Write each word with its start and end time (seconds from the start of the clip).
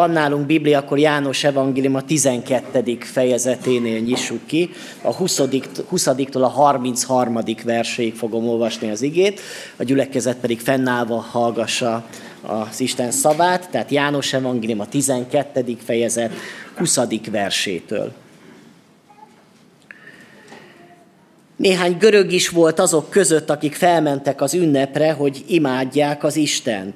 van 0.00 0.10
nálunk 0.10 0.46
Biblia, 0.46 0.78
akkor 0.78 0.98
János 0.98 1.44
Evangélium 1.44 1.94
a 1.94 2.02
12. 2.02 2.98
fejezeténél 3.00 3.98
nyissuk 3.98 4.46
ki. 4.46 4.70
A 5.02 5.14
20. 5.14 5.40
20-tól 5.92 6.42
a 6.42 6.48
33. 6.48 7.38
verséig 7.64 8.14
fogom 8.14 8.48
olvasni 8.48 8.90
az 8.90 9.02
igét, 9.02 9.40
a 9.76 9.82
gyülekezet 9.82 10.36
pedig 10.36 10.60
fennállva 10.60 11.20
hallgassa 11.30 12.04
az 12.42 12.80
Isten 12.80 13.10
szavát, 13.10 13.70
tehát 13.70 13.90
János 13.90 14.32
Evangélium 14.32 14.80
a 14.80 14.86
12. 14.86 15.76
fejezet 15.84 16.32
20. 16.76 16.98
versétől. 17.30 18.12
Néhány 21.56 21.96
görög 21.98 22.32
is 22.32 22.48
volt 22.48 22.78
azok 22.78 23.10
között, 23.10 23.50
akik 23.50 23.74
felmentek 23.74 24.40
az 24.40 24.54
ünnepre, 24.54 25.12
hogy 25.12 25.44
imádják 25.46 26.24
az 26.24 26.36
Istent. 26.36 26.94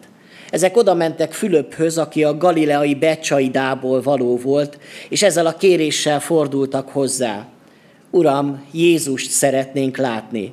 Ezek 0.54 0.76
oda 0.76 0.94
mentek 0.94 1.32
Fülöphöz, 1.32 1.98
aki 1.98 2.24
a 2.24 2.36
galileai 2.36 2.94
Becsaidából 2.94 4.02
való 4.02 4.36
volt, 4.36 4.78
és 5.08 5.22
ezzel 5.22 5.46
a 5.46 5.56
kéréssel 5.56 6.20
fordultak 6.20 6.88
hozzá. 6.88 7.46
Uram, 8.10 8.64
Jézust 8.72 9.30
szeretnénk 9.30 9.96
látni. 9.96 10.52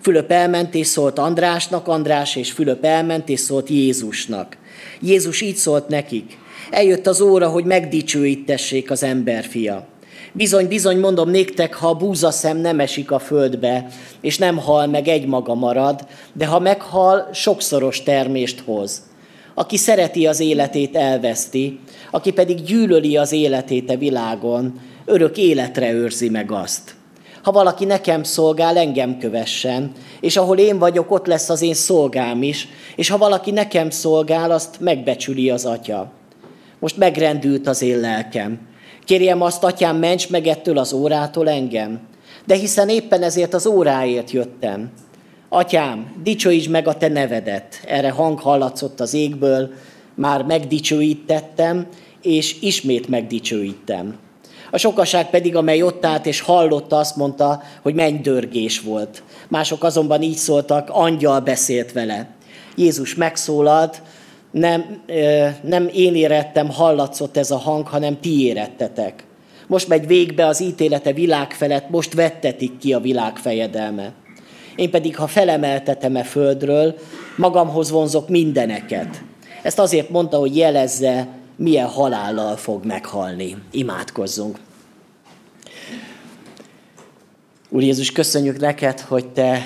Fülöp 0.00 0.30
elment 0.30 0.74
és 0.74 0.86
szólt 0.86 1.18
Andrásnak, 1.18 1.88
András 1.88 2.36
és 2.36 2.52
Fülöp 2.52 2.84
elment 2.84 3.28
és 3.28 3.40
szólt 3.40 3.68
Jézusnak. 3.68 4.56
Jézus 5.00 5.40
így 5.40 5.56
szólt 5.56 5.88
nekik. 5.88 6.38
Eljött 6.70 7.06
az 7.06 7.20
óra, 7.20 7.48
hogy 7.48 7.64
megdicsőítessék 7.64 8.90
az 8.90 9.02
emberfia. 9.02 9.86
Bizony, 10.32 10.68
bizony, 10.68 10.98
mondom 10.98 11.30
néktek, 11.30 11.74
ha 11.74 11.88
a 11.88 11.94
búzaszem 11.94 12.56
nem 12.56 12.80
esik 12.80 13.10
a 13.10 13.18
földbe, 13.18 13.86
és 14.20 14.38
nem 14.38 14.58
hal 14.58 14.86
meg, 14.86 15.08
egy 15.08 15.26
maga 15.26 15.54
marad, 15.54 16.06
de 16.32 16.46
ha 16.46 16.58
meghal, 16.58 17.28
sokszoros 17.32 18.02
termést 18.02 18.60
hoz. 18.60 19.07
Aki 19.58 19.76
szereti 19.76 20.26
az 20.26 20.40
életét, 20.40 20.96
elveszti, 20.96 21.78
aki 22.10 22.32
pedig 22.32 22.62
gyűlöli 22.62 23.16
az 23.16 23.32
életét 23.32 23.90
a 23.90 23.96
világon, 23.96 24.80
örök 25.04 25.36
életre 25.36 25.92
őrzi 25.92 26.28
meg 26.28 26.52
azt. 26.52 26.94
Ha 27.42 27.52
valaki 27.52 27.84
nekem 27.84 28.22
szolgál, 28.22 28.76
engem 28.76 29.18
kövessen, 29.18 29.92
és 30.20 30.36
ahol 30.36 30.58
én 30.58 30.78
vagyok, 30.78 31.10
ott 31.10 31.26
lesz 31.26 31.48
az 31.48 31.62
én 31.62 31.74
szolgám 31.74 32.42
is, 32.42 32.68
és 32.96 33.08
ha 33.08 33.18
valaki 33.18 33.50
nekem 33.50 33.90
szolgál, 33.90 34.50
azt 34.50 34.80
megbecsüli 34.80 35.50
az 35.50 35.64
atya. 35.64 36.10
Most 36.78 36.96
megrendült 36.96 37.66
az 37.66 37.82
én 37.82 38.00
lelkem. 38.00 38.58
Kérjem 39.04 39.42
azt, 39.42 39.64
atyám, 39.64 39.96
ments 39.96 40.30
meg 40.30 40.46
ettől 40.46 40.78
az 40.78 40.92
órától 40.92 41.48
engem. 41.48 42.00
De 42.46 42.54
hiszen 42.54 42.88
éppen 42.88 43.22
ezért 43.22 43.54
az 43.54 43.66
óráért 43.66 44.30
jöttem. 44.30 44.90
Atyám, 45.48 46.20
dicsőítsd 46.22 46.70
meg 46.70 46.88
a 46.88 46.96
te 46.96 47.08
nevedet. 47.08 47.80
Erre 47.86 48.10
hang 48.10 48.38
hallatszott 48.38 49.00
az 49.00 49.14
égből, 49.14 49.70
már 50.14 50.44
megdicsőítettem, 50.44 51.86
és 52.22 52.56
ismét 52.60 53.08
megdicsőítem. 53.08 54.18
A 54.70 54.78
sokaság 54.78 55.30
pedig, 55.30 55.56
amely 55.56 55.82
ott 55.82 56.04
állt 56.04 56.26
és 56.26 56.40
hallotta, 56.40 56.96
azt 56.96 57.16
mondta, 57.16 57.62
hogy 57.82 57.94
mennydörgés 57.94 58.80
volt. 58.80 59.22
Mások 59.48 59.84
azonban 59.84 60.22
így 60.22 60.36
szóltak, 60.36 60.88
angyal 60.90 61.40
beszélt 61.40 61.92
vele. 61.92 62.28
Jézus 62.76 63.14
megszólalt, 63.14 64.02
nem, 64.50 65.02
nem 65.62 65.88
én 65.94 66.14
érettem, 66.14 66.70
hallatszott 66.70 67.36
ez 67.36 67.50
a 67.50 67.56
hang, 67.56 67.86
hanem 67.86 68.20
ti 68.20 68.44
érettetek. 68.44 69.24
Most 69.66 69.88
megy 69.88 70.06
végbe 70.06 70.46
az 70.46 70.60
ítélete 70.60 71.12
világ 71.12 71.52
felett, 71.52 71.90
most 71.90 72.14
vettetik 72.14 72.78
ki 72.78 72.92
a 72.92 73.00
világ 73.00 73.36
fejedelme. 73.36 74.12
Én 74.78 74.90
pedig, 74.90 75.16
ha 75.16 75.26
felemeltetem 75.26 76.16
e 76.16 76.22
földről, 76.22 76.98
magamhoz 77.36 77.90
vonzok 77.90 78.28
mindeneket. 78.28 79.22
Ezt 79.62 79.78
azért 79.78 80.10
mondta, 80.10 80.38
hogy 80.38 80.56
jelezze, 80.56 81.28
milyen 81.56 81.86
halállal 81.86 82.56
fog 82.56 82.84
meghalni. 82.84 83.56
Imádkozzunk. 83.70 84.58
Úr 87.68 87.82
Jézus, 87.82 88.12
köszönjük 88.12 88.60
neked, 88.60 89.00
hogy 89.00 89.26
te 89.28 89.62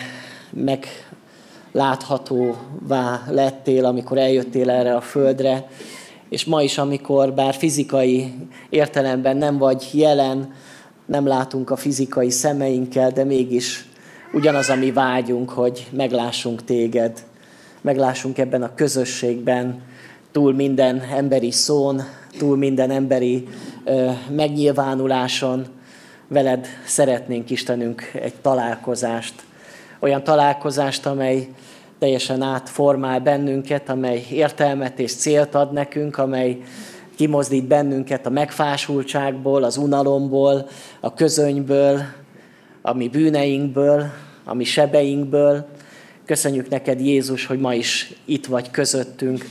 megláthatóvá 1.73 3.23
lettél, 3.28 3.85
amikor 3.85 4.19
eljöttél 4.19 4.71
erre 4.71 4.95
a 4.95 5.00
földre, 5.00 5.69
és 6.28 6.45
ma 6.45 6.62
is, 6.62 6.78
amikor 6.78 7.33
bár 7.33 7.54
fizikai 7.54 8.35
értelemben 8.71 9.37
nem 9.37 9.59
vagy 9.59 9.88
jelen, 9.92 10.54
nem 11.07 11.26
látunk 11.26 11.71
a 11.71 11.76
fizikai 11.76 12.31
szemeinkkel, 12.31 13.11
de 13.11 13.25
mégis 13.25 13.90
ugyanaz 14.33 14.69
a 14.69 14.75
mi 14.75 14.93
vágyunk, 14.93 15.51
hogy 15.51 15.87
meglássunk 15.91 16.65
téged, 16.65 17.23
meglássunk 17.81 18.39
ebben 18.39 18.62
a 18.62 18.75
közösségben, 18.75 19.83
túl 20.33 20.55
minden 20.55 21.01
emberi 21.01 21.51
szón, 21.51 22.03
túl 22.39 22.57
minden 22.57 22.91
emberi 22.91 23.49
ö, 23.85 24.11
megnyilvánuláson, 24.31 25.67
veled 26.29 26.67
szeretnénk 26.85 27.51
Istenünk 27.51 28.11
egy 28.15 28.35
találkozást, 28.35 29.35
olyan 30.01 30.25
találkozást, 30.25 31.07
amely 31.07 31.49
teljesen 31.99 32.43
átformál 32.43 33.21
bennünket, 33.21 33.89
amely 33.89 34.27
értelmet 34.31 34.99
és 34.99 35.15
célt 35.15 35.55
ad 35.55 35.73
nekünk, 35.73 36.19
amely 36.19 36.62
kimozdít 37.17 37.65
bennünket 37.65 38.27
a 38.27 38.31
megfásultságból, 38.31 39.62
az 39.65 39.77
unalomból, 39.77 40.69
a 41.01 41.15
közönyből, 41.15 42.03
a 42.83 42.93
mi 42.93 43.09
bűneinkből, 43.09 44.11
a 44.45 44.55
mi 44.55 44.65
sebeinkből. 44.65 45.67
Köszönjük 46.25 46.69
neked, 46.69 47.01
Jézus, 47.01 47.47
hogy 47.47 47.59
ma 47.59 47.75
is 47.75 48.12
itt 48.25 48.47
vagy 48.47 48.71
közöttünk, 48.71 49.45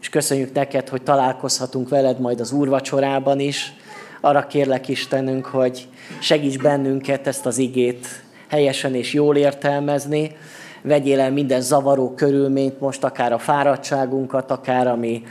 és 0.00 0.08
köszönjük 0.08 0.52
neked, 0.52 0.88
hogy 0.88 1.02
találkozhatunk 1.02 1.88
veled 1.88 2.20
majd 2.20 2.40
az 2.40 2.52
úrvacsorában 2.52 3.40
is. 3.40 3.72
Arra 4.20 4.46
kérlek 4.46 4.88
Istenünk, 4.88 5.46
hogy 5.46 5.88
segíts 6.20 6.58
bennünket 6.58 7.26
ezt 7.26 7.46
az 7.46 7.58
igét 7.58 8.06
helyesen 8.48 8.94
és 8.94 9.12
jól 9.12 9.36
értelmezni, 9.36 10.36
vegyél 10.82 11.20
el 11.20 11.32
minden 11.32 11.60
zavaró 11.60 12.14
körülményt, 12.14 12.80
most 12.80 13.04
akár 13.04 13.32
a 13.32 13.38
fáradtságunkat, 13.38 14.50
akár 14.50 14.86
a 14.86 14.96
mi 14.96 15.22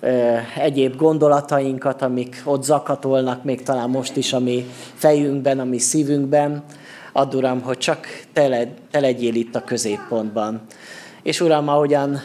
ö, 0.00 0.36
egyéb 0.58 0.96
gondolatainkat, 0.96 2.02
amik 2.02 2.42
ott 2.44 2.62
zakatolnak, 2.62 3.44
még 3.44 3.62
talán 3.62 3.90
most 3.90 4.16
is 4.16 4.32
a 4.32 4.40
mi 4.40 4.66
fejünkben, 4.94 5.60
a 5.60 5.64
mi 5.64 5.78
szívünkben. 5.78 6.64
Add, 7.16 7.34
Uram, 7.34 7.62
hogy 7.62 7.78
csak 7.78 8.06
te, 8.32 8.48
le, 8.48 8.68
te 8.90 9.00
legyél 9.00 9.34
itt 9.34 9.54
a 9.54 9.64
középpontban. 9.64 10.60
És 11.22 11.40
Uram, 11.40 11.68
ahogyan 11.68 12.20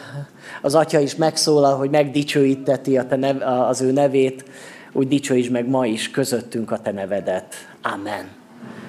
az 0.61 0.75
Atya 0.75 0.99
is 0.99 1.15
megszólal, 1.15 1.77
hogy 1.77 1.89
megdicsőíteti 1.89 2.97
a 2.97 3.05
te 3.05 3.15
nev, 3.15 3.41
az 3.41 3.81
ő 3.81 3.91
nevét, 3.91 4.43
úgy 4.91 5.07
dicsőíts 5.07 5.49
meg 5.49 5.69
ma 5.69 5.85
is 5.85 6.11
közöttünk 6.11 6.71
a 6.71 6.79
te 6.79 6.91
nevedet. 6.91 7.55
Amen. 7.81 8.29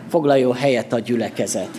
Foglaljon 0.09 0.55
helyet 0.55 0.93
a 0.93 0.99
gyülekezet. 0.99 1.71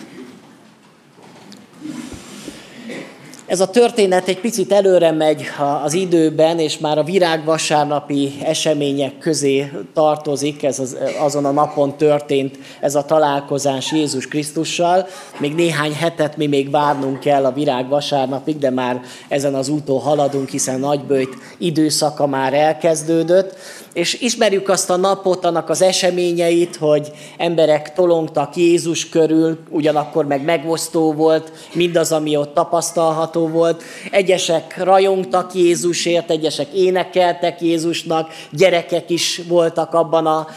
Ez 3.45 3.59
a 3.59 3.69
történet 3.69 4.27
egy 4.27 4.39
picit 4.39 4.71
előre 4.71 5.12
megy 5.12 5.43
az 5.83 5.93
időben, 5.93 6.59
és 6.59 6.77
már 6.77 6.97
a 6.97 7.03
virágvasárnapi 7.03 8.33
események 8.43 9.17
közé 9.17 9.71
tartozik, 9.93 10.63
ez 10.63 10.79
az, 10.79 10.97
azon 11.19 11.45
a 11.45 11.51
napon 11.51 11.97
történt 11.97 12.57
ez 12.79 12.95
a 12.95 13.05
találkozás 13.05 13.91
Jézus 13.91 14.27
Krisztussal. 14.27 15.07
Még 15.39 15.55
néhány 15.55 15.93
hetet 15.93 16.38
mi 16.38 16.47
még 16.47 16.71
várnunk 16.71 17.19
kell 17.19 17.45
a 17.45 17.53
virágvasárnapig, 17.53 18.57
de 18.57 18.69
már 18.69 19.01
ezen 19.27 19.55
az 19.55 19.69
úton 19.69 20.00
haladunk, 20.00 20.50
hiszen 20.50 20.79
nagybőjt 20.79 21.35
időszaka 21.57 22.27
már 22.27 22.53
elkezdődött. 22.53 23.55
És 23.93 24.21
ismerjük 24.21 24.69
azt 24.69 24.89
a 24.89 24.95
napot, 24.95 25.45
annak 25.45 25.69
az 25.69 25.81
eseményeit, 25.81 26.75
hogy 26.75 27.12
emberek 27.38 27.93
tolongtak 27.93 28.55
Jézus 28.55 29.09
körül, 29.09 29.59
ugyanakkor 29.69 30.25
meg 30.25 30.43
megosztó 30.43 31.13
volt 31.13 31.51
mindaz, 31.73 32.12
ami 32.12 32.35
ott 32.35 32.53
tapasztalható 32.53 33.47
volt. 33.47 33.83
Egyesek 34.12 34.83
rajongtak 34.83 35.53
Jézusért, 35.53 36.31
egyesek 36.31 36.73
énekeltek 36.73 37.62
Jézusnak, 37.62 38.29
gyerekek 38.51 39.09
is 39.09 39.41
voltak 39.47 39.93
abban 39.93 40.25
a 40.25 40.47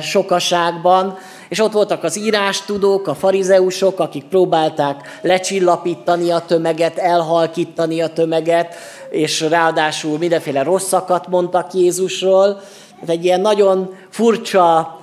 sokaságban. 0.00 1.18
És 1.48 1.60
ott 1.60 1.72
voltak 1.72 2.04
az 2.04 2.18
írástudók, 2.18 3.06
a 3.06 3.14
farizeusok, 3.14 4.00
akik 4.00 4.24
próbálták 4.24 5.18
lecsillapítani 5.22 6.30
a 6.30 6.44
tömeget, 6.46 6.98
elhalkítani 6.98 8.00
a 8.00 8.12
tömeget, 8.12 8.74
és 9.10 9.40
ráadásul 9.40 10.18
mindenféle 10.18 10.62
rosszakat 10.62 11.28
mondtak 11.28 11.74
Jézusról. 11.74 12.60
Ez 13.02 13.08
egy 13.08 13.24
ilyen 13.24 13.40
nagyon 13.40 13.94
furcsa 14.08 14.98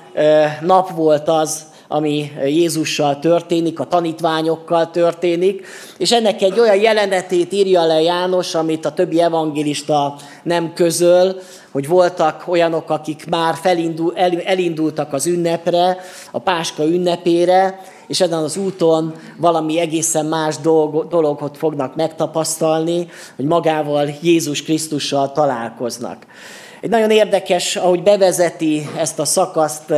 nap 0.62 0.90
volt 0.90 1.28
az, 1.28 1.68
ami 1.88 2.32
Jézussal 2.46 3.20
történik, 3.20 3.80
a 3.80 3.88
tanítványokkal 3.88 4.90
történik, 4.90 5.66
és 5.98 6.12
ennek 6.12 6.42
egy 6.42 6.60
olyan 6.60 6.76
jelenetét 6.76 7.54
írja 7.54 7.86
le 7.86 8.02
János, 8.02 8.56
amit 8.56 8.86
a 8.86 8.94
többi 8.94 9.22
evangélista 9.22 10.16
nem 10.44 10.74
közöl, 10.74 11.36
hogy 11.72 11.88
voltak 11.88 12.44
olyanok, 12.48 12.90
akik 12.90 13.30
már 13.30 13.56
felindul, 13.56 14.14
elindultak 14.46 15.14
az 15.14 15.26
ünnepre, 15.26 15.98
a 16.32 16.40
Páska 16.40 16.84
ünnepére, 16.84 17.82
és 18.08 18.22
ezen 18.22 18.44
az 18.44 18.58
úton 18.58 19.14
valami 19.38 19.80
egészen 19.80 20.26
más 20.26 20.58
dolog, 20.58 21.08
dologot 21.08 21.58
fognak 21.58 21.96
megtapasztalni, 21.96 23.08
hogy 23.36 23.46
magával 23.46 24.10
Jézus 24.22 24.64
Krisztussal 24.64 25.32
találkoznak. 25.32 26.26
Egy 26.82 26.90
nagyon 26.90 27.10
érdekes, 27.10 27.76
ahogy 27.76 28.04
bevezeti 28.04 28.90
ezt 28.98 29.20
a 29.20 29.26
szakaszt 29.26 29.94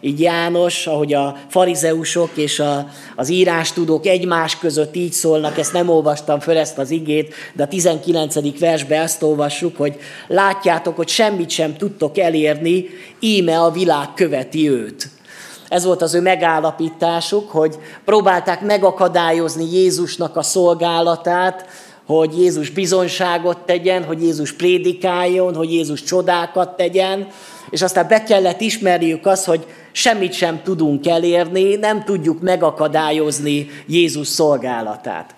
így 0.00 0.20
János, 0.20 0.86
ahogy 0.86 1.12
a 1.12 1.36
farizeusok 1.48 2.30
és 2.34 2.58
a, 2.58 2.86
az 3.16 3.28
írástudók 3.28 4.06
egymás 4.06 4.58
között 4.58 4.96
így 4.96 5.12
szólnak, 5.12 5.58
ezt 5.58 5.72
nem 5.72 5.88
olvastam 5.88 6.40
föl 6.40 6.56
ezt 6.56 6.78
az 6.78 6.90
igét, 6.90 7.34
de 7.54 7.62
a 7.62 7.68
19. 7.68 8.58
versben 8.58 9.00
ezt 9.00 9.22
olvassuk, 9.22 9.76
hogy 9.76 9.98
látjátok, 10.26 10.96
hogy 10.96 11.08
semmit 11.08 11.50
sem 11.50 11.76
tudtok 11.76 12.18
elérni, 12.18 12.84
íme 13.20 13.58
a 13.60 13.70
világ 13.70 14.14
követi 14.14 14.70
őt. 14.70 15.10
Ez 15.68 15.84
volt 15.84 16.02
az 16.02 16.14
ő 16.14 16.20
megállapításuk, 16.20 17.50
hogy 17.50 17.78
próbálták 18.04 18.60
megakadályozni 18.60 19.72
Jézusnak 19.72 20.36
a 20.36 20.42
szolgálatát, 20.42 21.66
hogy 22.06 22.38
Jézus 22.38 22.70
bizonságot 22.70 23.58
tegyen, 23.58 24.04
hogy 24.04 24.22
Jézus 24.22 24.52
prédikáljon, 24.52 25.54
hogy 25.54 25.72
Jézus 25.72 26.02
csodákat 26.02 26.76
tegyen, 26.76 27.28
és 27.70 27.82
aztán 27.82 28.08
be 28.08 28.22
kellett 28.22 28.60
ismerjük 28.60 29.26
azt, 29.26 29.44
hogy 29.44 29.66
semmit 29.92 30.32
sem 30.32 30.62
tudunk 30.62 31.06
elérni, 31.06 31.74
nem 31.74 32.04
tudjuk 32.04 32.40
megakadályozni 32.40 33.68
Jézus 33.86 34.28
szolgálatát. 34.28 35.34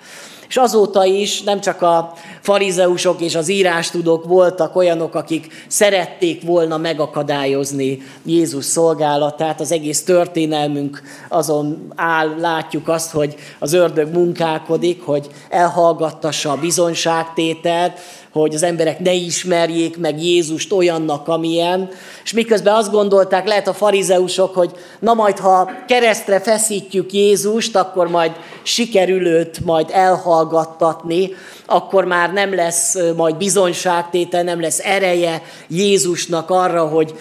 És 0.54 0.60
azóta 0.60 1.04
is 1.04 1.42
nem 1.42 1.60
csak 1.60 1.82
a 1.82 2.12
farizeusok 2.40 3.20
és 3.20 3.34
az 3.34 3.48
írástudók 3.48 4.24
voltak 4.24 4.76
olyanok, 4.76 5.14
akik 5.14 5.64
szerették 5.68 6.42
volna 6.42 6.76
megakadályozni 6.76 8.02
Jézus 8.24 8.64
szolgálatát. 8.64 9.60
Az 9.60 9.72
egész 9.72 10.04
történelmünk 10.04 11.02
azon 11.28 11.92
áll, 11.96 12.34
látjuk 12.38 12.88
azt, 12.88 13.10
hogy 13.10 13.34
az 13.58 13.72
ördög 13.72 14.12
munkálkodik, 14.12 15.02
hogy 15.02 15.26
elhallgattassa 15.48 16.50
a 16.50 16.56
bizonyságtételt, 16.56 17.98
hogy 18.40 18.54
az 18.54 18.62
emberek 18.62 18.98
ne 18.98 19.12
ismerjék 19.12 19.98
meg 19.98 20.22
Jézust 20.22 20.72
olyannak, 20.72 21.28
amilyen, 21.28 21.88
és 22.24 22.32
miközben 22.32 22.74
azt 22.74 22.90
gondolták, 22.90 23.46
lehet 23.46 23.68
a 23.68 23.72
farizeusok, 23.72 24.54
hogy 24.54 24.70
na 24.98 25.14
majd, 25.14 25.38
ha 25.38 25.70
keresztre 25.86 26.40
feszítjük 26.40 27.12
Jézust, 27.12 27.76
akkor 27.76 28.08
majd 28.08 28.32
sikerül 28.62 29.26
őt 29.26 29.64
majd 29.64 29.88
elhallgattatni, 29.92 31.30
akkor 31.66 32.04
már 32.04 32.32
nem 32.32 32.54
lesz 32.54 32.96
majd 33.16 33.36
bizonyságtétel, 33.36 34.42
nem 34.42 34.60
lesz 34.60 34.80
ereje 34.84 35.42
Jézusnak 35.68 36.50
arra, 36.50 36.86
hogy 36.86 37.14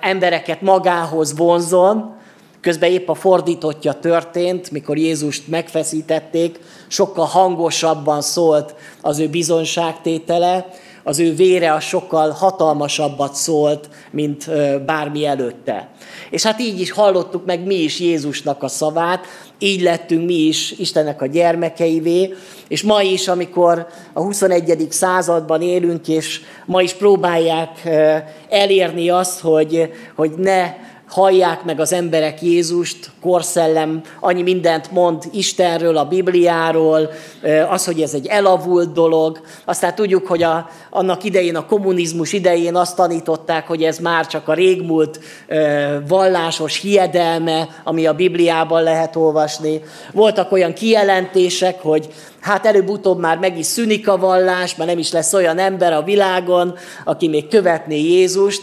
embereket 0.00 0.60
magához 0.60 1.36
vonzon, 1.36 2.20
Közben 2.62 2.90
épp 2.90 3.08
a 3.08 3.14
fordítottja 3.14 3.92
történt, 3.92 4.70
mikor 4.70 4.96
Jézust 4.96 5.48
megfeszítették, 5.48 6.58
sokkal 6.88 7.24
hangosabban 7.24 8.20
szólt 8.20 8.74
az 9.00 9.18
ő 9.18 9.28
bizonságtétele, 9.28 10.66
az 11.02 11.18
ő 11.18 11.34
vére 11.34 11.72
a 11.72 11.80
sokkal 11.80 12.30
hatalmasabbat 12.30 13.34
szólt, 13.34 13.88
mint 14.10 14.50
bármi 14.84 15.26
előtte. 15.26 15.88
És 16.30 16.42
hát 16.42 16.60
így 16.60 16.80
is 16.80 16.90
hallottuk 16.90 17.44
meg 17.44 17.66
mi 17.66 17.74
is 17.74 18.00
Jézusnak 18.00 18.62
a 18.62 18.68
szavát, 18.68 19.26
így 19.58 19.80
lettünk 19.80 20.26
mi 20.26 20.34
is 20.34 20.70
Istennek 20.78 21.22
a 21.22 21.26
gyermekeivé, 21.26 22.34
és 22.68 22.82
ma 22.82 23.02
is, 23.02 23.28
amikor 23.28 23.86
a 24.12 24.20
21. 24.20 24.86
században 24.90 25.62
élünk, 25.62 26.08
és 26.08 26.40
ma 26.66 26.82
is 26.82 26.92
próbálják 26.92 27.88
elérni 28.48 29.10
azt, 29.10 29.40
hogy, 29.40 29.92
hogy 30.14 30.30
ne 30.30 30.74
hallják 31.12 31.64
meg 31.64 31.80
az 31.80 31.92
emberek 31.92 32.42
Jézust, 32.42 33.10
korszellem 33.20 34.00
annyi 34.20 34.42
mindent 34.42 34.90
mond 34.90 35.22
Istenről, 35.32 35.96
a 35.96 36.04
Bibliáról, 36.04 37.10
az, 37.68 37.84
hogy 37.84 38.00
ez 38.00 38.14
egy 38.14 38.26
elavult 38.26 38.92
dolog. 38.92 39.40
Aztán 39.64 39.94
tudjuk, 39.94 40.26
hogy 40.26 40.42
a, 40.42 40.68
annak 40.90 41.24
idején, 41.24 41.56
a 41.56 41.66
kommunizmus 41.66 42.32
idején 42.32 42.74
azt 42.74 42.96
tanították, 42.96 43.66
hogy 43.66 43.82
ez 43.82 43.98
már 43.98 44.26
csak 44.26 44.48
a 44.48 44.54
régmúlt 44.54 45.20
vallásos 46.08 46.80
hiedelme, 46.80 47.68
ami 47.84 48.06
a 48.06 48.14
Bibliában 48.14 48.82
lehet 48.82 49.16
olvasni. 49.16 49.82
Voltak 50.12 50.52
olyan 50.52 50.72
kijelentések, 50.72 51.80
hogy 51.80 52.08
hát 52.40 52.66
előbb-utóbb 52.66 53.18
már 53.18 53.38
meg 53.38 53.58
is 53.58 53.66
szűnik 53.66 54.08
a 54.08 54.18
vallás, 54.18 54.76
mert 54.76 54.90
nem 54.90 54.98
is 54.98 55.12
lesz 55.12 55.32
olyan 55.32 55.58
ember 55.58 55.92
a 55.92 56.02
világon, 56.02 56.74
aki 57.04 57.28
még 57.28 57.48
követné 57.48 58.00
Jézust, 58.00 58.62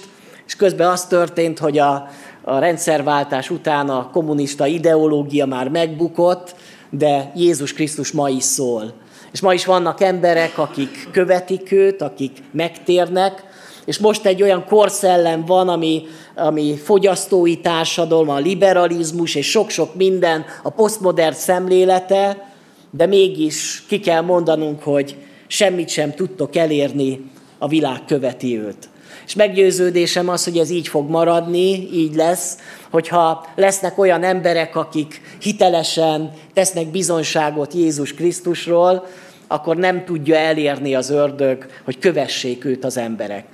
és 0.50 0.56
közben 0.56 0.90
az 0.90 1.06
történt, 1.06 1.60
hogy 1.60 1.78
a, 1.78 2.10
a 2.50 2.60
rendszerváltás 2.60 3.50
után 3.50 3.90
a 3.90 4.10
kommunista 4.12 4.66
ideológia 4.66 5.46
már 5.46 5.68
megbukott, 5.68 6.56
de 6.90 7.32
Jézus 7.36 7.74
Krisztus 7.74 8.12
ma 8.12 8.30
is 8.30 8.44
szól. 8.44 8.94
És 9.32 9.42
ma 9.42 9.54
is 9.54 9.66
vannak 9.66 10.02
emberek, 10.02 10.58
akik 10.58 11.08
követik 11.12 11.72
őt, 11.72 12.02
akik 12.02 12.38
megtérnek, 12.52 13.44
és 13.86 13.98
most 13.98 14.26
egy 14.26 14.42
olyan 14.42 14.66
korszellem 14.66 15.46
van, 15.46 15.70
ami, 15.70 16.04
ami 16.36 16.78
fogyasztói 16.78 17.58
társadalom, 17.58 18.30
a 18.30 18.38
liberalizmus 18.38 19.36
és 19.36 19.50
sok-sok 19.50 19.96
minden, 19.96 20.46
a 20.64 20.70
posztmodern 20.70 21.36
szemlélete, 21.36 22.52
de 22.92 23.06
mégis 23.06 23.84
ki 23.88 24.00
kell 24.00 24.22
mondanunk, 24.22 24.84
hogy 24.84 25.16
semmit 25.48 25.90
sem 25.90 26.14
tudtok 26.14 26.56
elérni, 26.56 27.32
a 27.58 27.68
világ 27.68 28.06
követi 28.06 28.60
őt. 28.60 28.90
És 29.30 29.36
meggyőződésem 29.36 30.30
az, 30.30 30.44
hogy 30.44 30.58
ez 30.58 30.70
így 30.70 30.88
fog 30.88 31.10
maradni, 31.10 31.90
így 31.94 32.16
lesz, 32.16 32.58
hogyha 32.90 33.46
lesznek 33.56 33.98
olyan 33.98 34.24
emberek, 34.24 34.76
akik 34.76 35.22
hitelesen 35.42 36.32
tesznek 36.54 36.88
bizonságot 36.88 37.74
Jézus 37.74 38.14
Krisztusról, 38.14 39.08
akkor 39.48 39.78
nem 39.78 40.06
tudja 40.06 40.36
elérni 40.36 40.96
az 40.96 41.10
ördög, 41.10 41.66
hogy 41.84 42.00
kövessék 42.00 42.66
őt 42.66 42.86
az 42.86 42.98
emberek. 42.98 43.46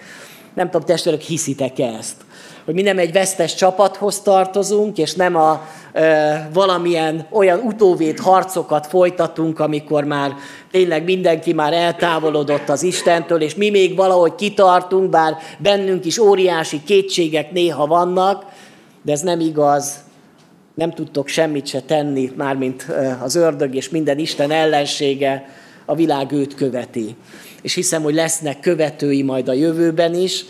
Nem 0.53 0.69
tudom, 0.69 0.87
testvérek, 0.87 1.21
hiszitek 1.21 1.79
ezt? 1.79 2.24
Hogy 2.65 2.73
mi 2.73 2.81
nem 2.81 2.97
egy 2.97 3.11
vesztes 3.11 3.55
csapathoz 3.55 4.19
tartozunk, 4.19 4.97
és 4.97 5.13
nem 5.13 5.35
a 5.35 5.67
e, 5.93 6.49
valamilyen 6.53 7.27
olyan 7.31 7.59
utóvét 7.59 8.19
harcokat 8.19 8.87
folytatunk, 8.87 9.59
amikor 9.59 10.03
már 10.03 10.33
tényleg 10.71 11.03
mindenki 11.03 11.53
már 11.53 11.73
eltávolodott 11.73 12.69
az 12.69 12.83
Istentől, 12.83 13.41
és 13.41 13.55
mi 13.55 13.69
még 13.69 13.95
valahogy 13.95 14.35
kitartunk, 14.35 15.09
bár 15.09 15.37
bennünk 15.57 16.05
is 16.05 16.17
óriási 16.17 16.83
kétségek 16.83 17.51
néha 17.51 17.87
vannak, 17.87 18.45
de 19.01 19.11
ez 19.11 19.21
nem 19.21 19.39
igaz. 19.39 20.03
Nem 20.73 20.91
tudtok 20.91 21.27
semmit 21.27 21.67
se 21.67 21.81
tenni, 21.81 22.31
mármint 22.35 22.85
az 23.23 23.35
ördög 23.35 23.75
és 23.75 23.89
minden 23.89 24.17
Isten 24.17 24.51
ellensége, 24.51 25.45
a 25.85 25.95
világ 25.95 26.31
őt 26.31 26.55
követi. 26.55 27.15
És 27.61 27.73
hiszem, 27.73 28.01
hogy 28.03 28.13
lesznek 28.13 28.59
követői 28.59 29.21
majd 29.21 29.47
a 29.47 29.53
jövőben 29.53 30.13
is, 30.13 30.45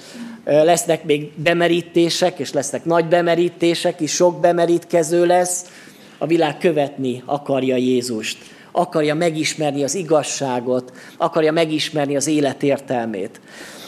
lesznek 0.45 1.03
még 1.03 1.31
bemerítések, 1.35 2.39
és 2.39 2.53
lesznek 2.53 2.85
nagy 2.85 3.05
bemerítések 3.05 3.99
is, 3.99 4.11
sok 4.11 4.39
bemerítkező 4.39 5.25
lesz. 5.25 5.65
A 6.17 6.27
világ 6.27 6.57
követni 6.57 7.23
akarja 7.25 7.75
Jézust. 7.75 8.37
akarja 8.71 9.15
megismerni 9.15 9.83
az 9.83 9.95
igazságot, 9.95 10.91
akarja 11.17 11.51
megismerni 11.51 12.15
az 12.15 12.27
élet 12.27 12.63
értelmét. 12.63 13.39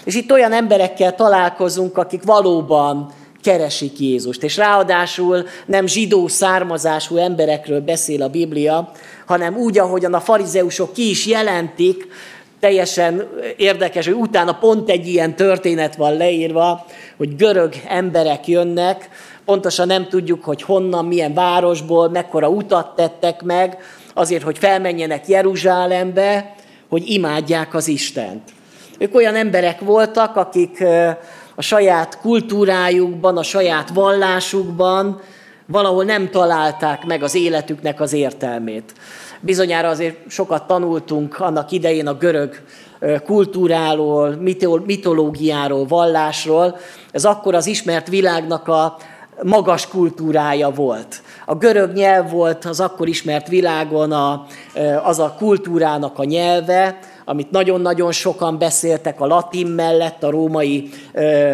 És 0.04 0.16
itt 0.16 0.32
olyan 0.32 0.54
emberekkel 0.54 1.16
találkozunk, 1.16 1.98
akik 1.98 2.24
valóban 2.24 3.14
keresik 3.42 4.00
Jézust. 4.00 4.44
És 4.44 4.58
ráadásul 4.58 5.46
nem 5.66 5.88
zsidó 5.88 6.28
származású 6.28 7.18
emberekről 7.18 7.82
beszél 7.82 8.22
a 8.22 8.30
Biblia, 8.30 8.92
hanem 9.26 9.58
úgy, 9.58 9.78
ahogyan 9.78 10.14
a 10.14 10.20
farizeusok 10.20 10.94
ki 10.94 11.10
is 11.10 11.26
jelentik, 11.26 12.08
teljesen 12.60 13.30
érdekes, 13.58 14.06
hogy 14.06 14.16
utána 14.16 14.54
pont 14.54 14.90
egy 14.90 15.08
ilyen 15.08 15.36
történet 15.36 15.96
van 15.96 16.18
leírva, 16.18 16.86
hogy 17.18 17.36
görög 17.36 17.74
emberek 17.88 18.48
jönnek, 18.48 19.10
pontosan 19.46 19.88
nem 19.88 20.08
tudjuk, 20.08 20.44
hogy 20.44 20.62
honnan, 20.62 21.06
milyen 21.06 21.34
városból, 21.34 22.10
mekkora 22.10 22.50
utat 22.50 22.96
tettek 22.96 23.42
meg, 23.42 23.78
azért, 24.14 24.44
hogy 24.44 24.58
felmenjenek 24.58 25.28
Jeruzsálembe, 25.28 26.56
hogy 26.90 27.10
imádják 27.10 27.74
az 27.74 27.88
Istent. 27.88 28.42
Ők 28.98 29.16
olyan 29.16 29.36
emberek 29.36 29.80
voltak, 29.80 30.36
akik 30.36 30.84
a 31.56 31.62
saját 31.62 32.20
kultúrájukban, 32.20 33.38
a 33.38 33.44
saját 33.44 33.90
vallásukban 33.90 35.22
valahol 35.66 36.04
nem 36.04 36.30
találták 36.30 37.06
meg 37.06 37.24
az 37.24 37.36
életüknek 37.36 38.00
az 38.00 38.14
értelmét. 38.14 38.94
Bizonyára 39.48 39.88
azért 39.90 40.18
sokat 40.30 40.68
tanultunk 40.68 41.40
annak 41.40 41.72
idején 41.72 42.08
a 42.08 42.14
görög 42.14 42.62
kultúráról, 43.26 44.36
mitológiáról, 44.86 45.86
vallásról. 45.86 46.78
Ez 47.12 47.26
akkor 47.26 47.56
az 47.56 47.68
ismert 47.68 48.08
világnak 48.08 48.68
a 48.68 48.98
magas 49.44 49.88
kultúrája 49.88 50.70
volt. 50.70 51.22
A 51.46 51.56
görög 51.56 51.94
nyelv 51.94 52.32
volt 52.32 52.66
az 52.66 52.80
akkor 52.80 53.08
ismert 53.08 53.48
világon 53.48 54.12
a, 54.12 54.46
az 55.04 55.20
a 55.20 55.36
kultúrának 55.38 56.20
a 56.20 56.24
nyelve, 56.24 57.00
amit 57.26 57.52
nagyon-nagyon 57.52 58.12
sokan 58.12 58.58
beszéltek 58.58 59.22
a 59.22 59.28
latin 59.28 59.68
mellett, 59.68 60.24
a 60.24 60.30
római 60.30 60.90
ö, 61.14 61.54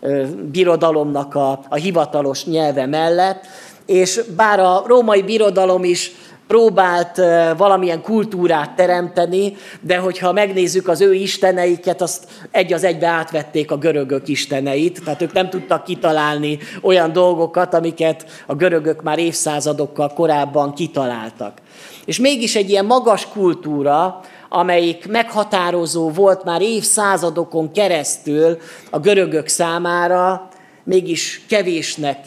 ö, 0.00 0.24
birodalomnak 0.50 1.34
a, 1.34 1.60
a 1.68 1.74
hivatalos 1.74 2.44
nyelve 2.44 2.86
mellett, 2.86 3.46
és 3.86 4.20
bár 4.36 4.60
a 4.60 4.82
római 4.86 5.22
birodalom 5.22 5.84
is 5.84 6.12
próbált 6.46 7.16
valamilyen 7.56 8.02
kultúrát 8.02 8.76
teremteni, 8.76 9.56
de 9.80 9.96
hogyha 9.96 10.32
megnézzük 10.32 10.88
az 10.88 11.00
ő 11.00 11.14
isteneiket, 11.14 12.02
azt 12.02 12.24
egy 12.50 12.72
az 12.72 12.84
egybe 12.84 13.06
átvették 13.06 13.70
a 13.70 13.76
görögök 13.76 14.28
isteneit, 14.28 15.04
tehát 15.04 15.22
ők 15.22 15.32
nem 15.32 15.50
tudtak 15.50 15.84
kitalálni 15.84 16.58
olyan 16.82 17.12
dolgokat, 17.12 17.74
amiket 17.74 18.26
a 18.46 18.54
görögök 18.54 19.02
már 19.02 19.18
évszázadokkal 19.18 20.12
korábban 20.12 20.74
kitaláltak. 20.74 21.58
És 22.04 22.18
mégis 22.18 22.56
egy 22.56 22.70
ilyen 22.70 22.84
magas 22.84 23.28
kultúra, 23.28 24.20
amelyik 24.48 25.08
meghatározó 25.08 26.10
volt 26.10 26.44
már 26.44 26.62
évszázadokon 26.62 27.72
keresztül 27.72 28.58
a 28.90 28.98
görögök 28.98 29.48
számára, 29.48 30.48
mégis 30.84 31.44
kevésnek, 31.48 32.18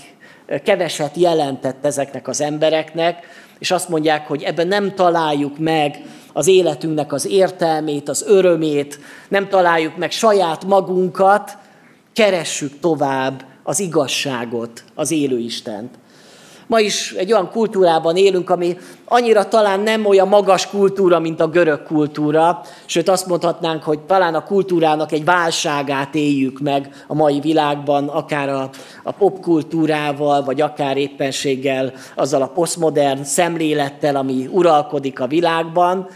keveset 0.63 1.15
jelentett 1.15 1.86
ezeknek 1.86 2.27
az 2.27 2.41
embereknek, 2.41 3.47
és 3.59 3.71
azt 3.71 3.89
mondják, 3.89 4.27
hogy 4.27 4.43
ebben 4.43 4.67
nem 4.67 4.95
találjuk 4.95 5.57
meg 5.57 6.01
az 6.33 6.47
életünknek 6.47 7.13
az 7.13 7.25
értelmét, 7.25 8.09
az 8.09 8.23
örömét, 8.27 8.99
nem 9.27 9.47
találjuk 9.47 9.97
meg 9.97 10.11
saját 10.11 10.65
magunkat, 10.65 11.57
keressük 12.13 12.79
tovább 12.79 13.45
az 13.63 13.79
igazságot, 13.79 14.83
az 14.95 15.11
élő 15.11 15.37
Istent. 15.37 15.98
Ma 16.69 16.79
is 16.79 17.12
egy 17.12 17.32
olyan 17.32 17.49
kultúrában 17.49 18.15
élünk, 18.15 18.49
ami 18.49 18.77
annyira 19.05 19.47
talán 19.47 19.79
nem 19.79 20.05
olyan 20.05 20.27
magas 20.27 20.67
kultúra, 20.67 21.19
mint 21.19 21.39
a 21.39 21.47
görög 21.47 21.84
kultúra, 21.84 22.62
sőt 22.86 23.10
azt 23.10 23.25
mondhatnánk, 23.25 23.84
hogy 23.84 23.99
talán 23.99 24.36
a 24.36 24.43
kultúrának 24.43 25.12
egy 25.12 25.25
válságát 25.25 26.15
éljük 26.15 26.60
meg 26.60 27.03
a 27.08 27.13
mai 27.13 27.39
világban, 27.39 28.08
akár 28.08 28.49
a, 28.49 28.69
a 29.03 29.12
popkultúrával, 29.12 30.43
vagy 30.43 30.62
akár 30.62 30.97
éppenséggel 30.97 31.93
azzal 32.15 32.41
a 32.41 32.47
posztmodern 32.47 33.23
szemlélettel, 33.23 34.15
ami 34.15 34.49
uralkodik 34.51 35.19
a 35.19 35.27
világban. 35.27 36.08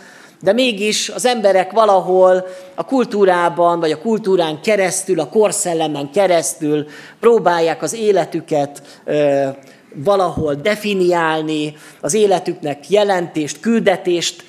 De 0.42 0.54
mégis 0.54 1.10
az 1.10 1.26
emberek 1.26 1.72
valahol 1.72 2.46
a 2.76 2.86
kultúrában, 2.86 3.80
vagy 3.80 3.92
a 3.92 4.02
kultúrán 4.02 4.62
keresztül, 4.62 5.20
a 5.20 5.30
korszellemen 5.30 6.12
keresztül 6.12 6.86
próbálják 7.20 7.82
az 7.82 7.94
életüket 7.94 8.82
valahol 9.93 10.53
definiálni, 10.53 11.75
az 12.01 12.13
életüknek 12.13 12.89
jelentést, 12.89 13.60
küldetést 13.60 14.43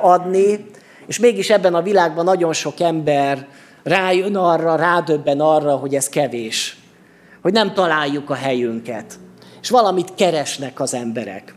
adni, 0.00 0.66
és 1.06 1.18
mégis 1.18 1.50
ebben 1.50 1.74
a 1.74 1.82
világban 1.82 2.24
nagyon 2.24 2.52
sok 2.52 2.80
ember 2.80 3.46
rájön 3.82 4.36
arra, 4.36 4.76
rádöbben 4.76 5.40
arra, 5.40 5.76
hogy 5.76 5.94
ez 5.94 6.08
kevés, 6.08 6.76
hogy 7.42 7.52
nem 7.52 7.74
találjuk 7.74 8.30
a 8.30 8.34
helyünket, 8.34 9.18
és 9.62 9.70
valamit 9.70 10.14
keresnek 10.14 10.80
az 10.80 10.94
emberek. 10.94 11.54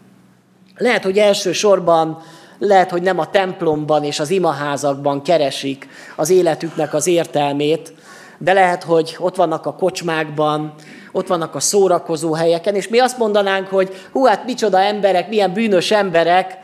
Lehet, 0.78 1.04
hogy 1.04 1.18
elsősorban, 1.18 2.22
lehet, 2.60 2.90
hogy 2.90 3.02
nem 3.02 3.20
a 3.20 3.30
templomban 3.30 4.04
és 4.04 4.20
az 4.20 4.30
imaházakban 4.30 5.22
keresik 5.22 5.88
az 6.16 6.30
életüknek 6.30 6.94
az 6.94 7.08
értelmét, 7.08 7.94
de 8.38 8.54
lehet, 8.54 8.84
hogy 8.84 9.16
ott 9.20 9.36
vannak 9.36 9.66
a 9.66 9.76
kocsmákban, 9.76 10.74
ott 11.14 11.28
vannak 11.28 11.56
a 11.56 11.60
szórakozó 11.60 12.34
helyeken, 12.34 12.76
és 12.76 12.88
mi 12.88 13.00
azt 13.00 13.18
mondanánk, 13.18 13.68
hogy 13.68 13.94
hú, 14.12 14.26
hát 14.26 14.46
micsoda 14.46 14.80
emberek, 14.80 15.30
milyen 15.30 15.54
bűnös 15.54 15.92
emberek, 15.92 16.58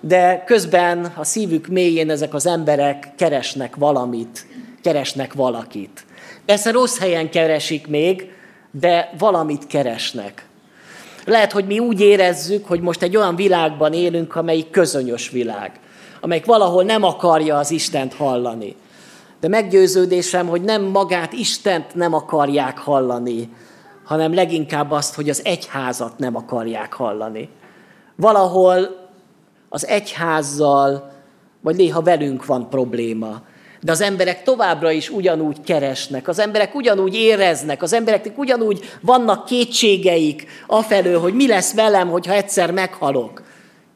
de 0.00 0.42
közben 0.46 1.12
a 1.16 1.24
szívük 1.24 1.66
mélyén 1.66 2.10
ezek 2.10 2.34
az 2.34 2.46
emberek 2.46 3.08
keresnek 3.16 3.76
valamit, 3.76 4.46
keresnek 4.82 5.32
valakit. 5.32 6.04
Persze 6.46 6.70
rossz 6.70 6.98
helyen 6.98 7.30
keresik 7.30 7.86
még, 7.86 8.32
de 8.70 9.12
valamit 9.18 9.66
keresnek. 9.66 10.46
Lehet, 11.24 11.52
hogy 11.52 11.66
mi 11.66 11.78
úgy 11.78 12.00
érezzük, 12.00 12.66
hogy 12.66 12.80
most 12.80 13.02
egy 13.02 13.16
olyan 13.16 13.36
világban 13.36 13.92
élünk, 13.92 14.36
amelyik 14.36 14.70
közönyös 14.70 15.30
világ, 15.30 15.80
amelyik 16.20 16.44
valahol 16.44 16.84
nem 16.84 17.02
akarja 17.02 17.56
az 17.56 17.70
Istent 17.70 18.14
hallani. 18.14 18.76
De 19.40 19.48
meggyőződésem, 19.48 20.46
hogy 20.46 20.62
nem 20.62 20.82
magát 20.82 21.32
Istent 21.32 21.94
nem 21.94 22.14
akarják 22.14 22.78
hallani, 22.78 23.48
hanem 24.12 24.34
leginkább 24.34 24.90
azt, 24.90 25.14
hogy 25.14 25.28
az 25.28 25.40
egyházat 25.44 26.18
nem 26.18 26.36
akarják 26.36 26.92
hallani. 26.92 27.48
Valahol 28.16 29.08
az 29.68 29.86
egyházzal, 29.86 31.12
vagy 31.60 31.76
néha 31.76 32.02
velünk 32.02 32.46
van 32.46 32.68
probléma. 32.68 33.42
De 33.80 33.92
az 33.92 34.00
emberek 34.00 34.42
továbbra 34.42 34.90
is 34.90 35.10
ugyanúgy 35.10 35.60
keresnek, 35.60 36.28
az 36.28 36.38
emberek 36.38 36.74
ugyanúgy 36.74 37.14
éreznek, 37.14 37.82
az 37.82 37.92
embereknek 37.92 38.38
ugyanúgy 38.38 38.80
vannak 39.00 39.44
kétségeik 39.44 40.46
afelől, 40.66 41.20
hogy 41.20 41.34
mi 41.34 41.46
lesz 41.46 41.74
velem, 41.74 42.08
hogyha 42.08 42.32
egyszer 42.32 42.70
meghalok. 42.70 43.42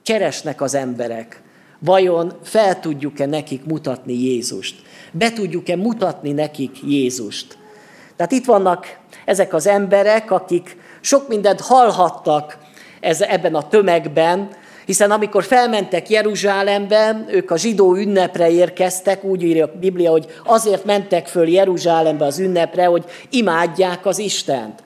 Keresnek 0.02 0.60
az 0.60 0.74
emberek. 0.74 1.42
Vajon 1.78 2.32
fel 2.42 2.80
tudjuk-e 2.80 3.26
nekik 3.26 3.64
mutatni 3.64 4.12
Jézust? 4.12 4.82
Be 5.12 5.32
tudjuk-e 5.32 5.76
mutatni 5.76 6.32
nekik 6.32 6.76
Jézust? 6.82 7.58
Tehát 8.16 8.32
itt 8.32 8.44
vannak 8.44 8.98
ezek 9.26 9.54
az 9.54 9.66
emberek, 9.66 10.30
akik 10.30 10.76
sok 11.00 11.28
mindent 11.28 11.60
hallhattak 11.60 12.58
ez, 13.00 13.20
ebben 13.20 13.54
a 13.54 13.68
tömegben, 13.68 14.48
hiszen 14.86 15.10
amikor 15.10 15.44
felmentek 15.44 16.10
Jeruzsálembe, 16.10 17.24
ők 17.28 17.50
a 17.50 17.56
zsidó 17.56 17.94
ünnepre 17.94 18.50
érkeztek, 18.50 19.24
úgy 19.24 19.42
írja 19.42 19.64
a 19.64 19.72
Biblia, 19.80 20.10
hogy 20.10 20.26
azért 20.44 20.84
mentek 20.84 21.26
föl 21.26 21.48
Jeruzsálembe 21.48 22.24
az 22.24 22.38
ünnepre, 22.38 22.84
hogy 22.84 23.04
imádják 23.30 24.06
az 24.06 24.18
Istent. 24.18 24.84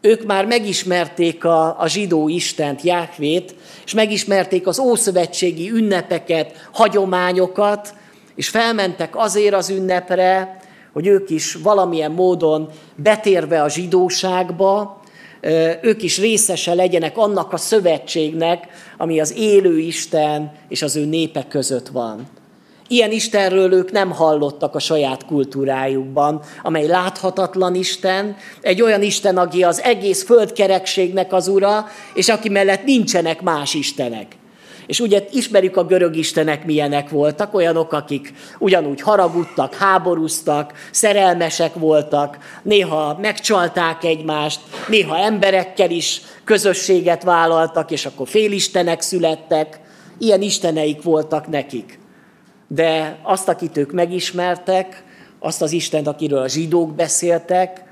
Ők 0.00 0.26
már 0.26 0.44
megismerték 0.44 1.44
a, 1.44 1.80
a 1.80 1.86
zsidó 1.86 2.28
Istent, 2.28 2.82
Jáhvét, 2.82 3.54
és 3.84 3.94
megismerték 3.94 4.66
az 4.66 4.78
ószövetségi 4.78 5.70
ünnepeket, 5.70 6.68
hagyományokat, 6.72 7.94
és 8.34 8.48
felmentek 8.48 9.16
azért 9.16 9.54
az 9.54 9.70
ünnepre, 9.70 10.55
hogy 10.96 11.06
ők 11.06 11.30
is 11.30 11.54
valamilyen 11.54 12.10
módon 12.10 12.68
betérve 12.94 13.62
a 13.62 13.68
zsidóságba, 13.68 15.00
ők 15.82 16.02
is 16.02 16.18
részese 16.18 16.74
legyenek 16.74 17.18
annak 17.18 17.52
a 17.52 17.56
szövetségnek, 17.56 18.66
ami 18.96 19.20
az 19.20 19.34
élő 19.36 19.78
Isten 19.78 20.52
és 20.68 20.82
az 20.82 20.96
ő 20.96 21.04
népe 21.04 21.46
között 21.48 21.88
van. 21.88 22.26
Ilyen 22.88 23.10
Istenről 23.10 23.72
ők 23.72 23.92
nem 23.92 24.10
hallottak 24.10 24.74
a 24.74 24.78
saját 24.78 25.24
kultúrájukban, 25.24 26.40
amely 26.62 26.86
láthatatlan 26.86 27.74
Isten, 27.74 28.36
egy 28.60 28.82
olyan 28.82 29.02
Isten, 29.02 29.36
aki 29.36 29.62
az 29.62 29.80
egész 29.80 30.24
földkerekségnek 30.24 31.32
az 31.32 31.48
ura, 31.48 31.86
és 32.14 32.28
aki 32.28 32.48
mellett 32.48 32.84
nincsenek 32.84 33.42
más 33.42 33.74
istenek. 33.74 34.36
És 34.86 35.00
ugye 35.00 35.24
ismerjük 35.30 35.76
a 35.76 35.84
görög 35.84 36.16
istenek 36.16 36.64
milyenek 36.64 37.10
voltak, 37.10 37.54
olyanok, 37.54 37.92
akik 37.92 38.32
ugyanúgy 38.58 39.00
haragudtak, 39.00 39.74
háborúztak, 39.74 40.72
szerelmesek 40.90 41.74
voltak, 41.74 42.38
néha 42.62 43.18
megcsalták 43.20 44.04
egymást, 44.04 44.60
néha 44.88 45.18
emberekkel 45.18 45.90
is 45.90 46.22
közösséget 46.44 47.22
vállaltak, 47.22 47.90
és 47.90 48.06
akkor 48.06 48.28
félistenek 48.28 49.00
születtek. 49.00 49.80
Ilyen 50.18 50.42
isteneik 50.42 51.02
voltak 51.02 51.48
nekik. 51.48 51.98
De 52.68 53.18
azt, 53.22 53.48
akit 53.48 53.76
ők 53.76 53.92
megismertek, 53.92 55.04
azt 55.38 55.62
az 55.62 55.72
Istent, 55.72 56.06
akiről 56.06 56.38
a 56.38 56.48
zsidók 56.48 56.94
beszéltek, 56.94 57.84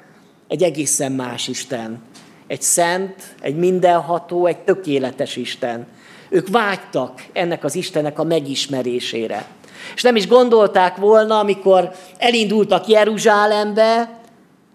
egy 0.48 0.62
egészen 0.62 1.12
más 1.12 1.48
Isten. 1.48 2.02
Egy 2.46 2.62
szent, 2.62 3.14
egy 3.40 3.56
mindenható, 3.56 4.46
egy 4.46 4.58
tökéletes 4.58 5.36
Isten. 5.36 5.86
Ők 6.34 6.48
vágytak 6.48 7.26
ennek 7.32 7.64
az 7.64 7.74
Istennek 7.74 8.18
a 8.18 8.24
megismerésére. 8.24 9.46
És 9.94 10.02
nem 10.02 10.16
is 10.16 10.26
gondolták 10.26 10.96
volna, 10.96 11.38
amikor 11.38 11.90
elindultak 12.18 12.86
Jeruzsálembe, 12.86 14.18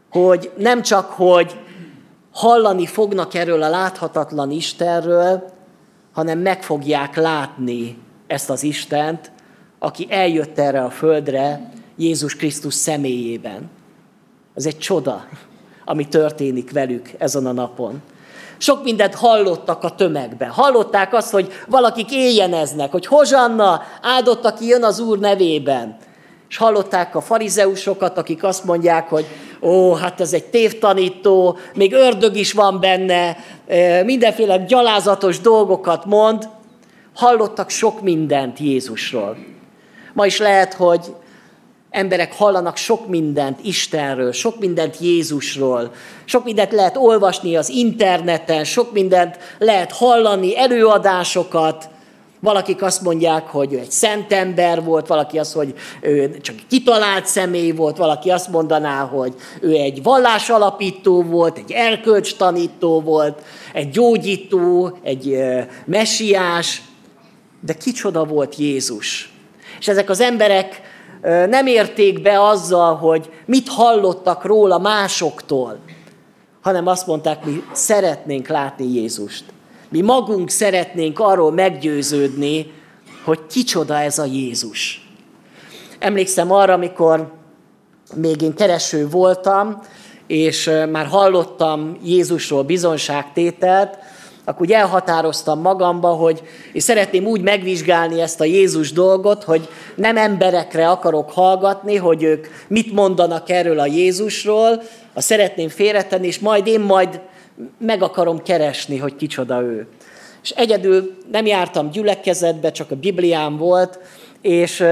hogy 0.10 0.52
nem 0.58 0.82
csak, 0.82 1.10
hogy 1.10 1.56
hallani 2.32 2.86
fognak 2.86 3.34
erről 3.34 3.64
a 3.64 3.70
láthatatlan 3.70 4.52
Istenről, 4.52 5.50
hanem 6.14 6.40
meg 6.40 6.64
fogják 6.64 7.16
látni 7.16 7.98
ezt 8.28 8.50
az 8.50 8.64
Istent, 8.64 9.32
aki 9.80 10.08
eljött 10.10 10.60
erre 10.60 10.84
a 10.84 10.90
földre 10.90 11.72
Jézus 11.96 12.36
Krisztus 12.36 12.74
személyében. 12.74 13.70
Ez 14.56 14.66
egy 14.66 14.78
csoda, 14.78 15.26
ami 15.86 16.08
történik 16.08 16.72
velük 16.72 17.10
ezen 17.18 17.46
a 17.46 17.52
napon. 17.52 18.02
Sok 18.62 18.84
mindent 18.84 19.16
hallottak 19.16 19.84
a 19.84 19.96
tömegbe. 19.96 20.48
Hallották 20.48 21.14
azt, 21.14 21.32
hogy 21.32 21.52
valakik 21.68 22.12
éjjeneznek, 22.12 22.92
hogy 22.92 23.06
hozsanna, 23.06 23.82
áldott, 24.02 24.46
aki 24.46 24.68
jön 24.68 24.84
az 24.84 25.00
Úr 25.00 25.20
nevében. 25.20 25.98
És 26.50 26.58
hallották 26.58 27.16
a 27.16 27.22
farizeusokat, 27.22 28.18
akik 28.18 28.44
azt 28.44 28.64
mondják, 28.64 29.10
hogy 29.10 29.26
ó, 29.62 29.94
hát 29.94 30.22
ez 30.22 30.34
egy 30.34 30.46
tévtanító, 30.46 31.58
még 31.74 31.94
ördög 31.94 32.36
is 32.36 32.54
van 32.54 32.80
benne, 32.80 33.38
mindenféle 34.04 34.58
gyalázatos 34.58 35.40
dolgokat 35.40 36.06
mond. 36.06 36.50
Hallottak 37.16 37.70
sok 37.70 38.02
mindent 38.02 38.60
Jézusról. 38.60 39.38
Ma 40.14 40.26
is 40.26 40.40
lehet, 40.40 40.74
hogy 40.74 41.16
emberek 41.90 42.34
hallanak 42.34 42.78
sok 42.78 43.08
mindent 43.08 43.60
Istenről, 43.64 44.32
sok 44.32 44.60
mindent 44.60 44.98
Jézusról, 45.00 45.92
sok 46.26 46.44
mindent 46.44 46.72
lehet 46.72 46.98
olvasni 46.98 47.56
az 47.56 47.70
interneten, 47.70 48.64
sok 48.64 48.94
mindent 48.94 49.38
lehet 49.58 49.92
hallani, 49.92 50.58
előadásokat, 50.58 51.90
Valakik 52.42 52.82
azt 52.82 53.02
mondják, 53.02 53.48
hogy 53.48 53.74
ő 53.74 53.80
egy 53.80 53.92
szent 53.92 54.34
ember 54.34 54.84
volt, 54.84 55.08
valaki 55.08 55.40
azt, 55.40 55.54
hogy 55.54 55.74
ő 56.02 56.38
csak 56.42 56.56
kitalált 56.68 57.26
személy 57.26 57.72
volt, 57.72 57.98
valaki 57.98 58.30
azt 58.30 58.50
mondaná, 58.50 59.04
hogy 59.04 59.34
ő 59.62 59.74
egy 59.74 60.04
vallásalapító 60.04 61.24
volt, 61.24 61.58
egy 61.58 61.72
erkölcstanító 61.72 63.02
volt, 63.02 63.42
egy 63.74 63.90
gyógyító, 63.90 64.98
egy 65.04 65.38
messiás, 65.86 66.82
de 67.62 67.74
kicsoda 67.74 68.26
volt 68.26 68.56
Jézus. 68.56 69.34
És 69.80 69.88
ezek 69.88 70.10
az 70.10 70.20
emberek 70.20 70.82
nem 71.22 71.68
érték 71.68 72.22
be 72.22 72.42
azzal, 72.42 72.96
hogy 72.96 73.30
mit 73.46 73.68
hallottak 73.70 74.46
róla 74.46 74.78
másoktól, 74.78 75.80
hanem 76.62 76.88
azt 76.88 77.08
mondták, 77.08 77.46
mi 77.46 77.64
szeretnénk 77.72 78.48
látni 78.48 78.94
Jézust. 78.94 79.44
Mi 79.90 80.02
magunk 80.02 80.50
szeretnénk 80.50 81.20
arról 81.20 81.52
meggyőződni, 81.52 82.72
hogy 83.24 83.40
kicsoda 83.50 84.00
ez 84.00 84.20
a 84.20 84.26
Jézus. 84.26 85.08
Emlékszem 86.00 86.52
arra, 86.52 86.74
amikor 86.74 87.32
még 88.16 88.42
én 88.42 88.54
kereső 88.54 89.08
voltam, 89.10 89.82
és 90.28 90.72
már 90.92 91.06
hallottam 91.06 91.98
Jézusról 92.04 92.64
bizonságtételt, 92.64 93.98
akkor 94.50 94.62
úgy 94.62 94.72
elhatároztam 94.72 95.62
magamba, 95.62 96.08
hogy 96.08 96.42
én 96.74 96.82
szeretném 96.82 97.26
úgy 97.26 97.42
megvizsgálni 97.42 98.22
ezt 98.22 98.42
a 98.42 98.44
Jézus 98.44 98.92
dolgot, 98.92 99.44
hogy 99.44 99.70
nem 99.96 100.18
emberekre 100.18 100.90
akarok 100.90 101.32
hallgatni, 101.32 101.96
hogy 101.96 102.24
ők 102.24 102.48
mit 102.68 102.94
mondanak 102.94 103.50
erről 103.50 103.80
a 103.80 103.86
Jézusról, 103.86 104.82
a 105.14 105.22
szeretném 105.22 105.70
félretenni, 105.70 106.28
és 106.28 106.40
majd 106.40 106.68
én 106.68 106.80
majd 106.80 107.22
meg 107.78 108.04
akarom 108.04 108.44
keresni, 108.44 108.98
hogy 108.98 109.16
kicsoda 109.16 109.62
ő. 109.62 109.88
És 110.44 110.50
egyedül 110.50 111.18
nem 111.32 111.46
jártam 111.46 111.90
gyülekezetbe, 111.90 112.72
csak 112.72 112.92
a 112.92 112.96
Bibliám 112.96 113.58
volt, 113.58 114.00
és 114.42 114.84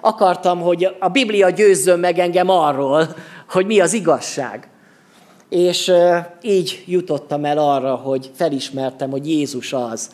akartam, 0.00 0.60
hogy 0.60 0.96
a 0.98 1.08
Biblia 1.08 1.50
győzzön 1.50 1.98
meg 1.98 2.18
engem 2.18 2.48
arról, 2.48 3.08
hogy 3.48 3.66
mi 3.66 3.80
az 3.80 3.92
igazság. 3.92 4.68
És 5.50 5.92
így 6.42 6.84
jutottam 6.86 7.44
el 7.44 7.58
arra, 7.58 7.94
hogy 7.94 8.30
felismertem, 8.34 9.10
hogy 9.10 9.28
Jézus 9.28 9.72
az, 9.72 10.10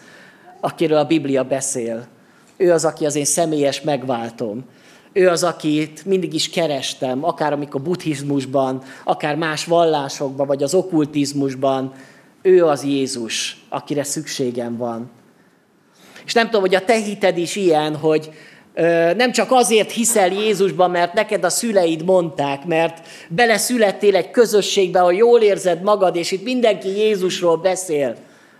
akiről 0.60 0.98
a 0.98 1.04
Biblia 1.04 1.44
beszél. 1.44 2.06
Ő 2.56 2.72
az, 2.72 2.84
aki 2.84 3.06
az 3.06 3.14
én 3.14 3.24
személyes 3.24 3.80
megváltom. 3.80 4.64
Ő 5.12 5.28
az, 5.28 5.42
akit 5.42 6.04
mindig 6.04 6.34
is 6.34 6.50
kerestem, 6.50 7.24
akár 7.24 7.52
amikor 7.52 7.82
buddhizmusban, 7.82 8.82
akár 9.04 9.36
más 9.36 9.64
vallásokban, 9.64 10.46
vagy 10.46 10.62
az 10.62 10.74
okkultizmusban. 10.74 11.92
Ő 12.42 12.64
az 12.64 12.84
Jézus, 12.84 13.64
akire 13.68 14.02
szükségem 14.02 14.76
van. 14.76 15.10
És 16.24 16.32
nem 16.32 16.44
tudom, 16.44 16.60
hogy 16.60 16.74
a 16.74 16.84
te 16.84 16.94
hited 16.94 17.38
is 17.38 17.56
ilyen, 17.56 17.96
hogy 17.96 18.30
nem 19.16 19.32
csak 19.32 19.52
azért 19.52 19.90
hiszel 19.90 20.32
Jézusban, 20.32 20.90
mert 20.90 21.12
neked 21.12 21.44
a 21.44 21.48
szüleid 21.48 22.04
mondták, 22.04 22.64
mert 22.64 23.06
beleszülettél 23.28 24.16
egy 24.16 24.30
közösségbe, 24.30 25.00
ahol 25.00 25.14
jól 25.14 25.40
érzed 25.40 25.82
magad, 25.82 26.16
és 26.16 26.30
itt 26.30 26.42
mindenki 26.42 26.88
Jézusról 26.88 27.56
beszél, 27.56 28.16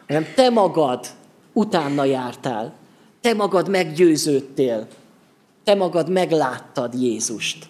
hanem 0.07 0.27
te 0.35 0.51
magad 0.51 1.07
utána 1.53 2.05
jártál. 2.05 2.73
Te 3.21 3.35
magad 3.35 3.69
meggyőződtél. 3.69 4.87
Te 5.65 5.75
magad 5.75 6.11
megláttad 6.11 6.95
Jézust. 6.95 7.67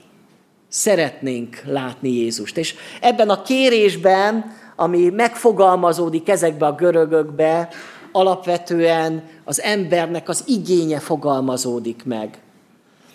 Szeretnénk 0.68 1.62
látni 1.64 2.10
Jézust. 2.10 2.56
És 2.56 2.74
ebben 3.00 3.28
a 3.28 3.42
kérésben, 3.42 4.56
ami 4.76 5.08
megfogalmazódik 5.08 6.28
ezekbe 6.28 6.66
a 6.66 6.74
görögökbe, 6.74 7.68
alapvetően 8.16 9.22
az 9.44 9.62
embernek 9.62 10.28
az 10.28 10.44
igénye 10.46 10.98
fogalmazódik 10.98 12.04
meg. 12.04 12.38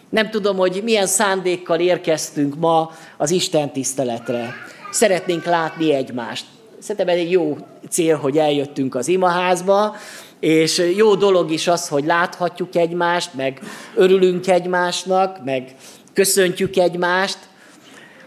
Nem 0.09 0.29
tudom, 0.29 0.57
hogy 0.57 0.81
milyen 0.83 1.07
szándékkal 1.07 1.79
érkeztünk 1.79 2.55
ma 2.55 2.91
az 3.17 3.31
Isten 3.31 3.71
tiszteletre. 3.71 4.53
Szeretnénk 4.91 5.45
látni 5.45 5.93
egymást. 5.93 6.45
Szerintem 6.79 7.07
ez 7.07 7.21
egy 7.21 7.31
jó 7.31 7.57
cél, 7.89 8.17
hogy 8.17 8.37
eljöttünk 8.37 8.95
az 8.95 9.07
imaházba, 9.07 9.95
és 10.39 10.91
jó 10.95 11.15
dolog 11.15 11.51
is 11.51 11.67
az, 11.67 11.87
hogy 11.87 12.05
láthatjuk 12.05 12.75
egymást, 12.75 13.33
meg 13.33 13.59
örülünk 13.95 14.47
egymásnak, 14.47 15.43
meg 15.43 15.75
köszöntjük 16.13 16.77
egymást, 16.77 17.37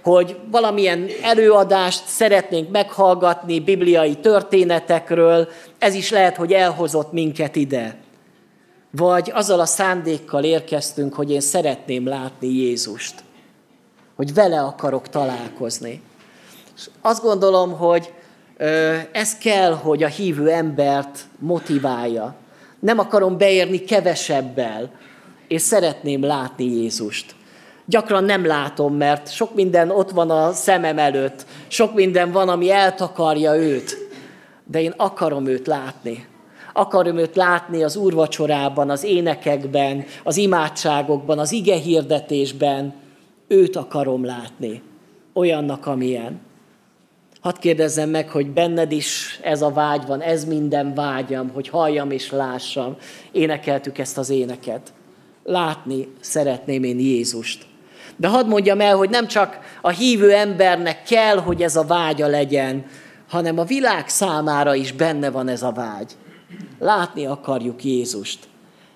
hogy 0.04 0.36
valamilyen 0.50 1.06
előadást 1.22 2.06
szeretnénk 2.06 2.70
meghallgatni 2.70 3.60
bibliai 3.60 4.14
történetekről, 4.14 5.48
ez 5.84 5.94
is 5.94 6.10
lehet, 6.10 6.36
hogy 6.36 6.52
elhozott 6.52 7.12
minket 7.12 7.56
ide. 7.56 7.96
Vagy 8.90 9.30
azzal 9.34 9.60
a 9.60 9.66
szándékkal 9.66 10.44
érkeztünk, 10.44 11.14
hogy 11.14 11.30
én 11.30 11.40
szeretném 11.40 12.06
látni 12.06 12.48
Jézust. 12.48 13.14
Hogy 14.16 14.34
vele 14.34 14.60
akarok 14.60 15.08
találkozni. 15.08 16.02
És 16.76 16.90
azt 17.00 17.22
gondolom, 17.22 17.72
hogy 17.72 18.12
ez 19.12 19.38
kell, 19.38 19.72
hogy 19.72 20.02
a 20.02 20.08
hívő 20.08 20.50
embert 20.50 21.18
motiválja. 21.38 22.34
Nem 22.80 22.98
akarom 22.98 23.38
beérni 23.38 23.78
kevesebbel, 23.78 24.90
és 25.48 25.62
szeretném 25.62 26.24
látni 26.24 26.64
Jézust. 26.64 27.34
Gyakran 27.86 28.24
nem 28.24 28.46
látom, 28.46 28.94
mert 28.94 29.32
sok 29.32 29.54
minden 29.54 29.90
ott 29.90 30.10
van 30.10 30.30
a 30.30 30.52
szemem 30.52 30.98
előtt, 30.98 31.46
sok 31.68 31.94
minden 31.94 32.32
van, 32.32 32.48
ami 32.48 32.70
eltakarja 32.70 33.56
őt, 33.56 34.03
de 34.66 34.82
én 34.82 34.94
akarom 34.96 35.46
őt 35.46 35.66
látni. 35.66 36.26
Akarom 36.72 37.16
őt 37.16 37.36
látni 37.36 37.82
az 37.82 37.96
úrvacsorában, 37.96 38.90
az 38.90 39.04
énekekben, 39.04 40.04
az 40.22 40.36
imádságokban, 40.36 41.38
az 41.38 41.52
ige 41.52 41.76
hirdetésben. 41.76 42.94
Őt 43.48 43.76
akarom 43.76 44.24
látni, 44.24 44.82
olyannak, 45.32 45.86
amilyen. 45.86 46.40
Hadd 47.40 47.60
kérdezzem 47.60 48.10
meg, 48.10 48.28
hogy 48.28 48.50
benned 48.50 48.92
is 48.92 49.40
ez 49.42 49.62
a 49.62 49.70
vágy 49.70 50.06
van, 50.06 50.20
ez 50.20 50.44
minden 50.44 50.94
vágyam, 50.94 51.50
hogy 51.50 51.68
halljam 51.68 52.10
és 52.10 52.30
lássam. 52.30 52.96
Énekeltük 53.32 53.98
ezt 53.98 54.18
az 54.18 54.30
éneket. 54.30 54.92
Látni 55.42 56.08
szeretném 56.20 56.84
én 56.84 56.98
Jézust. 56.98 57.66
De 58.16 58.28
hadd 58.28 58.46
mondjam 58.46 58.80
el, 58.80 58.96
hogy 58.96 59.10
nem 59.10 59.26
csak 59.26 59.58
a 59.80 59.90
hívő 59.90 60.32
embernek 60.32 61.02
kell, 61.02 61.36
hogy 61.36 61.62
ez 61.62 61.76
a 61.76 61.84
vágya 61.84 62.26
legyen, 62.26 62.84
hanem 63.28 63.58
a 63.58 63.64
világ 63.64 64.08
számára 64.08 64.74
is 64.74 64.92
benne 64.92 65.30
van 65.30 65.48
ez 65.48 65.62
a 65.62 65.72
vágy. 65.72 66.12
Látni 66.78 67.26
akarjuk 67.26 67.84
Jézust. 67.84 68.38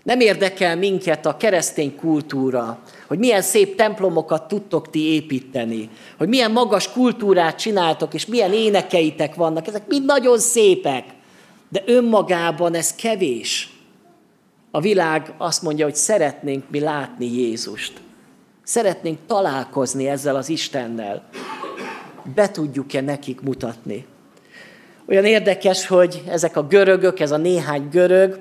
Nem 0.03 0.21
érdekel 0.21 0.77
minket 0.77 1.27
a 1.27 1.37
keresztény 1.37 1.97
kultúra, 1.97 2.79
hogy 3.07 3.19
milyen 3.19 3.43
szép 3.43 3.77
templomokat 3.77 4.49
tudtok 4.49 4.91
ti 4.91 5.13
építeni, 5.13 5.91
hogy 6.19 6.29
milyen 6.29 6.51
magas 6.51 6.93
kultúrát 6.93 7.59
csináltok, 7.59 8.15
és 8.15 8.27
milyen 8.27 8.53
énekeitek 8.53 9.35
vannak. 9.35 9.67
Ezek 9.67 9.87
mind 9.87 10.05
nagyon 10.05 10.39
szépek, 10.39 11.05
de 11.69 11.83
önmagában 11.87 12.75
ez 12.75 12.95
kevés. 12.95 13.73
A 14.71 14.81
világ 14.81 15.35
azt 15.39 15.63
mondja, 15.63 15.85
hogy 15.85 15.95
szeretnénk 15.95 16.65
mi 16.71 16.81
látni 16.81 17.27
Jézust. 17.27 18.01
Szeretnénk 18.63 19.19
találkozni 19.27 20.09
ezzel 20.09 20.37
az 20.37 20.49
Istennel. 20.49 21.29
Be 22.35 22.51
tudjuk-e 22.51 23.01
nekik 23.01 23.41
mutatni? 23.41 24.07
Olyan 25.09 25.25
érdekes, 25.25 25.87
hogy 25.87 26.23
ezek 26.29 26.57
a 26.57 26.63
görögök, 26.63 27.21
ez 27.21 27.31
a 27.31 27.37
néhány 27.37 27.89
görög, 27.91 28.39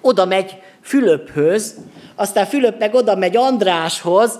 oda 0.00 0.24
megy 0.24 0.56
Fülöphöz, 0.82 1.74
aztán 2.14 2.46
Fülöp 2.46 2.78
meg 2.78 2.94
oda 2.94 3.16
megy 3.16 3.36
Andráshoz, 3.36 4.38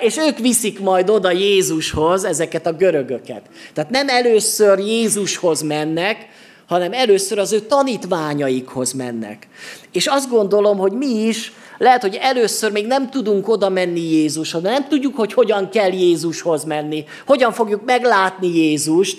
és 0.00 0.16
ők 0.16 0.38
viszik 0.38 0.80
majd 0.80 1.10
oda 1.10 1.30
Jézushoz 1.30 2.24
ezeket 2.24 2.66
a 2.66 2.72
görögöket. 2.72 3.42
Tehát 3.72 3.90
nem 3.90 4.08
először 4.08 4.78
Jézushoz 4.78 5.62
mennek, 5.62 6.28
hanem 6.66 6.92
először 6.92 7.38
az 7.38 7.52
ő 7.52 7.60
tanítványaikhoz 7.60 8.92
mennek. 8.92 9.48
És 9.92 10.06
azt 10.06 10.30
gondolom, 10.30 10.78
hogy 10.78 10.92
mi 10.92 11.26
is 11.26 11.52
lehet, 11.78 12.02
hogy 12.02 12.18
először 12.20 12.72
még 12.72 12.86
nem 12.86 13.10
tudunk 13.10 13.48
oda 13.48 13.68
menni 13.68 14.00
Jézushoz, 14.00 14.62
nem 14.62 14.88
tudjuk, 14.88 15.16
hogy 15.16 15.32
hogyan 15.32 15.68
kell 15.70 15.92
Jézushoz 15.92 16.64
menni, 16.64 17.04
hogyan 17.26 17.52
fogjuk 17.52 17.84
meglátni 17.84 18.56
Jézust, 18.56 19.16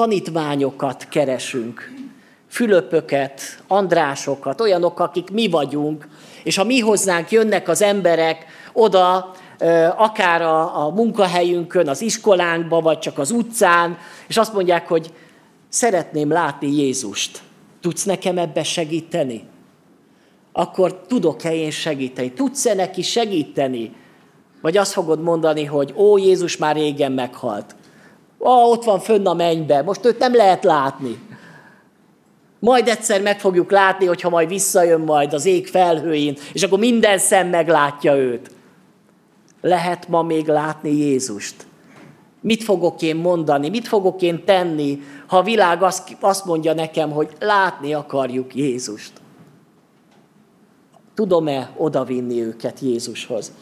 tanítványokat 0.00 1.08
keresünk. 1.08 1.92
Fülöpöket, 2.48 3.40
Andrásokat, 3.68 4.60
olyanok, 4.60 5.00
akik 5.00 5.30
mi 5.30 5.48
vagyunk, 5.48 6.08
és 6.44 6.56
ha 6.56 6.64
mi 6.64 6.78
hozzánk 6.78 7.30
jönnek 7.30 7.68
az 7.68 7.82
emberek 7.82 8.46
oda, 8.72 9.30
akár 9.96 10.42
a, 10.42 10.84
a 10.84 10.90
munkahelyünkön, 10.90 11.88
az 11.88 12.00
iskolánkba, 12.02 12.80
vagy 12.80 12.98
csak 12.98 13.18
az 13.18 13.30
utcán, 13.30 13.98
és 14.28 14.36
azt 14.36 14.52
mondják, 14.52 14.88
hogy 14.88 15.12
szeretném 15.68 16.30
látni 16.30 16.72
Jézust. 16.72 17.42
Tudsz 17.80 18.04
nekem 18.04 18.38
ebbe 18.38 18.62
segíteni? 18.62 19.42
Akkor 20.52 21.00
tudok-e 21.06 21.54
én 21.54 21.70
segíteni? 21.70 22.32
Tudsz-e 22.32 22.74
neki 22.74 23.02
segíteni? 23.02 23.92
Vagy 24.60 24.76
azt 24.76 24.92
fogod 24.92 25.22
mondani, 25.22 25.64
hogy 25.64 25.94
ó, 25.96 26.18
Jézus 26.18 26.56
már 26.56 26.74
régen 26.76 27.12
meghalt. 27.12 27.74
Ó, 28.40 28.50
ott 28.50 28.84
van 28.84 29.00
fönn 29.00 29.26
a 29.26 29.34
mennybe, 29.34 29.82
most 29.82 30.04
őt 30.04 30.18
nem 30.18 30.34
lehet 30.34 30.64
látni. 30.64 31.18
Majd 32.58 32.88
egyszer 32.88 33.22
meg 33.22 33.40
fogjuk 33.40 33.70
látni, 33.70 34.06
hogyha 34.06 34.28
majd 34.28 34.48
visszajön 34.48 35.00
majd 35.00 35.32
az 35.32 35.44
ég 35.44 35.66
felhőin, 35.66 36.36
és 36.52 36.62
akkor 36.62 36.78
minden 36.78 37.18
szem 37.18 37.48
meglátja 37.48 38.16
őt. 38.16 38.50
Lehet 39.60 40.08
ma 40.08 40.22
még 40.22 40.46
látni 40.46 40.90
Jézust? 40.96 41.54
Mit 42.40 42.62
fogok 42.62 43.02
én 43.02 43.16
mondani, 43.16 43.68
mit 43.68 43.88
fogok 43.88 44.22
én 44.22 44.44
tenni, 44.44 45.00
ha 45.26 45.36
a 45.36 45.42
világ 45.42 45.82
azt 46.20 46.44
mondja 46.44 46.74
nekem, 46.74 47.10
hogy 47.10 47.28
látni 47.38 47.94
akarjuk 47.94 48.54
Jézust? 48.54 49.12
Tudom-e 51.14 51.70
odavinni 51.76 52.42
őket 52.42 52.80
Jézushoz? 52.80 53.52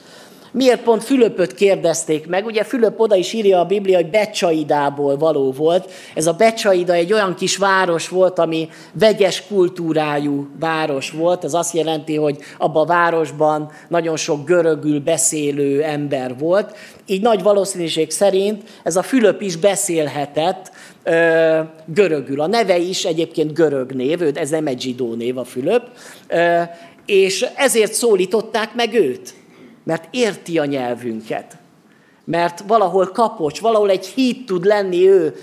Miért 0.52 0.82
pont 0.82 1.04
Fülöpöt 1.04 1.54
kérdezték 1.54 2.26
meg? 2.26 2.46
Ugye 2.46 2.64
Fülöp 2.64 3.00
oda 3.00 3.14
is 3.14 3.32
írja 3.32 3.60
a 3.60 3.64
Biblia, 3.64 3.96
hogy 3.96 4.10
Becsaidából 4.10 5.16
való 5.16 5.52
volt. 5.52 5.90
Ez 6.14 6.26
a 6.26 6.32
Becsaida 6.32 6.92
egy 6.92 7.12
olyan 7.12 7.34
kis 7.34 7.56
város 7.56 8.08
volt, 8.08 8.38
ami 8.38 8.68
vegyes 8.92 9.46
kultúrájú 9.46 10.48
város 10.60 11.10
volt. 11.10 11.44
Ez 11.44 11.54
azt 11.54 11.74
jelenti, 11.74 12.16
hogy 12.16 12.38
abban 12.58 12.82
a 12.82 12.86
városban 12.86 13.70
nagyon 13.88 14.16
sok 14.16 14.44
görögül 14.44 15.00
beszélő 15.00 15.82
ember 15.82 16.38
volt. 16.38 16.76
Így 17.06 17.22
nagy 17.22 17.42
valószínűség 17.42 18.10
szerint 18.10 18.62
ez 18.82 18.96
a 18.96 19.02
Fülöp 19.02 19.40
is 19.40 19.56
beszélhetett 19.56 20.70
ö, 21.02 21.60
görögül. 21.86 22.40
A 22.40 22.46
neve 22.46 22.78
is 22.78 23.04
egyébként 23.04 23.54
görög 23.54 23.92
név, 23.92 24.22
ez 24.34 24.50
nem 24.50 24.66
egy 24.66 24.80
zsidó 24.80 25.14
név 25.14 25.38
a 25.38 25.44
Fülöp. 25.44 25.82
Ö, 26.28 26.60
és 27.06 27.46
ezért 27.56 27.92
szólították 27.92 28.74
meg 28.74 28.94
őt 28.94 29.34
mert 29.88 30.08
érti 30.10 30.58
a 30.58 30.64
nyelvünket. 30.64 31.56
Mert 32.24 32.60
valahol 32.66 33.06
kapocs, 33.06 33.60
valahol 33.60 33.90
egy 33.90 34.06
híd 34.06 34.44
tud 34.44 34.64
lenni 34.64 35.08
ő 35.08 35.36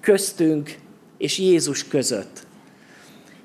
köztünk 0.00 0.78
és 1.18 1.38
Jézus 1.38 1.88
között. 1.88 2.46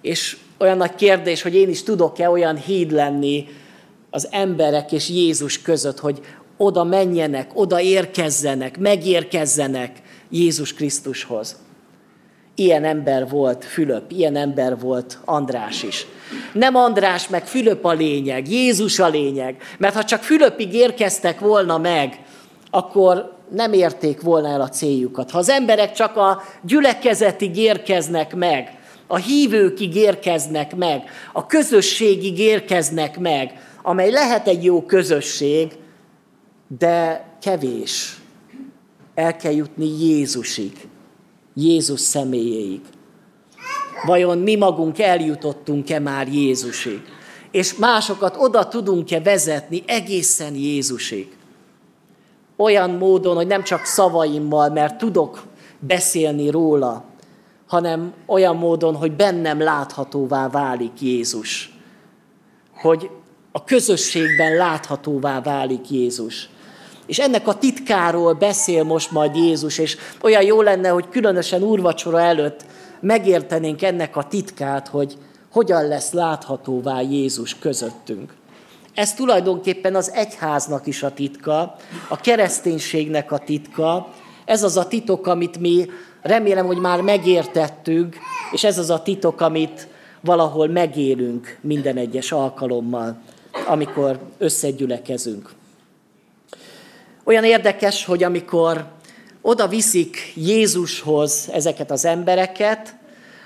És 0.02 0.38
olyan 0.60 0.78
nagy 0.78 0.96
kérdés, 0.96 1.42
hogy 1.42 1.56
én 1.56 1.70
is 1.70 1.84
tudok-e 1.84 2.30
olyan 2.30 2.58
híd 2.58 2.92
lenni 2.92 3.48
az 4.10 4.28
emberek 4.32 4.92
és 4.92 5.10
Jézus 5.10 5.62
között, 5.62 6.00
hogy 6.00 6.22
oda 6.58 6.84
menjenek, 6.84 7.52
oda 7.54 7.82
érkezzenek, 7.82 8.78
megérkezzenek 8.78 10.02
Jézus 10.30 10.74
Krisztushoz. 10.74 11.56
Ilyen 12.56 12.84
ember 12.84 13.30
volt 13.30 13.66
Fülöp, 13.66 14.12
ilyen 14.12 14.36
ember 14.36 14.80
volt 14.80 15.20
András 15.26 15.84
is. 15.84 16.06
Nem 16.54 16.76
András 16.76 17.28
meg 17.28 17.48
Fülöp 17.48 17.86
a 17.86 17.92
lényeg, 17.92 18.52
Jézus 18.52 19.00
a 19.00 19.08
lényeg, 19.08 19.62
mert 19.78 19.96
ha 19.96 20.04
csak 20.04 20.24
Fülöpig 20.24 20.74
érkeztek 20.74 21.40
volna 21.40 21.78
meg, 21.78 22.20
akkor 22.70 23.34
nem 23.50 23.74
érték 23.74 24.22
volna 24.22 24.48
el 24.48 24.62
a 24.62 24.70
céljukat. 24.70 25.32
Ha 25.32 25.38
az 25.38 25.50
emberek 25.50 25.92
csak 25.92 26.18
a 26.18 26.42
gyülekezetig 26.62 27.58
érkeznek 27.58 28.36
meg, 28.36 28.78
a 29.08 29.18
hívőkig 29.18 29.96
érkeznek 29.96 30.76
meg, 30.76 31.04
a 31.34 31.46
közösségig 31.46 32.40
érkeznek 32.40 33.20
meg, 33.20 33.54
amely 33.82 34.12
lehet 34.12 34.48
egy 34.48 34.64
jó 34.64 34.82
közösség, 34.82 35.72
de 36.80 37.26
kevés. 37.42 38.18
El 39.16 39.36
kell 39.36 39.54
jutni 39.54 40.06
Jézusig. 40.06 40.72
Jézus 41.54 42.00
személyéig. 42.00 42.82
Vajon 44.06 44.38
mi 44.38 44.56
magunk 44.56 45.00
eljutottunk-e 45.00 46.00
már 46.00 46.28
Jézusig? 46.28 47.02
És 47.52 47.76
másokat 47.76 48.36
oda 48.38 48.68
tudunk-e 48.68 49.22
vezetni 49.22 49.84
egészen 49.86 50.56
Jézusig? 50.56 51.38
Olyan 52.56 52.90
módon, 52.90 53.36
hogy 53.36 53.48
nem 53.48 53.64
csak 53.64 53.86
szavaimmal, 53.86 54.70
mert 54.70 54.98
tudok 54.98 55.44
beszélni 55.80 56.50
róla, 56.50 57.04
hanem 57.68 58.14
olyan 58.26 58.56
módon, 58.56 58.96
hogy 58.96 59.12
bennem 59.12 59.62
láthatóvá 59.62 60.50
válik 60.50 61.02
Jézus. 61.02 61.78
Hogy 62.76 63.10
a 63.52 63.64
közösségben 63.64 64.56
láthatóvá 64.56 65.42
válik 65.42 65.90
Jézus. 65.90 66.50
És 67.06 67.20
ennek 67.20 67.48
a 67.48 67.58
titkáról 67.58 68.34
beszél 68.34 68.84
most 68.84 69.12
majd 69.12 69.36
Jézus, 69.36 69.78
és 69.78 69.98
olyan 70.22 70.44
jó 70.44 70.62
lenne, 70.62 70.90
hogy 70.90 71.10
különösen 71.10 71.62
úrvacsora 71.62 72.22
előtt 72.22 72.66
megértenénk 73.00 73.82
ennek 73.82 74.16
a 74.16 74.24
titkát, 74.24 74.88
hogy 74.88 75.18
hogyan 75.52 75.88
lesz 75.88 76.12
láthatóvá 76.12 77.02
Jézus 77.02 77.60
közöttünk. 77.60 78.34
Ez 78.94 79.14
tulajdonképpen 79.14 79.96
az 79.96 80.12
egyháznak 80.12 80.88
is 80.88 81.04
a 81.04 81.14
titka, 81.14 81.76
a 82.08 82.16
kereszténységnek 82.16 83.32
a 83.32 83.38
titka, 83.38 84.08
ez 84.46 84.64
az 84.64 84.78
a 84.78 84.88
titok, 84.88 85.28
amit 85.28 85.60
mi 85.60 85.86
remélem, 86.22 86.66
hogy 86.66 86.78
már 86.78 87.02
megértettünk, 87.02 88.16
és 88.52 88.64
ez 88.64 88.78
az 88.78 88.90
a 88.90 89.02
titok, 89.02 89.42
amit 89.42 89.88
valahol 90.22 90.68
megélünk 90.68 91.58
minden 91.62 91.98
egyes 91.98 92.32
alkalommal, 92.32 93.22
amikor 93.68 94.20
összegyülekezünk. 94.38 95.50
Olyan 97.24 97.44
érdekes, 97.44 98.06
hogy 98.06 98.24
amikor 98.24 98.86
oda 99.42 99.68
viszik 99.68 100.34
Jézushoz 100.36 101.50
ezeket 101.52 101.92
az 101.92 102.06
embereket, 102.06 102.96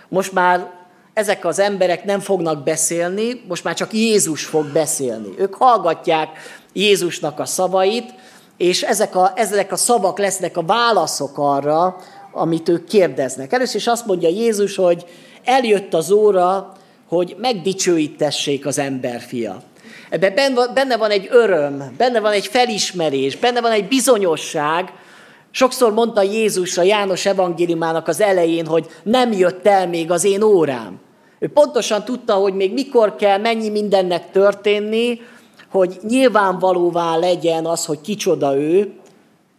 most 0.08 0.32
már 0.32 0.72
ezek 1.14 1.46
az 1.46 1.60
emberek 1.60 2.04
nem 2.04 2.20
fognak 2.20 2.64
beszélni, 2.64 3.44
most 3.48 3.64
már 3.64 3.76
csak 3.76 3.94
Jézus 3.94 4.46
fog 4.46 4.66
beszélni. 4.66 5.30
Ők 5.38 5.54
hallgatják 5.54 6.30
Jézusnak 6.74 7.40
a 7.40 7.46
szavait, 7.46 8.14
és 8.58 8.82
ezek 8.82 9.16
a, 9.16 9.32
ezek 9.36 9.72
a 9.72 9.76
szavak 9.76 10.20
lesznek 10.20 10.58
a 10.58 10.64
válaszok 10.64 11.38
arra, 11.38 11.96
amit 12.32 12.70
ők 12.70 12.86
kérdeznek. 12.86 13.54
Először 13.54 13.76
is 13.76 13.88
azt 13.88 14.06
mondja 14.06 14.30
Jézus, 14.30 14.76
hogy 14.76 15.06
eljött 15.44 15.94
az 15.94 16.12
óra, 16.12 16.72
hogy 17.08 17.36
megdicsőítessék 17.40 18.66
az 18.66 18.80
emberfia. 18.80 19.62
Ebben 20.10 20.60
benne 20.74 20.98
van 20.98 21.10
egy 21.10 21.28
öröm, 21.32 21.94
benne 21.98 22.20
van 22.20 22.32
egy 22.32 22.48
felismerés, 22.48 23.36
benne 23.36 23.62
van 23.62 23.72
egy 23.72 23.88
bizonyosság. 23.88 24.94
Sokszor 25.52 25.94
mondta 25.94 26.22
Jézus 26.22 26.78
a 26.78 26.82
János 26.82 27.26
evangéliumának 27.26 28.08
az 28.08 28.22
elején, 28.22 28.66
hogy 28.66 28.86
nem 29.04 29.32
jött 29.32 29.68
el 29.68 29.88
még 29.88 30.12
az 30.12 30.24
én 30.24 30.42
órám. 30.42 31.00
Ő 31.40 31.48
pontosan 31.48 32.04
tudta, 32.04 32.34
hogy 32.34 32.54
még 32.54 32.74
mikor 32.74 33.16
kell 33.16 33.38
mennyi 33.38 33.70
mindennek 33.70 34.32
történni, 34.32 35.22
hogy 35.70 35.98
nyilvánvalóvá 36.08 37.16
legyen 37.16 37.66
az, 37.66 37.86
hogy 37.86 38.02
kicsoda 38.02 38.56
ő, 38.56 38.94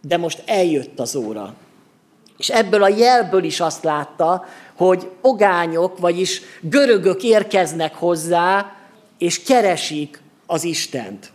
de 0.01 0.17
most 0.17 0.43
eljött 0.45 0.99
az 0.99 1.15
óra. 1.15 1.53
És 2.37 2.49
ebből 2.49 2.83
a 2.83 2.87
jelből 2.87 3.43
is 3.43 3.59
azt 3.59 3.83
látta, 3.83 4.45
hogy 4.77 5.09
ogányok, 5.21 5.97
vagyis 5.97 6.41
görögök 6.61 7.23
érkeznek 7.23 7.95
hozzá, 7.95 8.71
és 9.17 9.43
keresik 9.43 10.21
az 10.49 10.63
Istent. 10.63 11.31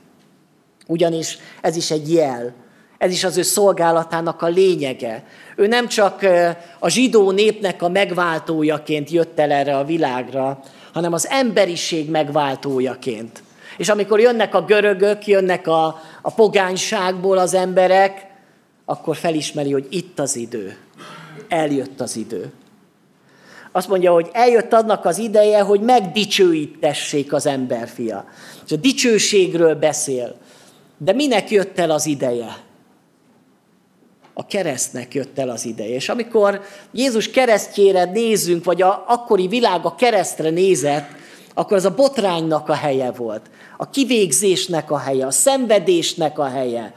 Ugyanis 0.87 1.39
ez 1.61 1.77
is 1.77 1.91
egy 1.91 2.13
jel. 2.13 2.55
Ez 2.99 3.13
is 3.13 3.25
az 3.25 3.37
ő 3.37 3.43
szolgálatának 3.43 4.43
a 4.43 4.47
lényege. 4.47 5.25
Ő 5.57 5.67
nem 5.67 5.89
csak 5.89 6.27
a 6.79 6.89
zsidó 6.89 7.31
népnek 7.31 7.83
a 7.83 7.89
megváltójaként 7.89 9.11
jött 9.11 9.39
el 9.39 9.51
erre 9.51 9.77
a 9.77 9.85
világra, 9.85 10.61
hanem 10.93 11.13
az 11.13 11.29
emberiség 11.29 12.11
megváltójaként. 12.11 13.43
És 13.77 13.89
amikor 13.89 14.21
jönnek 14.21 14.55
a 14.55 14.65
görögök, 14.65 15.27
jönnek 15.27 15.67
a, 15.67 16.01
a 16.23 16.31
pogányságból 16.31 17.39
az 17.39 17.55
emberek, 17.55 18.27
akkor 18.85 19.17
felismeri, 19.17 19.73
hogy 19.73 19.87
itt 19.91 20.19
az 20.19 20.37
idő. 20.37 20.77
Eljött 21.49 22.01
az 22.01 22.17
idő. 22.17 22.53
Azt 23.73 23.89
mondja, 23.89 24.13
hogy 24.13 24.29
eljött 24.33 24.73
annak 24.73 25.05
az 25.05 25.19
ideje, 25.19 25.61
hogy 25.61 25.81
megdicsőítessék 25.81 27.33
az 27.33 27.47
emberfia. 27.47 28.25
És 28.67 28.73
a 28.73 28.77
dicsőségről 28.77 29.75
beszél. 29.75 30.37
De 30.99 31.13
minek 31.13 31.51
jött 31.51 31.79
el 31.79 31.91
az 31.91 32.07
ideje? 32.07 32.57
A 34.35 34.47
keresztnek 34.47 35.15
jött 35.15 35.39
el 35.39 35.49
az 35.49 35.65
ideje. 35.65 35.95
És 35.95 36.09
amikor 36.09 36.61
Jézus 36.93 37.31
keresztjére 37.31 38.05
nézünk, 38.05 38.65
vagy 38.65 38.83
a 38.83 39.05
akkori 39.09 39.47
világ 39.47 39.85
a 39.85 39.95
keresztre 39.95 40.51
nézett, 40.51 41.09
akkor 41.55 41.77
az 41.77 41.85
a 41.85 41.95
botránynak 41.95 42.69
a 42.69 42.75
helye 42.75 43.11
volt. 43.11 43.51
A 43.77 43.91
kivégzésnek 43.91 44.91
a 44.91 44.99
helye, 44.99 45.27
a 45.27 45.31
szenvedésnek 45.31 46.39
a 46.39 46.45
helye. 46.45 46.95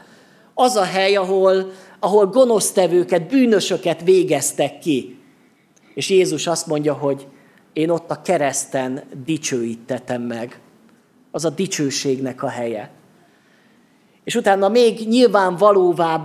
Az 0.54 0.76
a 0.76 0.84
hely, 0.84 1.16
ahol, 1.16 1.72
ahol 2.00 2.26
gonosztevőket, 2.26 3.28
bűnösöket 3.28 4.02
végeztek 4.02 4.78
ki. 4.78 5.18
És 5.94 6.10
Jézus 6.10 6.46
azt 6.46 6.66
mondja, 6.66 6.92
hogy 6.92 7.26
én 7.72 7.90
ott 7.90 8.10
a 8.10 8.22
kereszten 8.22 9.02
dicsőítetem 9.24 10.22
meg. 10.22 10.60
Az 11.38 11.44
a 11.44 11.50
dicsőségnek 11.50 12.42
a 12.42 12.48
helye. 12.48 12.90
És 14.24 14.34
utána 14.34 14.68
még 14.68 15.08
nyilvánvalóvá 15.08 16.24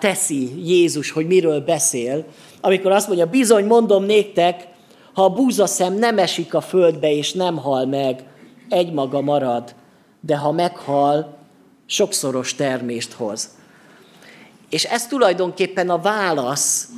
teszi 0.00 0.68
Jézus, 0.68 1.10
hogy 1.10 1.26
miről 1.26 1.60
beszél, 1.60 2.24
amikor 2.60 2.90
azt 2.90 3.06
mondja, 3.06 3.26
bizony 3.26 3.64
mondom 3.64 4.04
néktek, 4.04 4.68
ha 5.14 5.24
a 5.24 5.32
búzaszem 5.32 5.94
nem 5.94 6.18
esik 6.18 6.54
a 6.54 6.60
földbe 6.60 7.12
és 7.12 7.32
nem 7.32 7.56
hal 7.56 7.86
meg, 7.86 8.24
egymaga 8.68 9.20
marad, 9.20 9.74
de 10.20 10.36
ha 10.36 10.52
meghal, 10.52 11.38
sokszoros 11.86 12.54
termést 12.54 13.12
hoz. 13.12 13.48
És 14.70 14.84
ez 14.84 15.06
tulajdonképpen 15.06 15.90
a 15.90 15.98
válasz 15.98 16.88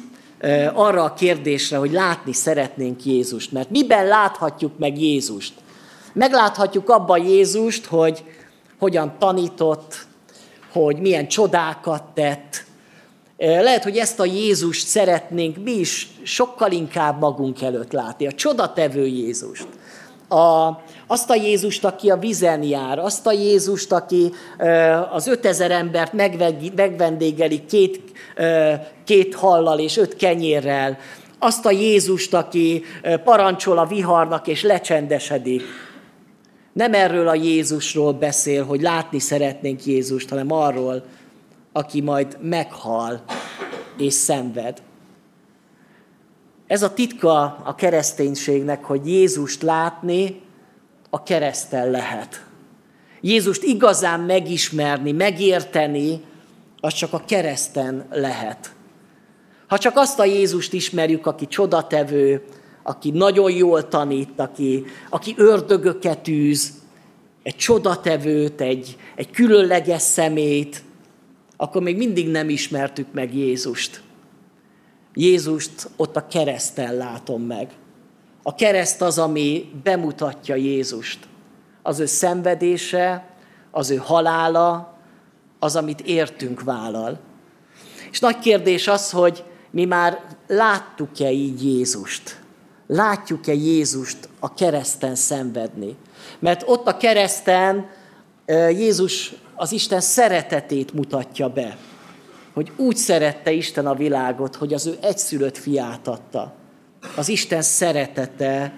arra 0.75 1.03
a 1.05 1.15
kérdésre, 1.15 1.77
hogy 1.77 1.93
látni 1.93 2.33
szeretnénk 2.33 3.05
Jézust. 3.05 3.53
Mert 3.53 3.71
miben 3.71 4.07
láthatjuk 4.07 4.79
meg 4.79 5.01
Jézust? 5.01 5.63
Megláthatjuk 6.15 6.89
abban 6.91 7.25
Jézust, 7.25 7.87
hogy 7.87 8.25
hogyan 8.79 9.13
tanított, 9.19 10.07
hogy 10.73 10.97
milyen 10.99 11.29
csodákat 11.29 12.03
tett. 12.15 12.65
Lehet, 13.37 13.83
hogy 13.83 13.97
ezt 13.97 14.21
a 14.21 14.25
Jézust 14.25 14.87
szeretnénk 14.87 15.57
mi 15.65 15.73
is 15.73 16.09
sokkal 16.23 16.73
inkább 16.73 17.21
magunk 17.21 17.63
előtt 17.63 17.93
látni, 17.93 18.27
a 18.27 18.33
csodatevő 18.33 19.07
Jézust. 19.07 19.67
A, 20.29 20.69
azt 21.07 21.31
a 21.31 21.35
Jézust, 21.35 21.85
aki 21.85 22.11
a 22.11 22.17
vizen 22.17 22.63
jár, 22.63 22.99
azt 22.99 23.27
a 23.27 23.33
Jézust, 23.33 23.93
aki 23.93 24.33
az 25.13 25.27
ötezer 25.27 25.71
embert 25.71 26.13
megvendégeli 26.75 27.65
két, 27.65 28.01
két 29.05 29.35
hallal 29.35 29.79
és 29.79 29.97
öt 29.97 30.17
kenyérrel, 30.17 30.99
azt 31.39 31.67
a 31.67 31.71
Jézust, 31.71 32.35
aki 32.35 32.85
parancsol 33.25 33.79
a 33.79 33.87
viharnak 33.87 34.47
és 34.47 34.63
lecsendesedik. 34.63 35.63
Nem 36.75 36.95
erről 36.95 37.29
a 37.29 37.35
Jézusról 37.35 38.13
beszél, 38.13 38.65
hogy 38.65 38.81
látni 38.81 39.19
szeretnénk 39.19 39.85
Jézust, 39.85 40.29
hanem 40.29 40.53
arról, 40.53 41.05
aki 41.73 42.01
majd 42.01 42.39
meghal 42.41 43.25
és 43.99 44.13
szenved. 44.13 44.83
Ez 46.67 46.83
a 46.83 46.95
titka 46.95 47.43
a 47.65 47.75
kereszténységnek, 47.75 48.85
hogy 48.85 49.09
Jézust 49.09 49.63
látni 49.63 50.41
a 51.11 51.23
keresztel 51.23 51.91
lehet. 51.91 52.45
Jézust 53.21 53.63
igazán 53.63 54.21
megismerni, 54.21 55.13
megérteni, 55.13 56.21
az 56.81 56.93
csak 56.93 57.13
a 57.13 57.23
kereszten 57.27 58.07
lehet. 58.11 58.75
Ha 59.67 59.79
csak 59.79 59.97
azt 59.97 60.19
a 60.19 60.25
Jézust 60.25 60.73
ismerjük, 60.73 61.27
aki 61.27 61.47
csodatevő, 61.47 62.45
aki 62.87 63.11
nagyon 63.11 63.51
jól 63.51 63.89
tanít, 63.89 64.41
aki, 64.41 64.85
aki 65.11 65.35
ördögöket 65.37 66.29
űz, 66.29 66.73
egy 67.43 67.57
csodatevőt, 67.57 68.61
egy, 68.61 68.97
egy 69.15 69.31
különleges 69.31 70.03
szemét, 70.03 70.83
akkor 71.57 71.83
még 71.83 71.97
mindig 71.97 72.29
nem 72.29 72.49
ismertük 72.49 73.07
meg 73.13 73.35
Jézust. 73.35 74.03
Jézust 75.15 75.91
ott 75.97 76.17
a 76.17 76.27
kereszten 76.27 76.97
látom 76.97 77.43
meg. 77.43 77.73
A 78.43 78.55
kereszt 78.55 79.03
az, 79.03 79.19
ami 79.19 79.71
bemutatja 79.83 80.55
Jézust. 80.55 81.19
Az 81.83 81.99
ő 81.99 82.07
szenvedése, 82.07 83.27
az 83.71 83.91
ő 83.91 83.97
halála, 83.97 84.99
az, 85.59 85.77
amit 85.77 86.01
értünk 86.01 86.63
vállal. 86.63 87.21
És 88.11 88.21
nagy 88.21 88.39
kérdés 88.39 88.89
az, 88.89 89.11
hogy 89.11 89.45
mi 89.71 89.85
már 89.85 90.21
láttuk-e 90.47 91.31
így 91.31 91.65
Jézust? 91.65 92.43
Látjuk-e 92.87 93.53
Jézust 93.53 94.29
a 94.41 94.55
kereszten 94.55 95.15
szenvedni? 95.15 95.97
Mert 96.39 96.63
ott 96.67 96.87
a 96.87 96.97
kereszten 96.97 97.87
Jézus 98.71 99.35
az 99.55 99.73
Isten 99.73 100.01
szeretetét 100.01 100.93
mutatja 100.93 101.49
be. 101.49 101.77
Hogy 102.55 102.73
úgy 102.77 102.97
szerette 102.97 103.53
Isten 103.53 103.87
a 103.87 103.95
világot, 103.95 104.57
hogy 104.57 104.75
az 104.75 104.87
ő 104.87 104.99
egyszülött 105.03 105.59
fiát 105.59 106.09
adta. 106.09 106.53
Az 107.17 107.29
Isten 107.29 107.63
szeretete 107.63 108.73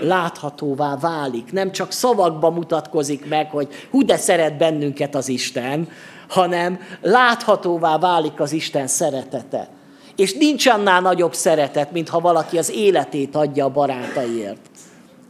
láthatóvá 0.00 0.96
válik. 0.96 1.52
Nem 1.52 1.72
csak 1.72 1.92
szavakba 1.92 2.50
mutatkozik 2.50 3.28
meg, 3.28 3.50
hogy 3.50 3.68
hú, 3.90 4.04
de 4.04 4.16
szeret 4.16 4.56
bennünket 4.56 5.14
az 5.14 5.28
Isten, 5.28 5.88
hanem 6.28 6.80
láthatóvá 7.00 7.98
válik 7.98 8.40
az 8.40 8.52
Isten 8.52 8.86
szeretete. 8.86 9.68
És 10.16 10.32
nincs 10.32 10.66
annál 10.66 11.00
nagyobb 11.00 11.34
szeretet, 11.34 11.92
mint 11.92 12.08
ha 12.08 12.20
valaki 12.20 12.58
az 12.58 12.70
életét 12.70 13.36
adja 13.36 13.64
a 13.64 13.70
barátaiért. 13.70 14.60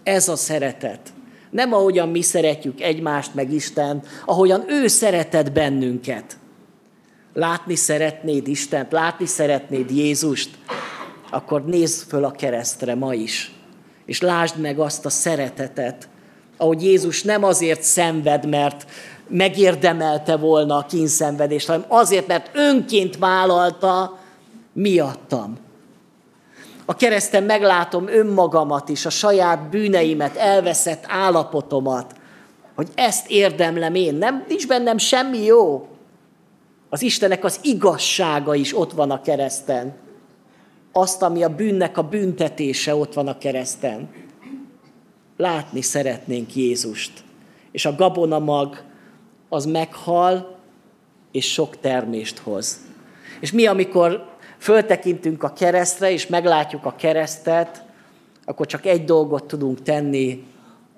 Ez 0.03 0.29
a 0.29 0.37
szeretet. 0.37 1.13
Nem 1.51 1.73
ahogyan 1.73 2.09
mi 2.09 2.23
szeretjük 2.23 2.81
egymást, 2.81 3.35
meg 3.35 3.53
Isten, 3.53 4.03
ahogyan 4.25 4.65
ő 4.69 4.87
szeretett 4.87 5.53
bennünket. 5.53 6.37
Látni 7.33 7.75
szeretnéd 7.75 8.49
Istent, 8.49 8.93
látni 8.93 9.27
szeretnéd 9.27 9.91
Jézust, 9.91 10.51
akkor 11.31 11.65
nézd 11.65 12.09
föl 12.09 12.25
a 12.25 12.31
keresztre 12.31 12.95
ma 12.95 13.15
is, 13.15 13.53
és 14.07 14.21
lásd 14.21 14.61
meg 14.61 14.79
azt 14.79 15.07
a 15.07 15.11
szeretetet, 15.11 16.09
ahogy 16.57 16.83
Jézus 16.83 17.23
nem 17.23 17.45
azért 17.45 17.83
szenved, 17.83 18.49
mert 18.49 18.87
megérdemelte 19.29 20.37
volna 20.37 20.77
a 20.77 20.87
kínszenvedést, 20.87 21.67
hanem 21.67 21.85
azért, 21.89 22.27
mert 22.27 22.51
önként 22.53 23.19
vállalta 23.19 24.19
miattam. 24.75 25.59
A 26.85 26.97
kereszten 26.97 27.43
meglátom 27.43 28.09
önmagamat 28.09 28.89
is, 28.89 29.07
a 29.07 29.11
saját 29.11 29.69
bűneimet, 29.69 30.37
elveszett 30.37 31.05
állapotomat, 31.09 32.15
hogy 32.75 32.89
ezt 32.95 33.31
érdemlem 33.31 33.95
én. 33.95 34.15
Nem, 34.15 34.45
nincs 34.49 34.67
bennem 34.67 34.99
semmi 34.99 35.45
jó. 35.45 35.89
Az 36.89 37.03
Istenek 37.03 37.45
az 37.45 37.59
igazsága 37.63 38.55
is 38.55 38.77
ott 38.77 38.93
van 38.93 39.11
a 39.11 39.21
kereszten. 39.21 39.95
Azt, 40.93 41.23
ami 41.23 41.43
a 41.43 41.55
bűnnek 41.55 41.99
a 41.99 42.03
büntetése 42.03 42.95
ott 42.95 43.13
van 43.13 43.29
a 43.29 43.39
kereszten. 43.39 44.09
Látni 45.37 45.83
szeretnénk 45.83 46.55
Jézust. 46.55 47.13
És 47.71 47.85
a 47.85 47.95
gabonamag 47.95 48.83
az 49.49 49.65
meghal, 49.65 50.57
és 51.33 51.53
sok 51.53 51.81
termést 51.81 52.39
hoz. 52.39 52.81
És 53.41 53.53
mi, 53.53 53.67
amikor 53.67 54.34
föltekintünk 54.65 55.43
a 55.43 55.53
keresztre, 55.53 56.11
és 56.11 56.27
meglátjuk 56.27 56.85
a 56.85 56.95
keresztet, 56.97 57.85
akkor 58.45 58.67
csak 58.67 58.87
egy 58.87 59.05
dolgot 59.05 59.45
tudunk 59.45 59.83
tenni, 59.83 60.45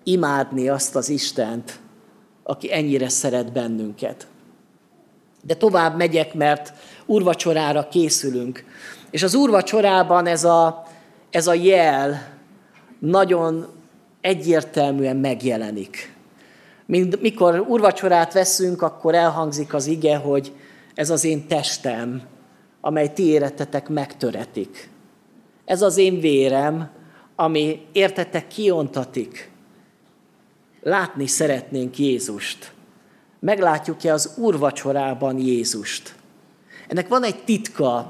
imádni 0.05 0.69
azt 0.69 0.97
az 0.97 1.09
Istent, 1.09 1.79
aki 2.43 2.73
ennyire 2.73 3.09
szeret 3.09 3.53
bennünket. 3.53 4.27
De 5.43 5.55
tovább 5.55 5.97
megyek, 5.97 6.35
mert 6.35 6.73
úrvacsorára 7.07 7.89
készülünk. 7.89 8.65
És 9.11 9.23
az 9.23 9.35
úrvacsorában 9.35 10.27
ez 10.27 10.45
a, 10.45 10.87
ez 11.31 11.47
a 11.47 11.55
jel 11.55 12.39
nagyon 12.99 13.67
egyértelműen 14.21 15.17
megjelenik. 15.17 16.15
Mind, 16.85 17.19
mikor 17.21 17.65
úrvacsorát 17.69 18.33
veszünk, 18.33 18.83
akkor 18.83 19.15
elhangzik 19.15 19.75
az 19.75 19.87
ige, 19.87 20.17
hogy 20.17 20.53
ez 20.95 21.11
az 21.11 21.25
én 21.25 21.47
testem, 21.47 22.35
amely 22.87 23.13
ti 23.13 23.27
éretetek 23.27 23.89
megtöretik. 23.89 24.89
Ez 25.65 25.83
az 25.83 25.97
én 25.97 26.21
vérem, 26.21 26.91
ami 27.37 27.81
értetek 27.93 28.47
kiontatik. 28.47 29.51
Látni 30.83 31.27
szeretnénk 31.27 31.99
Jézust. 31.99 32.73
Meglátjuk-e 33.41 34.13
az 34.13 34.35
úrvacsorában 34.37 35.39
Jézust? 35.39 36.15
Ennek 36.89 37.09
van 37.09 37.25
egy 37.25 37.45
titka, 37.45 38.09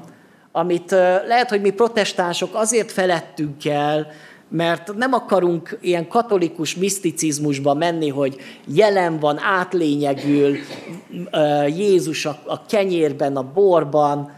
amit 0.51 0.91
lehet, 1.27 1.49
hogy 1.49 1.61
mi 1.61 1.69
protestánsok 1.69 2.49
azért 2.53 2.91
felettünk 2.91 3.65
el, 3.65 4.07
mert 4.49 4.93
nem 4.95 5.13
akarunk 5.13 5.77
ilyen 5.81 6.07
katolikus 6.07 6.75
miszticizmusba 6.75 7.73
menni, 7.73 8.09
hogy 8.09 8.37
jelen 8.67 9.19
van, 9.19 9.39
átlényegül 9.39 10.57
Jézus 11.67 12.25
a 12.25 12.65
kenyérben, 12.67 13.35
a 13.35 13.51
borban, 13.53 14.35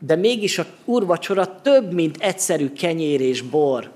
de 0.00 0.16
mégis 0.16 0.58
a 0.58 0.66
urvacsora 0.84 1.60
több, 1.60 1.92
mint 1.92 2.16
egyszerű 2.16 2.72
kenyér 2.72 3.20
és 3.20 3.42
bor. 3.42 3.90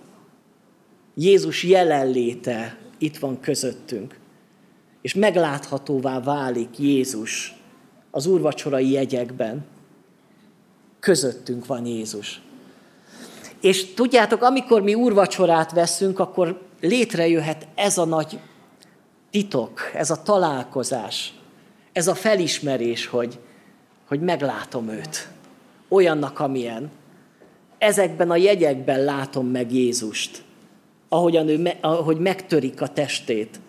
Jézus 1.15 1.63
jelenléte 1.63 2.79
itt 2.99 3.17
van 3.17 3.41
közöttünk. 3.41 4.19
És 5.03 5.15
megláthatóvá 5.15 6.21
válik 6.21 6.79
Jézus 6.79 7.55
az 8.11 8.27
úrvacsorai 8.27 8.91
jegyekben. 8.91 9.65
Közöttünk 11.01 11.67
van 11.67 11.87
Jézus. 11.87 12.41
És 13.61 13.95
tudjátok, 13.95 14.43
amikor 14.43 14.83
mi 14.83 14.95
úrvacsorát 14.95 15.73
veszünk, 15.73 16.19
akkor 16.19 16.63
létrejöhet 16.81 17.67
ez 17.75 17.99
a 17.99 18.05
nagy 18.05 18.39
titok, 19.31 19.81
ez 19.95 20.11
a 20.11 20.23
találkozás, 20.23 21.35
ez 21.93 22.09
a 22.09 22.15
felismerés, 22.15 23.07
hogy, 23.07 23.39
hogy 24.09 24.21
meglátom 24.21 24.89
őt 24.89 25.34
olyannak, 25.95 26.40
amilyen. 26.40 26.90
Ezekben 27.78 28.30
a 28.30 28.36
jegyekben 28.36 29.05
látom 29.05 29.47
meg 29.47 29.72
Jézust, 29.72 30.42
ahogyan 31.09 31.49
ő, 31.49 31.72
ahogy 31.80 32.18
megtörik 32.18 32.80
a 32.80 32.88
testét, 32.88 33.61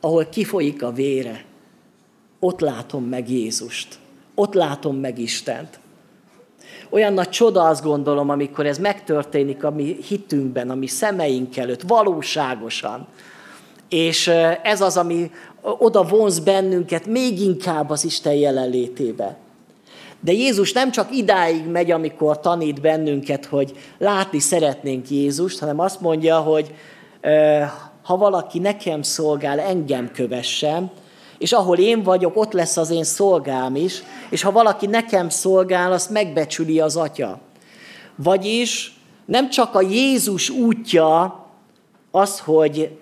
ahol 0.00 0.24
kifolyik 0.24 0.82
a 0.82 0.92
vére. 0.92 1.44
Ott 2.40 2.60
látom 2.60 3.04
meg 3.04 3.30
Jézust. 3.30 3.98
Ott 4.34 4.54
látom 4.54 4.96
meg 4.96 5.18
Istent. 5.18 5.78
Olyan 6.90 7.12
nagy 7.12 7.28
csoda 7.28 7.62
azt 7.62 7.82
gondolom, 7.84 8.28
amikor 8.28 8.66
ez 8.66 8.78
megtörténik 8.78 9.64
a 9.64 9.70
mi 9.70 9.96
hitünkben, 10.08 10.70
a 10.70 10.74
mi 10.74 10.86
szemeink 10.86 11.56
előtt, 11.56 11.82
valóságosan. 11.82 13.06
És 13.88 14.26
ez 14.62 14.80
az, 14.80 14.96
ami 14.96 15.30
oda 15.60 16.02
vonz 16.02 16.38
bennünket 16.38 17.06
még 17.06 17.40
inkább 17.40 17.90
az 17.90 18.04
Isten 18.04 18.34
jelenlétébe. 18.34 19.36
De 20.24 20.32
Jézus 20.32 20.72
nem 20.72 20.90
csak 20.90 21.16
idáig 21.16 21.66
megy, 21.66 21.90
amikor 21.90 22.40
tanít 22.40 22.80
bennünket, 22.80 23.44
hogy 23.44 23.72
látni 23.98 24.38
szeretnénk 24.38 25.10
Jézust, 25.10 25.58
hanem 25.58 25.78
azt 25.78 26.00
mondja, 26.00 26.38
hogy 26.38 26.74
ha 28.02 28.16
valaki 28.16 28.58
nekem 28.58 29.02
szolgál, 29.02 29.60
engem 29.60 30.10
kövessen, 30.12 30.90
és 31.38 31.52
ahol 31.52 31.78
én 31.78 32.02
vagyok, 32.02 32.36
ott 32.36 32.52
lesz 32.52 32.76
az 32.76 32.90
én 32.90 33.04
szolgám 33.04 33.76
is, 33.76 34.02
és 34.30 34.42
ha 34.42 34.52
valaki 34.52 34.86
nekem 34.86 35.28
szolgál, 35.28 35.92
azt 35.92 36.10
megbecsüli 36.10 36.80
az 36.80 36.96
atya. 36.96 37.38
Vagyis 38.16 38.98
nem 39.24 39.50
csak 39.50 39.74
a 39.74 39.80
Jézus 39.80 40.50
útja 40.50 41.38
az, 42.10 42.40
hogy 42.40 42.98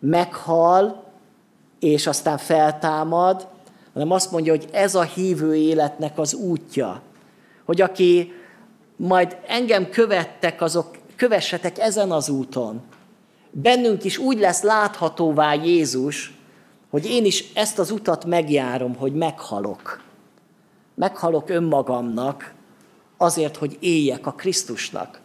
meghal, 0.00 1.04
és 1.80 2.06
aztán 2.06 2.38
feltámad, 2.38 3.48
hanem 3.98 4.12
azt 4.12 4.30
mondja, 4.30 4.52
hogy 4.52 4.68
ez 4.72 4.94
a 4.94 5.02
hívő 5.02 5.56
életnek 5.56 6.18
az 6.18 6.34
útja. 6.34 7.00
Hogy 7.64 7.80
aki 7.80 8.32
majd 8.96 9.36
engem 9.46 9.90
követtek, 9.90 10.60
azok 10.60 10.96
kövessetek 11.16 11.78
ezen 11.78 12.10
az 12.10 12.28
úton. 12.28 12.80
Bennünk 13.50 14.04
is 14.04 14.18
úgy 14.18 14.38
lesz 14.38 14.62
láthatóvá 14.62 15.54
Jézus, 15.54 16.32
hogy 16.90 17.06
én 17.06 17.24
is 17.24 17.44
ezt 17.54 17.78
az 17.78 17.90
utat 17.90 18.24
megjárom, 18.24 18.94
hogy 18.94 19.14
meghalok. 19.14 20.02
Meghalok 20.94 21.50
önmagamnak 21.50 22.54
azért, 23.16 23.56
hogy 23.56 23.76
éljek 23.80 24.26
a 24.26 24.32
Krisztusnak. 24.32 25.20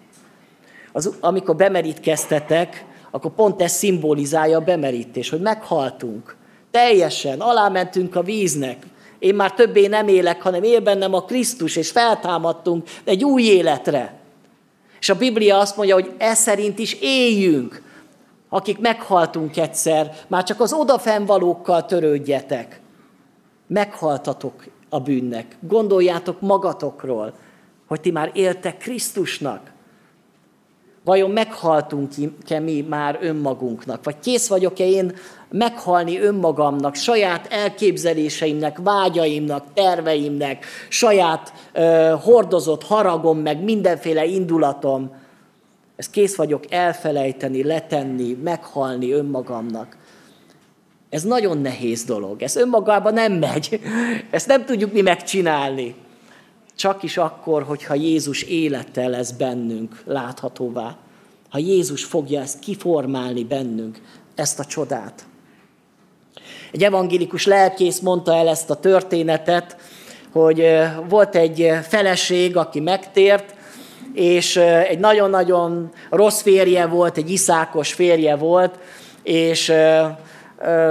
Az, 0.92 1.16
amikor 1.20 1.56
bemerítkeztetek, 1.56 2.86
akkor 3.12 3.32
pont 3.32 3.62
ez 3.62 3.72
szimbolizálja 3.72 4.58
a 4.58 4.64
bemerítés, 4.64 5.30
hogy 5.30 5.42
meghaltunk. 5.42 6.36
Teljesen, 6.74 7.40
alámentünk 7.40 8.16
a 8.16 8.22
víznek. 8.24 8.86
Én 9.20 9.36
már 9.36 9.54
többé 9.54 9.88
nem 9.88 10.08
élek, 10.08 10.42
hanem 10.42 10.64
él 10.64 10.80
bennem 10.80 11.14
a 11.14 11.22
Krisztus, 11.22 11.76
és 11.76 11.92
feltámadtunk 11.92 12.88
egy 13.04 13.24
új 13.24 13.44
életre. 13.44 14.20
És 15.00 15.10
a 15.10 15.16
Biblia 15.16 15.58
azt 15.58 15.78
mondja, 15.78 15.96
hogy 15.96 16.12
ez 16.18 16.38
szerint 16.38 16.80
is 16.80 16.98
éljünk. 17.02 17.82
Akik 18.50 18.80
meghaltunk 18.80 19.58
egyszer, 19.58 20.16
már 20.28 20.44
csak 20.44 20.60
az 20.60 20.74
odafennvalókkal 20.74 21.86
törődjetek. 21.86 22.80
Meghaltatok 23.68 24.64
a 24.90 25.00
bűnnek. 25.00 25.58
Gondoljátok 25.60 26.42
magatokról, 26.42 27.34
hogy 27.88 28.02
ti 28.02 28.12
már 28.12 28.32
éltek 28.34 28.78
Krisztusnak. 28.78 29.72
Vajon 31.04 31.32
meghaltunk-e 31.32 32.60
mi 32.60 32.82
már 32.90 33.18
önmagunknak? 33.22 34.04
Vagy 34.04 34.20
kész 34.20 34.48
vagyok-e 34.48 34.86
én 34.86 35.16
meghalni 35.58 36.20
önmagamnak, 36.20 36.96
saját 36.96 37.48
elképzeléseimnek, 37.52 38.78
vágyaimnak, 38.78 39.66
terveimnek, 39.74 40.66
saját 40.90 41.54
ö, 41.74 42.16
hordozott 42.22 42.84
haragom, 42.84 43.38
meg 43.38 43.64
mindenféle 43.64 44.26
indulatom? 44.26 45.12
Ezt 45.96 46.12
kész 46.12 46.36
vagyok 46.36 46.72
elfelejteni, 46.72 47.64
letenni, 47.64 48.38
meghalni 48.44 49.12
önmagamnak. 49.12 49.98
Ez 51.10 51.24
nagyon 51.24 51.58
nehéz 51.58 52.04
dolog. 52.04 52.42
Ez 52.42 52.56
önmagában 52.56 53.14
nem 53.14 53.34
megy. 53.34 53.80
Ezt 54.32 54.48
nem 54.48 54.66
tudjuk 54.66 54.94
mi 54.94 55.02
megcsinálni. 55.02 55.96
Csak 56.76 57.04
is 57.04 57.18
akkor, 57.18 57.64
hogyha 57.64 57.94
Jézus 57.94 58.42
élete 58.42 59.08
lesz 59.08 59.32
bennünk 59.32 60.02
láthatóvá. 60.06 60.98
Ha 61.50 61.58
Jézus 61.58 62.04
fogja 62.04 62.42
ezt 62.42 62.60
kiformálni 62.60 63.44
bennünk, 63.44 64.02
ezt 64.36 64.60
a 64.60 64.66
csodát. 64.66 65.26
Egy 66.74 66.84
evangélikus 66.84 67.46
lelkész 67.46 68.00
mondta 68.00 68.36
el 68.36 68.48
ezt 68.48 68.70
a 68.70 68.76
történetet, 68.76 69.76
hogy 70.32 70.80
volt 71.10 71.36
egy 71.36 71.72
feleség, 71.88 72.58
aki 72.58 72.80
megtért, 72.80 73.56
és 74.14 74.56
egy 74.90 75.00
nagyon-nagyon 75.00 75.92
rossz 76.10 76.42
férje 76.42 76.86
volt, 76.86 77.18
egy 77.18 77.32
iszákos 77.32 77.94
férje 77.94 78.36
volt, 78.36 78.80
és 79.24 79.74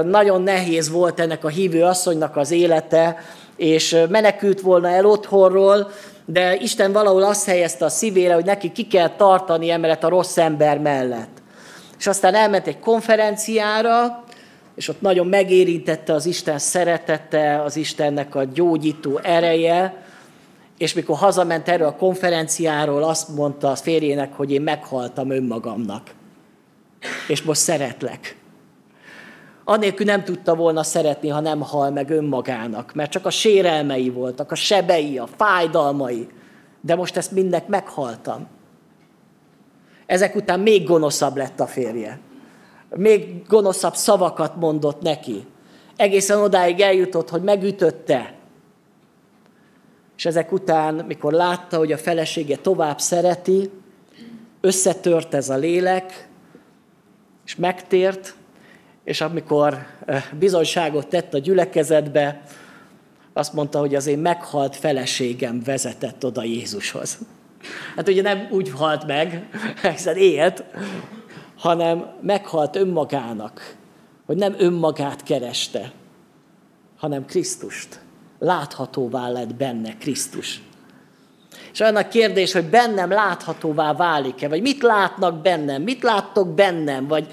nagyon 0.04 0.42
nehéz 0.42 0.90
volt 0.90 1.20
ennek 1.20 1.44
a 1.44 1.48
hívő 1.48 1.82
asszonynak 1.82 2.36
az 2.36 2.50
élete, 2.50 3.16
és 3.56 3.96
menekült 4.08 4.60
volna 4.60 4.88
el 4.88 5.04
otthonról, 5.06 5.90
de 6.24 6.54
Isten 6.54 6.92
valahol 6.92 7.22
azt 7.22 7.46
helyezte 7.46 7.84
a 7.84 7.88
szívére, 7.88 8.34
hogy 8.34 8.44
neki 8.44 8.72
ki 8.72 8.86
kell 8.86 9.08
tartani 9.16 9.70
emellett 9.70 10.04
a 10.04 10.08
rossz 10.08 10.36
ember 10.36 10.78
mellett. 10.78 11.42
És 11.98 12.06
aztán 12.06 12.34
elment 12.34 12.66
egy 12.66 12.78
konferenciára, 12.78 14.24
és 14.82 14.88
ott 14.88 15.00
nagyon 15.00 15.26
megérintette 15.26 16.12
az 16.12 16.26
Isten 16.26 16.58
szeretete, 16.58 17.62
az 17.62 17.76
Istennek 17.76 18.34
a 18.34 18.44
gyógyító 18.44 19.18
ereje, 19.18 20.04
és 20.78 20.94
mikor 20.94 21.16
hazament 21.16 21.68
erről 21.68 21.86
a 21.86 21.96
konferenciáról, 21.96 23.02
azt 23.02 23.28
mondta 23.28 23.70
a 23.70 23.74
férjének, 23.74 24.32
hogy 24.32 24.50
én 24.50 24.62
meghaltam 24.62 25.30
önmagamnak, 25.30 26.10
és 27.28 27.42
most 27.42 27.60
szeretlek. 27.60 28.36
Anélkül 29.64 30.06
nem 30.06 30.24
tudta 30.24 30.54
volna 30.54 30.82
szeretni, 30.82 31.28
ha 31.28 31.40
nem 31.40 31.60
hal 31.60 31.90
meg 31.90 32.10
önmagának, 32.10 32.94
mert 32.94 33.10
csak 33.10 33.26
a 33.26 33.30
sérelmei 33.30 34.10
voltak, 34.10 34.52
a 34.52 34.54
sebei, 34.54 35.18
a 35.18 35.28
fájdalmai. 35.36 36.28
De 36.80 36.94
most 36.94 37.16
ezt 37.16 37.32
mindnek 37.32 37.66
meghaltam. 37.66 38.46
Ezek 40.06 40.34
után 40.34 40.60
még 40.60 40.84
gonoszabb 40.84 41.36
lett 41.36 41.60
a 41.60 41.66
férje. 41.66 42.20
Még 42.96 43.46
gonoszabb 43.46 43.94
szavakat 43.94 44.56
mondott 44.56 45.02
neki. 45.02 45.46
Egészen 45.96 46.38
odáig 46.38 46.80
eljutott, 46.80 47.28
hogy 47.30 47.42
megütötte. 47.42 48.34
És 50.16 50.26
ezek 50.26 50.52
után, 50.52 50.94
mikor 50.94 51.32
látta, 51.32 51.76
hogy 51.76 51.92
a 51.92 51.98
felesége 51.98 52.56
tovább 52.56 53.00
szereti, 53.00 53.70
összetört 54.60 55.34
ez 55.34 55.48
a 55.48 55.56
lélek, 55.56 56.28
és 57.44 57.56
megtért, 57.56 58.34
és 59.04 59.20
amikor 59.20 59.86
eh, 60.06 60.24
bizonyságot 60.38 61.08
tett 61.08 61.34
a 61.34 61.38
gyülekezetbe, 61.38 62.42
azt 63.32 63.52
mondta, 63.52 63.78
hogy 63.78 63.94
az 63.94 64.06
én 64.06 64.18
meghalt 64.18 64.76
feleségem 64.76 65.62
vezetett 65.64 66.24
oda 66.24 66.44
Jézushoz. 66.44 67.18
Hát 67.96 68.08
ugye 68.08 68.22
nem 68.22 68.48
úgy 68.50 68.70
halt 68.70 69.06
meg, 69.06 69.48
hiszen 69.92 70.16
élt, 70.16 70.64
hanem 71.62 72.06
meghalt 72.20 72.76
önmagának, 72.76 73.76
hogy 74.26 74.36
nem 74.36 74.54
önmagát 74.58 75.22
kereste, 75.22 75.92
hanem 76.98 77.24
Krisztust. 77.24 78.00
Láthatóvá 78.38 79.28
lett 79.28 79.54
benne 79.54 79.96
Krisztus. 79.96 80.62
És 81.72 81.80
olyan 81.80 81.96
a 81.96 82.08
kérdés, 82.08 82.52
hogy 82.52 82.64
bennem 82.64 83.10
láthatóvá 83.10 83.92
válik-e, 83.94 84.48
vagy 84.48 84.62
mit 84.62 84.82
látnak 84.82 85.42
bennem, 85.42 85.82
mit 85.82 86.02
láttok 86.02 86.54
bennem, 86.54 87.06
vagy 87.06 87.26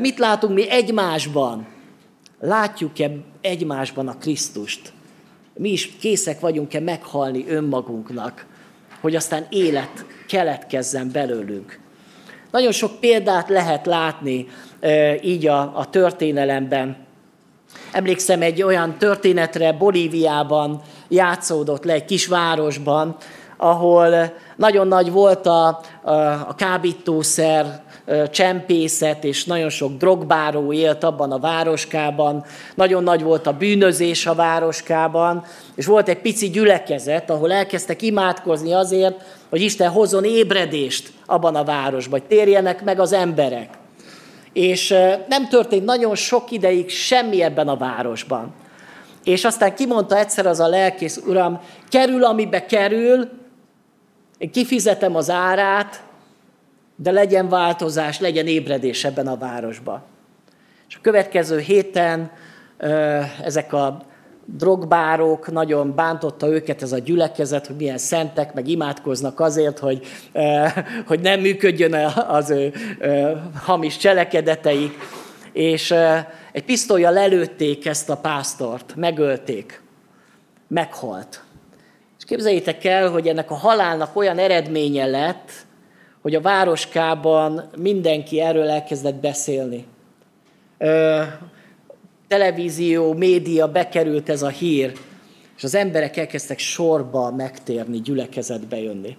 mit 0.00 0.18
látunk 0.18 0.54
mi 0.54 0.70
egymásban. 0.70 1.66
Látjuk-e 2.40 3.10
egymásban 3.40 4.08
a 4.08 4.18
Krisztust? 4.18 4.92
mi 5.58 5.68
is 5.68 5.96
készek 6.00 6.40
vagyunk-e 6.40 6.80
meghalni 6.80 7.44
önmagunknak, 7.48 8.46
hogy 9.00 9.16
aztán 9.16 9.46
élet 9.48 10.04
keletkezzen 10.26 11.10
belőlünk. 11.12 11.78
Nagyon 12.50 12.72
sok 12.72 13.00
példát 13.00 13.48
lehet 13.48 13.86
látni 13.86 14.46
így 15.22 15.46
a, 15.46 15.60
a 15.60 15.90
történelemben. 15.90 16.96
Emlékszem 17.92 18.42
egy 18.42 18.62
olyan 18.62 18.98
történetre 18.98 19.72
Bolíviában 19.72 20.82
játszódott 21.08 21.84
le 21.84 21.92
egy 21.92 22.04
kis 22.04 22.26
városban, 22.26 23.16
ahol 23.56 24.32
nagyon 24.58 24.88
nagy 24.88 25.10
volt 25.12 25.46
a, 25.46 25.80
a, 26.02 26.12
a 26.12 26.54
kábítószer 26.56 27.82
csempészet, 28.30 29.24
és 29.24 29.44
nagyon 29.44 29.68
sok 29.68 29.96
drogbáró 29.96 30.72
élt 30.72 31.04
abban 31.04 31.32
a 31.32 31.38
városkában, 31.38 32.44
nagyon 32.74 33.02
nagy 33.02 33.22
volt 33.22 33.46
a 33.46 33.52
bűnözés 33.52 34.26
a 34.26 34.34
városkában, 34.34 35.44
és 35.74 35.86
volt 35.86 36.08
egy 36.08 36.20
pici 36.20 36.50
gyülekezet, 36.50 37.30
ahol 37.30 37.52
elkezdtek 37.52 38.02
imádkozni 38.02 38.72
azért, 38.72 39.20
hogy 39.50 39.60
Isten 39.60 39.90
hozzon 39.90 40.24
ébredést 40.24 41.12
abban 41.26 41.54
a 41.54 41.64
városban, 41.64 42.18
hogy 42.18 42.28
térjenek 42.28 42.84
meg 42.84 43.00
az 43.00 43.12
emberek. 43.12 43.68
És 44.52 44.88
nem 45.28 45.48
történt 45.48 45.84
nagyon 45.84 46.14
sok 46.14 46.50
ideig 46.50 46.90
semmi 46.90 47.42
ebben 47.42 47.68
a 47.68 47.76
városban. 47.76 48.54
És 49.24 49.44
aztán 49.44 49.74
kimondta 49.74 50.18
egyszer 50.18 50.46
az 50.46 50.60
a 50.60 50.68
lelkész, 50.68 51.20
uram, 51.26 51.60
kerül, 51.88 52.24
amibe 52.24 52.66
kerül, 52.66 53.28
én 54.38 54.50
kifizetem 54.50 55.16
az 55.16 55.30
árát, 55.30 56.02
de 56.96 57.10
legyen 57.10 57.48
változás, 57.48 58.20
legyen 58.20 58.46
ébredés 58.46 59.04
ebben 59.04 59.26
a 59.26 59.36
városban. 59.36 60.02
És 60.88 60.96
a 60.96 61.00
következő 61.02 61.58
héten 61.58 62.30
ezek 63.42 63.72
a 63.72 64.02
drogbárok, 64.44 65.50
nagyon 65.52 65.94
bántotta 65.94 66.48
őket 66.48 66.82
ez 66.82 66.92
a 66.92 66.98
gyülekezet, 66.98 67.66
hogy 67.66 67.76
milyen 67.76 67.98
szentek, 67.98 68.54
meg 68.54 68.68
imádkoznak 68.68 69.40
azért, 69.40 69.78
hogy, 69.78 70.06
hogy 71.06 71.20
nem 71.20 71.40
működjön 71.40 71.94
az 72.28 72.50
ő 72.50 72.72
hamis 73.54 73.96
cselekedeteik. 73.96 74.98
És 75.52 75.94
egy 76.52 76.64
pisztolya 76.64 77.10
lelőtték 77.10 77.86
ezt 77.86 78.10
a 78.10 78.16
pásztort, 78.16 78.94
megölték, 78.96 79.82
meghalt. 80.68 81.42
Képzeljétek 82.28 82.84
el, 82.84 83.10
hogy 83.10 83.28
ennek 83.28 83.50
a 83.50 83.54
halálnak 83.54 84.16
olyan 84.16 84.38
eredménye 84.38 85.06
lett, 85.06 85.50
hogy 86.22 86.34
a 86.34 86.40
városkában 86.40 87.70
mindenki 87.76 88.40
erről 88.40 88.68
elkezdett 88.68 89.14
beszélni. 89.14 89.86
Ö, 90.78 91.22
televízió, 92.26 93.12
média 93.12 93.68
bekerült 93.68 94.28
ez 94.28 94.42
a 94.42 94.48
hír, 94.48 94.92
és 95.56 95.64
az 95.64 95.74
emberek 95.74 96.16
elkezdtek 96.16 96.58
sorba 96.58 97.30
megtérni, 97.30 98.00
gyülekezetbe 98.00 98.80
jönni. 98.80 99.16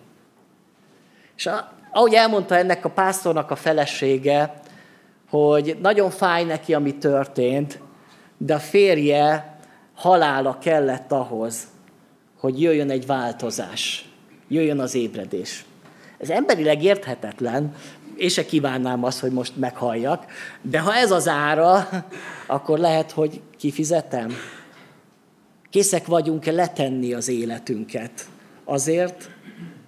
És 1.36 1.50
ahogy 1.92 2.14
elmondta 2.14 2.56
ennek 2.58 2.86
a 2.86 2.90
pásztornak 2.90 3.52
a 3.52 3.56
felesége, 3.56 4.54
hogy 5.30 5.78
nagyon 5.82 6.10
fáj 6.10 6.44
neki, 6.44 6.74
ami 6.74 6.96
történt, 6.98 7.80
de 8.38 8.54
a 8.54 8.60
férje 8.60 9.58
halála 9.96 10.58
kellett 10.58 11.12
ahhoz, 11.12 11.68
hogy 12.40 12.62
jöjjön 12.62 12.90
egy 12.90 13.06
változás, 13.06 14.10
jöjjön 14.48 14.80
az 14.80 14.96
ébredés. 14.96 15.66
Ez 16.18 16.30
emberileg 16.30 16.84
érthetetlen, 16.84 17.76
és 18.16 18.34
se 18.34 18.46
kívánnám 18.46 19.04
azt, 19.04 19.20
hogy 19.20 19.32
most 19.32 19.56
meghalljak, 19.56 20.26
de 20.62 20.80
ha 20.80 20.96
ez 20.96 21.12
az 21.12 21.28
ára, 21.28 21.90
akkor 22.48 22.80
lehet, 22.80 23.12
hogy 23.12 23.42
kifizetem. 23.58 24.34
Készek 25.70 26.06
vagyunk-e 26.06 26.52
letenni 26.52 27.14
az 27.14 27.28
életünket 27.28 28.28
azért, 28.64 29.30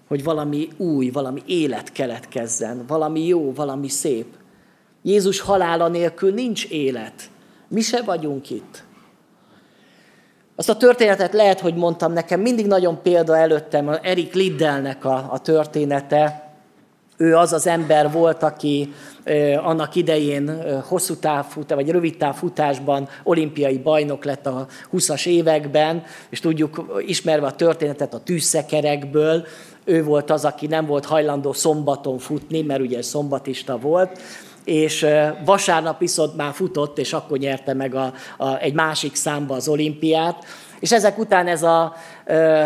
hogy 0.07 0.23
valami 0.23 0.69
új, 0.77 1.09
valami 1.09 1.41
élet 1.45 1.91
keletkezzen, 1.91 2.85
valami 2.87 3.27
jó, 3.27 3.53
valami 3.53 3.87
szép. 3.87 4.25
Jézus 5.01 5.39
halála 5.39 5.87
nélkül 5.87 6.33
nincs 6.33 6.65
élet. 6.65 7.29
Mi 7.67 7.81
se 7.81 8.01
vagyunk 8.01 8.49
itt. 8.49 8.83
Azt 10.61 10.69
a 10.69 10.77
történetet 10.77 11.33
lehet, 11.33 11.59
hogy 11.59 11.75
mondtam 11.75 12.13
nekem, 12.13 12.39
mindig 12.39 12.67
nagyon 12.67 13.01
példa 13.01 13.37
előttem 13.37 13.97
Erik 14.01 14.33
Liddelnek 14.33 15.05
a, 15.05 15.27
a 15.31 15.39
története. 15.39 16.53
Ő 17.17 17.35
az 17.35 17.53
az 17.53 17.67
ember 17.67 18.11
volt, 18.11 18.43
aki 18.43 18.93
annak 19.63 19.95
idején 19.95 20.63
hosszú 20.87 21.15
távfutás, 21.15 21.77
vagy 21.77 21.89
rövid 21.89 22.17
távfutásban 22.17 23.09
olimpiai 23.23 23.77
bajnok 23.77 24.23
lett 24.23 24.45
a 24.45 24.67
20-as 24.93 25.25
években, 25.25 26.03
és 26.29 26.39
tudjuk, 26.39 27.01
ismerve 27.05 27.45
a 27.45 27.55
történetet 27.55 28.13
a 28.13 28.23
tűzszekerekből, 28.23 29.45
ő 29.83 30.03
volt 30.03 30.31
az, 30.31 30.45
aki 30.45 30.67
nem 30.67 30.85
volt 30.85 31.05
hajlandó 31.05 31.53
szombaton 31.53 32.17
futni, 32.17 32.61
mert 32.61 32.81
ugye 32.81 33.01
szombatista 33.01 33.77
volt, 33.77 34.19
és 34.63 35.05
vasárnap 35.45 35.99
viszont 35.99 36.35
már 36.35 36.53
futott, 36.53 36.97
és 36.97 37.13
akkor 37.13 37.37
nyerte 37.37 37.73
meg 37.73 37.95
a, 37.95 38.13
a, 38.37 38.57
egy 38.57 38.73
másik 38.73 39.15
számba 39.15 39.55
az 39.55 39.67
olimpiát. 39.67 40.45
És 40.79 40.91
ezek 40.91 41.17
után 41.17 41.47
ez 41.47 41.63
a 41.63 41.95
ö, 42.25 42.65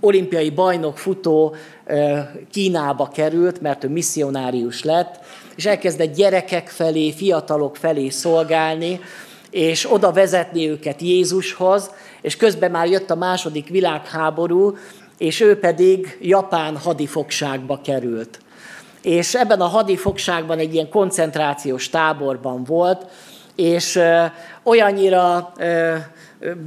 olimpiai 0.00 0.50
bajnok 0.50 0.98
futó 0.98 1.54
ö, 1.86 2.18
Kínába 2.50 3.08
került, 3.08 3.60
mert 3.60 3.84
ő 3.84 3.88
misszionárius 3.88 4.82
lett, 4.82 5.24
és 5.56 5.66
elkezdett 5.66 6.14
gyerekek 6.14 6.68
felé, 6.68 7.12
fiatalok 7.12 7.76
felé 7.76 8.08
szolgálni, 8.08 9.00
és 9.50 9.92
oda 9.92 10.12
vezetni 10.12 10.68
őket 10.68 11.00
Jézushoz, 11.00 11.90
és 12.20 12.36
közben 12.36 12.70
már 12.70 12.86
jött 12.86 13.10
a 13.10 13.14
második 13.14 13.68
világháború, 13.68 14.76
és 15.18 15.40
ő 15.40 15.58
pedig 15.58 16.18
Japán 16.20 16.76
hadifogságba 16.76 17.80
került 17.84 18.40
és 19.06 19.34
ebben 19.34 19.60
a 19.60 19.66
hadifogságban 19.66 20.58
egy 20.58 20.74
ilyen 20.74 20.88
koncentrációs 20.88 21.90
táborban 21.90 22.64
volt, 22.64 23.06
és 23.56 24.00
olyannyira 24.62 25.52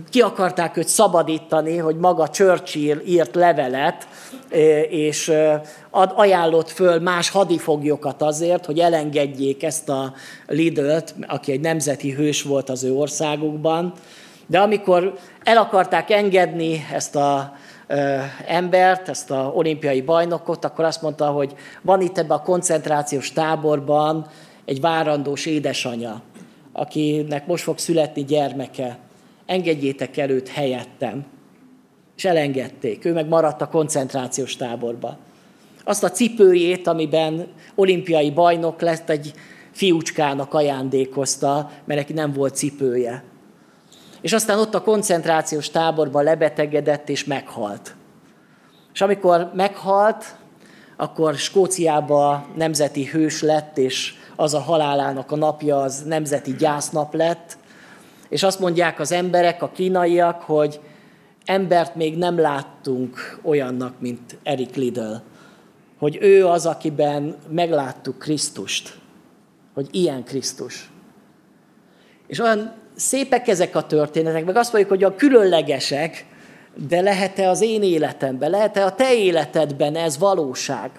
ki 0.10 0.22
akarták 0.22 0.78
őt 0.78 0.88
szabadítani, 0.88 1.78
hogy 1.78 1.96
maga 1.96 2.30
Churchill 2.30 2.98
írt 3.06 3.36
levelet, 3.36 4.08
és 4.90 5.32
ajánlott 5.92 6.70
föl 6.70 7.00
más 7.00 7.30
hadifoglyokat 7.30 8.22
azért, 8.22 8.66
hogy 8.66 8.80
elengedjék 8.80 9.64
ezt 9.64 9.90
a 9.90 10.14
Lidl-t, 10.48 11.16
aki 11.28 11.52
egy 11.52 11.62
nemzeti 11.62 12.12
hős 12.12 12.42
volt 12.42 12.70
az 12.70 12.84
ő 12.84 12.94
országukban. 12.94 13.94
De 14.48 14.60
amikor 14.60 15.14
el 15.44 15.58
akarták 15.58 16.10
engedni 16.10 16.86
ezt 16.94 17.16
a 17.16 17.54
embert, 18.48 19.10
ezt 19.10 19.32
a 19.32 19.52
olimpiai 19.56 20.02
bajnokot, 20.02 20.66
akkor 20.66 20.86
azt 20.86 21.02
mondta, 21.02 21.26
hogy 21.26 21.56
van 21.82 22.02
itt 22.02 22.18
ebben 22.18 22.38
a 22.38 22.42
koncentrációs 22.42 23.34
táborban 23.34 24.28
egy 24.66 24.82
várandós 24.82 25.46
édesanya, 25.46 26.22
akinek 26.74 27.48
most 27.48 27.64
fog 27.64 27.78
születni 27.78 28.24
gyermeke. 28.24 28.98
Engedjétek 29.46 30.18
előtt 30.18 30.48
helyettem. 30.48 31.26
És 32.18 32.26
elengedték. 32.26 33.06
Ő 33.06 33.14
meg 33.14 33.28
maradt 33.28 33.62
a 33.62 33.70
koncentrációs 33.70 34.56
táborba. 34.56 35.18
Azt 35.84 36.04
a 36.04 36.12
cipőjét, 36.12 36.88
amiben 36.88 37.48
olimpiai 37.76 38.32
bajnok 38.32 38.82
lett, 38.82 39.10
egy 39.10 39.34
fiúcskának 39.72 40.54
ajándékozta, 40.54 41.72
mert 41.86 42.00
neki 42.00 42.14
nem 42.14 42.34
volt 42.34 42.56
cipője. 42.56 43.24
És 44.22 44.34
aztán 44.34 44.60
ott 44.60 44.76
a 44.76 44.82
koncentrációs 44.82 45.70
táborban 45.70 46.24
lebetegedett 46.24 47.10
és 47.10 47.24
meghalt. 47.24 47.96
És 48.94 49.02
amikor 49.02 49.52
meghalt, 49.54 50.36
akkor 50.98 51.36
Skóciába 51.36 52.48
nemzeti 52.56 53.06
hős 53.06 53.42
lett, 53.42 53.78
és 53.78 54.14
az 54.36 54.54
a 54.54 54.60
halálának 54.60 55.32
a 55.32 55.36
napja 55.36 55.82
az 55.82 56.04
nemzeti 56.04 56.56
gyásznap 56.56 57.14
lett. 57.14 57.58
És 58.30 58.44
azt 58.44 58.60
mondják 58.60 59.00
az 59.00 59.12
emberek, 59.12 59.62
a 59.62 59.72
kínaiak, 59.72 60.42
hogy 60.42 60.80
embert 61.46 61.96
még 61.96 62.18
nem 62.18 62.40
láttunk 62.40 63.40
olyannak, 63.44 64.00
mint 64.00 64.38
Erik 64.44 64.76
Lidl. 64.76 65.14
Hogy 65.98 66.18
ő 66.22 66.46
az, 66.46 66.66
akiben 66.66 67.36
megláttuk 67.50 68.20
Krisztust. 68.20 68.98
Hogy 69.74 69.88
ilyen 69.92 70.24
Krisztus. 70.24 70.92
És 72.28 72.40
olyan 72.40 72.74
szépek 73.00 73.48
ezek 73.48 73.76
a 73.76 73.86
történetek, 73.86 74.46
meg 74.46 74.56
azt 74.56 74.72
mondjuk, 74.74 74.94
hogy 74.94 75.04
a 75.04 75.16
különlegesek, 75.16 76.26
de 76.88 77.02
lehet-e 77.02 77.50
az 77.50 77.62
én 77.62 77.84
életemben, 77.84 78.50
lehet-e 78.50 78.86
a 78.86 78.96
te 78.96 79.16
életedben 79.16 79.96
ez 79.96 80.18
valóság? 80.18 80.92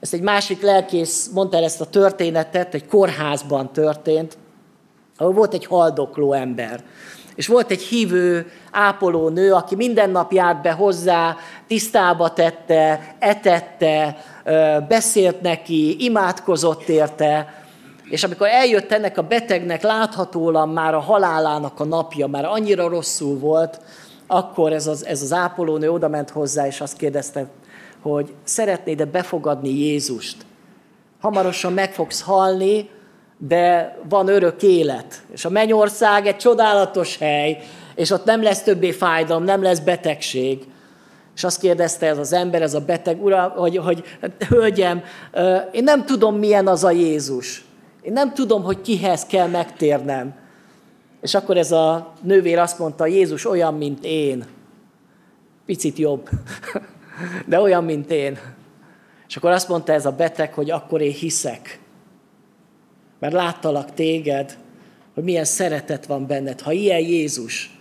Ezt 0.00 0.14
egy 0.14 0.20
másik 0.20 0.62
lelkész 0.62 1.30
mondta 1.34 1.56
el 1.56 1.64
ezt 1.64 1.80
a 1.80 1.86
történetet, 1.86 2.74
egy 2.74 2.86
kórházban 2.86 3.72
történt, 3.72 4.38
ahol 5.16 5.32
volt 5.32 5.54
egy 5.54 5.66
haldokló 5.66 6.32
ember. 6.32 6.82
És 7.34 7.46
volt 7.46 7.70
egy 7.70 7.82
hívő 7.82 8.50
ápoló 8.70 9.28
nő, 9.28 9.52
aki 9.52 9.74
minden 9.74 10.10
nap 10.10 10.32
járt 10.32 10.62
be 10.62 10.72
hozzá, 10.72 11.36
tisztába 11.66 12.32
tette, 12.32 13.14
etette, 13.18 14.16
beszélt 14.88 15.40
neki, 15.40 16.04
imádkozott 16.04 16.88
érte, 16.88 17.62
És 18.10 18.24
amikor 18.24 18.46
eljött 18.46 18.92
ennek 18.92 19.18
a 19.18 19.22
betegnek 19.22 19.82
láthatóan 19.82 20.68
már 20.68 20.94
a 20.94 21.00
halálának 21.00 21.80
a 21.80 21.84
napja, 21.84 22.26
már 22.26 22.44
annyira 22.44 22.88
rosszul 22.88 23.38
volt, 23.38 23.80
akkor 24.26 24.72
ez 24.72 24.86
az, 24.86 25.06
ez 25.06 25.22
az 25.22 25.32
ápolónő 25.32 25.90
oda 25.90 26.08
ment 26.08 26.30
hozzá, 26.30 26.66
és 26.66 26.80
azt 26.80 26.96
kérdezte, 26.96 27.46
hogy 28.02 28.34
szeretnéd-e 28.44 29.04
befogadni 29.04 29.68
Jézust? 29.68 30.36
Hamarosan 31.20 31.72
meg 31.72 31.92
fogsz 31.92 32.22
halni, 32.22 32.90
de 33.38 33.96
van 34.08 34.28
örök 34.28 34.62
élet. 34.62 35.22
És 35.32 35.44
a 35.44 35.50
mennyország 35.50 36.26
egy 36.26 36.36
csodálatos 36.36 37.18
hely, 37.18 37.58
és 37.94 38.10
ott 38.10 38.24
nem 38.24 38.42
lesz 38.42 38.62
többé 38.62 38.90
fájdalom, 38.90 39.44
nem 39.44 39.62
lesz 39.62 39.78
betegség. 39.78 40.66
És 41.36 41.44
azt 41.44 41.60
kérdezte 41.60 42.06
ez 42.06 42.18
az 42.18 42.32
ember, 42.32 42.62
ez 42.62 42.74
a 42.74 42.80
beteg, 42.80 43.24
ura, 43.24 43.52
hogy, 43.56 43.76
hogy 43.76 44.04
hölgyem, 44.48 45.02
én 45.72 45.82
nem 45.82 46.04
tudom, 46.04 46.36
milyen 46.36 46.66
az 46.66 46.84
a 46.84 46.90
Jézus. 46.90 47.67
Én 48.08 48.14
nem 48.14 48.34
tudom, 48.34 48.62
hogy 48.62 48.80
kihez 48.80 49.24
kell 49.24 49.48
megtérnem. 49.48 50.34
És 51.20 51.34
akkor 51.34 51.56
ez 51.56 51.72
a 51.72 52.12
nővér 52.22 52.58
azt 52.58 52.78
mondta, 52.78 53.06
Jézus 53.06 53.46
olyan, 53.46 53.74
mint 53.74 54.04
én. 54.04 54.44
Picit 55.66 55.98
jobb, 55.98 56.28
de 57.46 57.60
olyan, 57.60 57.84
mint 57.84 58.10
én. 58.10 58.38
És 59.28 59.36
akkor 59.36 59.50
azt 59.50 59.68
mondta 59.68 59.92
ez 59.92 60.06
a 60.06 60.12
beteg, 60.12 60.54
hogy 60.54 60.70
akkor 60.70 61.00
én 61.00 61.12
hiszek. 61.12 61.80
Mert 63.18 63.32
láttalak 63.32 63.94
téged, 63.94 64.58
hogy 65.14 65.24
milyen 65.24 65.44
szeretet 65.44 66.06
van 66.06 66.26
benned. 66.26 66.60
Ha 66.60 66.72
ilyen 66.72 67.00
Jézus, 67.00 67.78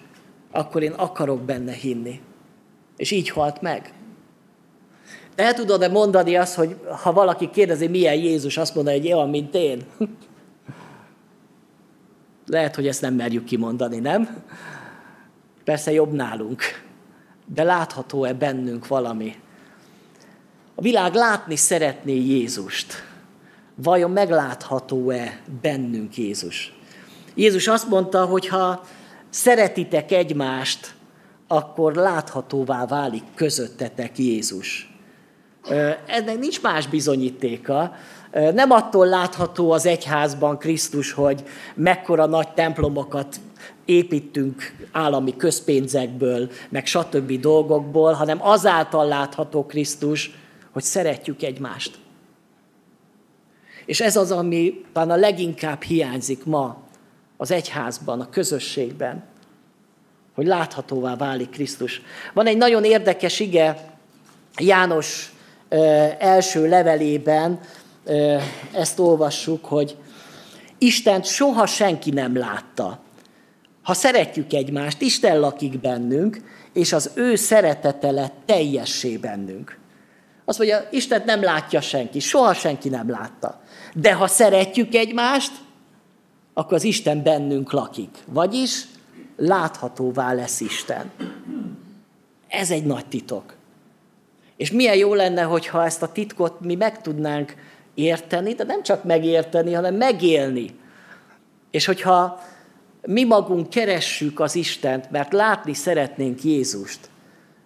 akkor 0.51 0.83
én 0.83 0.91
akarok 0.91 1.41
benne 1.41 1.73
hinni. 1.73 2.21
És 2.97 3.11
így 3.11 3.29
halt 3.29 3.61
meg. 3.61 3.93
El 5.37 5.53
tudod-e 5.53 5.87
mondani 5.87 6.35
azt, 6.35 6.55
hogy 6.55 6.75
ha 7.01 7.13
valaki 7.13 7.49
kérdezi, 7.49 7.87
milyen 7.87 8.15
Jézus, 8.15 8.57
azt 8.57 8.75
mondja, 8.75 8.93
hogy 8.93 9.13
olyan, 9.13 9.29
mint 9.29 9.55
én? 9.55 9.85
Lehet, 12.45 12.75
hogy 12.75 12.87
ezt 12.87 13.01
nem 13.01 13.13
merjük 13.13 13.43
kimondani, 13.43 13.99
nem? 13.99 14.43
Persze 15.63 15.91
jobb 15.91 16.11
nálunk. 16.11 16.61
De 17.45 17.63
látható-e 17.63 18.33
bennünk 18.33 18.87
valami? 18.87 19.35
A 20.75 20.81
világ 20.81 21.13
látni 21.13 21.55
szeretné 21.55 22.15
Jézust. 22.15 22.93
Vajon 23.75 24.11
meglátható-e 24.11 25.39
bennünk 25.61 26.17
Jézus? 26.17 26.73
Jézus 27.35 27.67
azt 27.67 27.89
mondta, 27.89 28.25
hogy 28.25 28.47
ha 28.47 28.83
szeretitek 29.29 30.11
egymást, 30.11 30.93
akkor 31.47 31.95
láthatóvá 31.95 32.85
válik 32.85 33.23
közöttetek 33.35 34.17
Jézus. 34.17 34.96
Ennek 36.05 36.39
nincs 36.39 36.61
más 36.61 36.87
bizonyítéka. 36.87 37.95
Nem 38.31 38.71
attól 38.71 39.07
látható 39.07 39.71
az 39.71 39.85
egyházban 39.85 40.57
Krisztus, 40.57 41.11
hogy 41.11 41.43
mekkora 41.75 42.25
nagy 42.25 42.49
templomokat 42.53 43.35
építünk 43.85 44.75
állami 44.91 45.35
közpénzekből, 45.35 46.49
meg 46.69 46.85
stb. 46.85 47.39
dolgokból, 47.39 48.13
hanem 48.13 48.37
azáltal 48.41 49.07
látható 49.07 49.65
Krisztus, 49.65 50.31
hogy 50.71 50.83
szeretjük 50.83 51.43
egymást. 51.43 51.97
És 53.85 54.01
ez 54.01 54.15
az, 54.15 54.31
ami 54.31 54.85
talán 54.93 55.09
a 55.09 55.15
leginkább 55.15 55.81
hiányzik 55.81 56.45
ma 56.45 56.77
az 57.37 57.51
egyházban, 57.51 58.21
a 58.21 58.29
közösségben, 58.29 59.23
hogy 60.35 60.45
láthatóvá 60.45 61.15
válik 61.15 61.49
Krisztus. 61.49 62.01
Van 62.33 62.45
egy 62.45 62.57
nagyon 62.57 62.83
érdekes 62.83 63.39
ige 63.39 63.95
János 64.57 65.31
első 66.19 66.67
levelében, 66.67 67.59
ezt 68.73 68.99
olvassuk, 68.99 69.65
hogy 69.65 69.97
Istent 70.77 71.25
soha 71.25 71.65
senki 71.65 72.09
nem 72.09 72.37
látta. 72.37 72.99
Ha 73.81 73.93
szeretjük 73.93 74.53
egymást, 74.53 75.01
Isten 75.01 75.39
lakik 75.39 75.79
bennünk, 75.79 76.41
és 76.73 76.93
az 76.93 77.11
ő 77.13 77.35
szeretete 77.35 78.11
lett 78.11 78.33
teljessé 78.45 79.17
bennünk. 79.17 79.79
Azt 80.45 80.57
mondja, 80.57 80.87
Istent 80.91 81.25
nem 81.25 81.43
látja 81.43 81.81
senki, 81.81 82.19
soha 82.19 82.53
senki 82.53 82.89
nem 82.89 83.09
látta. 83.09 83.61
De 83.93 84.13
ha 84.13 84.27
szeretjük 84.27 84.95
egymást, 84.95 85.51
akkor 86.53 86.73
az 86.73 86.83
Isten 86.83 87.23
bennünk 87.23 87.71
lakik. 87.71 88.17
Vagyis 88.25 88.85
láthatóvá 89.37 90.33
lesz 90.33 90.59
Isten. 90.59 91.11
Ez 92.47 92.71
egy 92.71 92.85
nagy 92.85 93.05
titok. 93.05 93.56
És 94.57 94.71
milyen 94.71 94.95
jó 94.95 95.13
lenne, 95.13 95.41
hogyha 95.41 95.85
ezt 95.85 96.03
a 96.03 96.11
titkot 96.11 96.59
mi 96.61 96.75
meg 96.75 97.01
tudnánk 97.01 97.55
érteni, 97.93 98.53
de 98.53 98.63
nem 98.63 98.83
csak 98.83 99.03
megérteni, 99.03 99.73
hanem 99.73 99.95
megélni. 99.95 100.75
És 101.71 101.85
hogyha 101.85 102.39
mi 103.01 103.23
magunk 103.23 103.69
keressük 103.69 104.39
az 104.39 104.55
Istent, 104.55 105.11
mert 105.11 105.33
látni 105.33 105.73
szeretnénk 105.73 106.43
Jézust, 106.43 106.99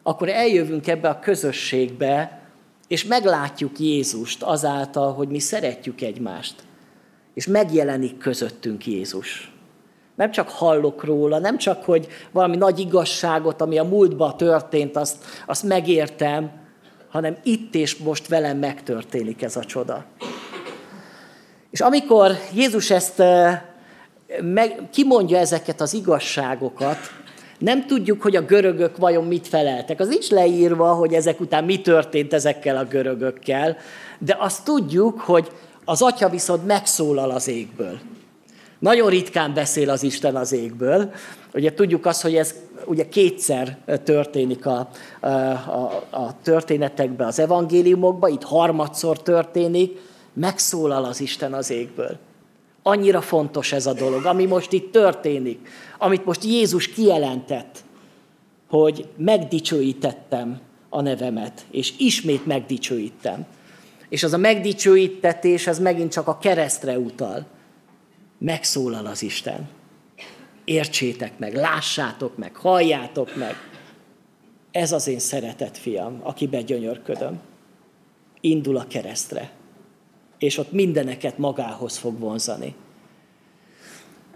akkor 0.04 0.30
eljövünk 0.30 0.88
ebbe 0.88 1.10
a 1.10 1.20
közösségbe, 1.20 2.42
és 2.88 3.04
meglátjuk 3.04 3.80
Jézust 3.80 4.44
azáltal, 4.44 5.14
hogy 5.14 5.28
mi 5.28 5.40
szeretjük 5.40 6.02
egymást. 6.02 6.56
És 7.34 7.48
megjelenik 7.48 8.18
közöttünk 8.18 8.86
Jézus. 8.88 9.52
Nem 10.16 10.32
csak 10.32 10.50
hallok 10.50 11.04
róla, 11.04 11.40
nem 11.40 11.58
csak, 11.58 11.84
hogy 11.84 12.08
valami 12.32 12.56
nagy 12.56 12.80
igazságot, 12.80 13.62
ami 13.62 13.78
a 13.78 13.84
múltban 13.84 14.38
történt, 14.38 14.96
azt, 14.96 15.26
azt 15.46 15.64
megértem, 15.64 16.61
hanem 17.12 17.38
itt 17.44 17.76
és 17.76 17.98
most 17.98 18.28
velem 18.28 18.58
megtörténik 18.58 19.42
ez 19.42 19.56
a 19.56 19.64
csoda. 19.64 20.06
És 21.72 21.80
amikor 21.80 22.32
Jézus 22.54 22.90
ezt 22.90 23.24
meg, 24.42 24.82
kimondja 24.92 25.38
ezeket 25.38 25.82
az 25.82 25.94
igazságokat, 25.94 26.98
nem 27.58 27.86
tudjuk, 27.86 28.22
hogy 28.22 28.36
a 28.36 28.46
görögök 28.46 28.98
vajon 28.98 29.26
mit 29.26 29.48
feleltek. 29.48 30.00
Az 30.00 30.08
nincs 30.08 30.30
leírva, 30.30 30.94
hogy 30.94 31.14
ezek 31.14 31.40
után 31.40 31.64
mi 31.64 31.82
történt 31.82 32.34
ezekkel 32.34 32.78
a 32.78 32.86
görögökkel, 32.86 33.78
de 34.20 34.36
azt 34.40 34.64
tudjuk, 34.64 35.20
hogy 35.20 35.52
az 35.86 36.02
atya 36.02 36.30
viszont 36.30 36.66
megszólal 36.66 37.30
az 37.30 37.48
égből. 37.48 38.00
Nagyon 38.82 39.10
ritkán 39.10 39.54
beszél 39.54 39.90
az 39.90 40.04
Isten 40.04 40.36
az 40.36 40.52
égből. 40.52 41.12
Ugye 41.54 41.74
tudjuk 41.74 42.06
azt, 42.06 42.22
hogy 42.22 42.36
ez 42.36 42.56
ugye 42.86 43.10
kétszer 43.10 43.78
történik 44.04 44.66
a, 44.66 44.90
a, 45.20 45.28
a, 46.10 46.36
történetekben, 46.44 47.28
az 47.28 47.40
evangéliumokban, 47.40 48.32
itt 48.32 48.44
harmadszor 48.44 49.22
történik, 49.22 50.00
megszólal 50.34 51.04
az 51.04 51.22
Isten 51.22 51.54
az 51.54 51.70
égből. 51.70 52.18
Annyira 52.84 53.22
fontos 53.22 53.72
ez 53.72 53.86
a 53.86 53.94
dolog, 53.94 54.26
ami 54.26 54.46
most 54.46 54.72
itt 54.72 54.92
történik, 54.92 55.70
amit 55.98 56.26
most 56.26 56.44
Jézus 56.44 56.88
kijelentett, 56.88 57.84
hogy 58.70 59.08
megdicsőítettem 59.18 60.60
a 60.90 61.02
nevemet, 61.02 61.66
és 61.72 61.94
ismét 61.98 62.46
megdicsőítem. 62.46 63.46
És 64.10 64.24
az 64.24 64.34
a 64.34 64.38
megdicsőítetés, 64.38 65.68
ez 65.68 65.80
megint 65.80 66.12
csak 66.12 66.28
a 66.28 66.38
keresztre 66.38 66.98
utal. 67.00 67.46
Megszólal 68.44 69.06
az 69.06 69.24
Isten. 69.24 69.70
Értsétek 70.66 71.40
meg, 71.40 71.56
lássátok 71.56 72.38
meg, 72.38 72.56
halljátok 72.56 73.36
meg. 73.36 73.56
Ez 74.72 74.92
az 74.92 75.08
én 75.08 75.20
szeretett 75.20 75.78
fiam, 75.78 76.20
aki 76.24 76.48
begyönyörködöm. 76.48 77.40
Indul 78.42 78.78
a 78.78 78.88
keresztre 78.88 79.52
és 80.42 80.58
ott 80.58 80.72
mindeneket 80.72 81.38
magához 81.38 81.98
fog 81.98 82.20
vonzani. 82.20 82.76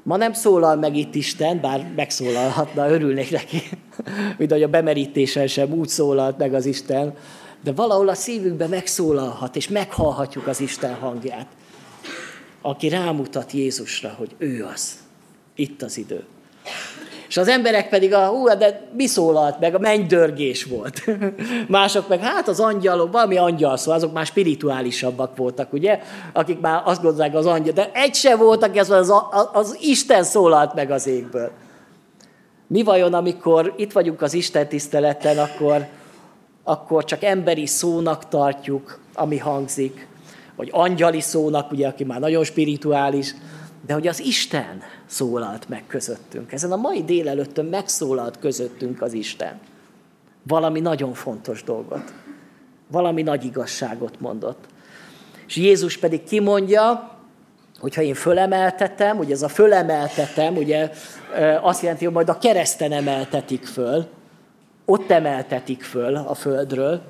Ma 0.04 0.18
nem 0.18 0.34
szólal 0.34 0.76
meg 0.76 0.96
itt 0.96 1.16
Isten, 1.16 1.62
bár 1.62 1.92
megszólalhatna, 1.96 2.90
örülnék 2.90 3.32
neki, 3.32 3.62
mint 4.38 4.52
hogy 4.52 4.64
a 4.64 4.68
bemerítésen 4.68 5.48
sem 5.48 5.72
úgy 5.72 5.88
szólalt 5.88 6.38
meg 6.38 6.54
az 6.54 6.66
Isten, 6.66 7.14
de 7.64 7.72
valahol 7.72 8.10
a 8.10 8.14
szívünkben 8.14 8.70
megszólalhat, 8.70 9.56
és 9.56 9.68
meghallhatjuk 9.68 10.48
az 10.48 10.60
Isten 10.60 10.94
hangját, 10.94 11.48
aki 12.66 12.90
rámutat 12.90 13.52
Jézusra, 13.52 14.14
hogy 14.18 14.36
ő 14.38 14.68
az. 14.74 14.98
Itt 15.56 15.82
az 15.82 15.98
idő. 15.98 16.24
És 17.28 17.38
az 17.38 17.48
emberek 17.48 17.90
pedig, 17.90 18.14
a, 18.14 18.28
hú, 18.28 18.48
de 18.48 18.90
mi 18.94 19.08
szólalt 19.08 19.60
meg? 19.60 19.76
A 19.76 19.80
mennydörgés 19.80 20.64
volt. 20.64 21.04
Mások 21.68 22.08
meg, 22.08 22.20
hát 22.20 22.48
az 22.48 22.60
angyalok, 22.60 23.12
valami 23.12 23.38
angyal 23.38 23.78
szó, 23.78 23.92
azok 23.92 24.14
már 24.14 24.26
spirituálisabbak 24.26 25.38
voltak, 25.38 25.74
ugye? 25.74 26.00
Akik 26.34 26.60
már 26.60 26.82
azt 26.86 27.02
gondolják 27.02 27.36
az 27.36 27.46
angyal, 27.46 27.74
de 27.74 27.92
egy 27.94 28.16
se 28.16 28.36
volt, 28.36 28.64
aki 28.64 28.80
az, 28.80 28.90
az, 28.90 29.14
az 29.54 29.78
Isten 29.82 30.24
szólalt 30.24 30.74
meg 30.74 30.92
az 30.92 31.08
égből. 31.08 31.52
Mi 32.68 32.84
vajon, 32.84 33.14
amikor 33.14 33.74
itt 33.78 33.92
vagyunk 33.92 34.22
az 34.22 34.34
Isten 34.34 34.68
tiszteleten, 34.68 35.38
akkor, 35.38 35.86
akkor 36.64 37.04
csak 37.04 37.24
emberi 37.24 37.66
szónak 37.66 38.28
tartjuk, 38.28 39.00
ami 39.14 39.38
hangzik, 39.38 40.08
vagy 40.56 40.70
angyali 40.72 41.20
szónak, 41.20 41.72
ugye, 41.72 41.88
aki 41.88 42.04
már 42.04 42.20
nagyon 42.20 42.44
spirituális, 42.44 43.36
de 43.86 43.94
hogy 43.94 44.08
az 44.08 44.20
Isten 44.20 44.82
szólalt 45.06 45.70
meg 45.70 45.84
közöttünk. 45.88 46.52
Ezen 46.52 46.72
a 46.72 46.76
mai 46.76 47.04
délelőttön 47.04 47.66
megszólalt 47.66 48.40
közöttünk 48.40 49.02
az 49.02 49.14
Isten. 49.14 49.60
Valami 50.48 50.80
nagyon 50.80 51.14
fontos 51.14 51.64
dolgot. 51.64 52.14
Valami 52.88 53.22
nagy 53.22 53.46
igazságot 53.46 54.20
mondott. 54.20 54.66
És 55.48 55.56
Jézus 55.56 55.98
pedig 55.98 56.24
kimondja, 56.24 57.12
hogyha 57.80 58.02
én 58.02 58.14
fölemeltetem, 58.14 59.18
ugye 59.18 59.34
ez 59.34 59.42
a 59.42 59.48
fölemeltetem, 59.48 60.56
ugye 60.56 60.92
azt 61.62 61.82
jelenti, 61.82 62.06
hogy 62.06 62.14
majd 62.14 62.30
a 62.30 62.38
kereszten 62.38 62.92
emeltetik 62.92 63.66
föl, 63.66 64.06
ott 64.86 65.12
emeltetik 65.12 65.84
föl 65.84 66.16
a 66.16 66.34
földről, 66.34 67.02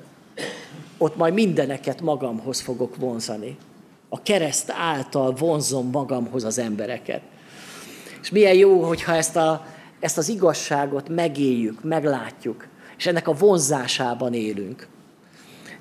ott 0.98 1.16
majd 1.16 1.34
mindeneket 1.34 2.00
magamhoz 2.00 2.60
fogok 2.60 2.96
vonzani. 2.96 3.56
A 4.08 4.22
kereszt 4.22 4.72
által 4.76 5.32
vonzom 5.32 5.90
magamhoz 5.90 6.44
az 6.44 6.58
embereket. 6.58 7.20
És 8.22 8.30
milyen 8.30 8.54
jó, 8.54 8.82
hogyha 8.82 9.14
ezt, 9.14 9.36
a, 9.36 9.66
ezt 10.00 10.18
az 10.18 10.28
igazságot 10.28 11.08
megéljük, 11.08 11.82
meglátjuk, 11.82 12.66
és 12.98 13.06
ennek 13.06 13.28
a 13.28 13.32
vonzásában 13.32 14.34
élünk. 14.34 14.88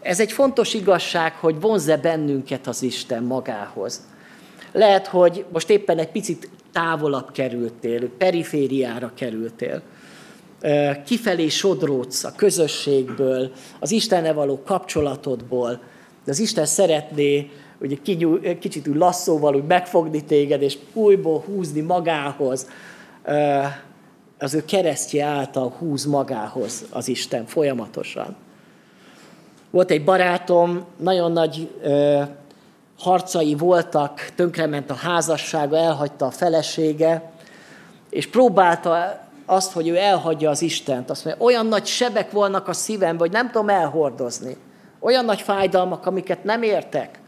Ez 0.01 0.19
egy 0.19 0.31
fontos 0.31 0.73
igazság, 0.73 1.33
hogy 1.33 1.59
vonzze 1.59 1.97
bennünket 1.97 2.67
az 2.67 2.81
Isten 2.81 3.23
magához. 3.23 4.01
Lehet, 4.71 5.07
hogy 5.07 5.45
most 5.51 5.69
éppen 5.69 5.97
egy 5.97 6.11
picit 6.11 6.49
távolabb 6.71 7.31
kerültél, 7.31 8.09
perifériára 8.09 9.11
kerültél. 9.15 9.81
Kifelé 11.05 11.47
sodródsz 11.47 12.23
a 12.23 12.33
közösségből, 12.35 13.51
az 13.79 13.91
Istenne 13.91 14.33
való 14.33 14.61
kapcsolatodból, 14.65 15.79
de 16.23 16.31
az 16.31 16.39
Isten 16.39 16.65
szeretné 16.65 17.51
ugye 17.79 17.95
kicsit 18.59 18.87
úgy 18.87 18.95
lasszóval 18.95 19.55
úgy 19.55 19.65
megfogni 19.65 20.23
téged, 20.23 20.61
és 20.61 20.77
újból 20.93 21.39
húzni 21.39 21.81
magához. 21.81 22.69
Az 24.39 24.53
ő 24.53 24.65
keresztje 24.65 25.25
által 25.25 25.69
húz 25.77 26.05
magához 26.05 26.85
az 26.89 27.07
Isten 27.07 27.45
folyamatosan. 27.45 28.35
Volt 29.69 29.91
egy 29.91 30.03
barátom, 30.03 30.85
nagyon 30.97 31.31
nagy 31.31 31.69
harcai 32.99 33.55
voltak, 33.55 34.31
tönkrement 34.35 34.89
a 34.89 34.93
házassága, 34.93 35.77
elhagyta 35.77 36.25
a 36.25 36.31
felesége, 36.31 37.31
és 38.09 38.27
próbálta 38.27 39.23
azt, 39.45 39.71
hogy 39.71 39.87
ő 39.87 39.97
elhagyja 39.97 40.49
az 40.49 40.61
Istent. 40.61 41.09
Azt 41.09 41.25
mondja, 41.25 41.43
olyan 41.43 41.65
nagy 41.65 41.85
sebek 41.85 42.31
vannak 42.31 42.67
a 42.67 42.73
szívemben, 42.73 43.19
hogy 43.19 43.31
nem 43.31 43.51
tudom 43.51 43.69
elhordozni. 43.69 44.57
Olyan 44.99 45.25
nagy 45.25 45.41
fájdalmak, 45.41 46.05
amiket 46.05 46.43
nem 46.43 46.63
értek. 46.63 47.19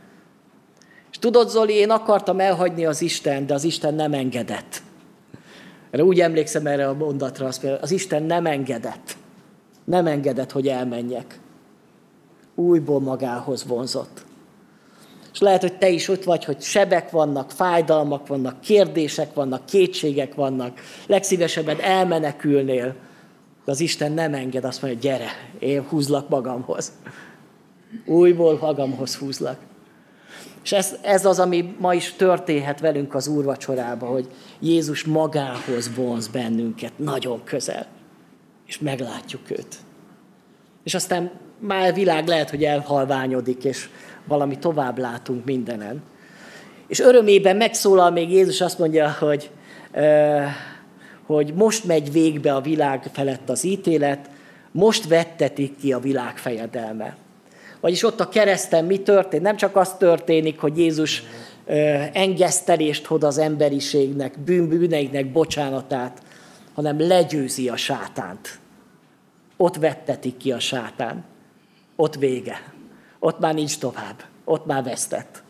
És 1.12 1.20
tudod, 1.20 1.50
Zoli, 1.50 1.74
én 1.74 1.90
akartam 1.90 2.40
elhagyni 2.40 2.86
az 2.86 3.02
Isten, 3.02 3.46
de 3.46 3.54
az 3.54 3.64
Isten 3.64 3.94
nem 3.94 4.14
engedett. 4.14 4.82
Erre 5.92 6.04
úgy 6.04 6.20
emlékszem 6.20 6.68
erre 6.68 6.88
a 6.88 6.94
mondatra, 6.94 7.46
azt 7.46 7.64
mondja, 7.64 7.82
az 7.82 7.92
Isten 7.92 8.24
nem 8.24 8.46
engedett. 8.46 9.16
Nem 9.84 10.08
engedett, 10.08 10.52
hogy 10.52 10.68
elmenjek. 10.68 11.40
Újból 12.56 13.00
magához 13.00 13.66
vonzott. 13.66 14.26
És 15.38 15.44
lehet, 15.44 15.62
hogy 15.62 15.78
te 15.78 15.90
is 15.90 16.08
ott 16.08 16.24
vagy, 16.24 16.46
hogy 16.46 16.62
sebek 16.62 17.10
vannak, 17.10 17.52
fájdalmak 17.52 18.28
vannak, 18.28 18.62
kérdések 18.62 19.34
vannak, 19.34 19.66
kétségek 19.66 20.36
vannak. 20.36 20.80
Legszívesebben 21.08 21.82
elmenekülnél, 21.82 22.96
de 23.66 23.72
az 23.72 23.80
Isten 23.80 24.12
nem 24.12 24.34
enged, 24.34 24.64
azt 24.64 24.82
mondja, 24.82 25.00
gyere, 25.00 25.30
én 25.60 25.84
húzlak 25.90 26.30
magamhoz. 26.30 26.92
Újból 28.06 28.58
magamhoz 28.62 29.16
húzlak. 29.16 29.58
És 30.64 30.72
ez, 30.72 30.96
ez 31.02 31.26
az, 31.26 31.40
ami 31.40 31.76
ma 31.80 31.94
is 31.94 32.14
történhet 32.14 32.80
velünk 32.80 33.16
az 33.16 33.28
úrvacsorába, 33.28 34.06
hogy 34.06 34.28
Jézus 34.60 35.04
magához 35.04 35.96
vonz 35.96 36.28
bennünket 36.28 36.92
nagyon 36.96 37.44
közel, 37.44 37.86
és 38.68 38.80
meglátjuk 38.80 39.52
őt. 39.52 39.76
És 40.84 40.94
aztán 40.94 41.32
már 41.60 41.94
világ 41.94 42.28
lehet, 42.28 42.50
hogy 42.50 42.64
elhalványodik, 42.64 43.64
és 43.64 43.90
valami 44.28 44.58
tovább 44.58 44.98
látunk 44.98 45.46
mindenen. 45.46 46.04
És 46.88 47.00
örömében 47.00 47.56
megszólal 47.56 48.12
még 48.12 48.32
Jézus, 48.32 48.62
azt 48.62 48.80
mondja, 48.80 49.16
hogy, 49.20 49.50
hogy 51.26 51.54
most 51.54 51.84
megy 51.84 52.12
végbe 52.12 52.56
a 52.56 52.62
világ 52.62 53.10
felett 53.14 53.50
az 53.50 53.64
ítélet, 53.64 54.30
most 54.72 55.08
vettetik 55.08 55.78
ki 55.80 55.94
a 55.94 56.00
világ 56.00 56.38
fejedelme. 56.38 57.18
Vagyis 57.80 58.04
ott 58.04 58.20
a 58.20 58.30
kereszten 58.30 58.86
mi 58.86 59.00
történt? 59.00 59.44
Nem 59.44 59.56
csak 59.56 59.76
az 59.76 59.94
történik, 59.94 60.60
hogy 60.60 60.78
Jézus 60.78 61.24
engesztelést 62.14 63.06
hoz 63.06 63.24
az 63.24 63.38
emberiségnek, 63.38 64.40
bűn, 64.40 64.68
bűneiknek 64.68 65.32
bocsánatát, 65.32 66.22
hanem 66.74 67.00
legyőzi 67.00 67.70
a 67.70 67.76
sátánt. 67.76 68.60
Ott 69.58 69.76
vettetik 69.76 70.38
ki 70.38 70.52
a 70.52 70.60
sátán. 70.60 71.26
Ott 71.96 72.16
vége. 72.16 72.76
Ott 73.28 73.40
már 73.40 73.54
nincs 73.54 73.78
tovább. 73.78 74.24
Ott 74.44 74.66
már 74.66 74.84
vesztett. 74.84 75.44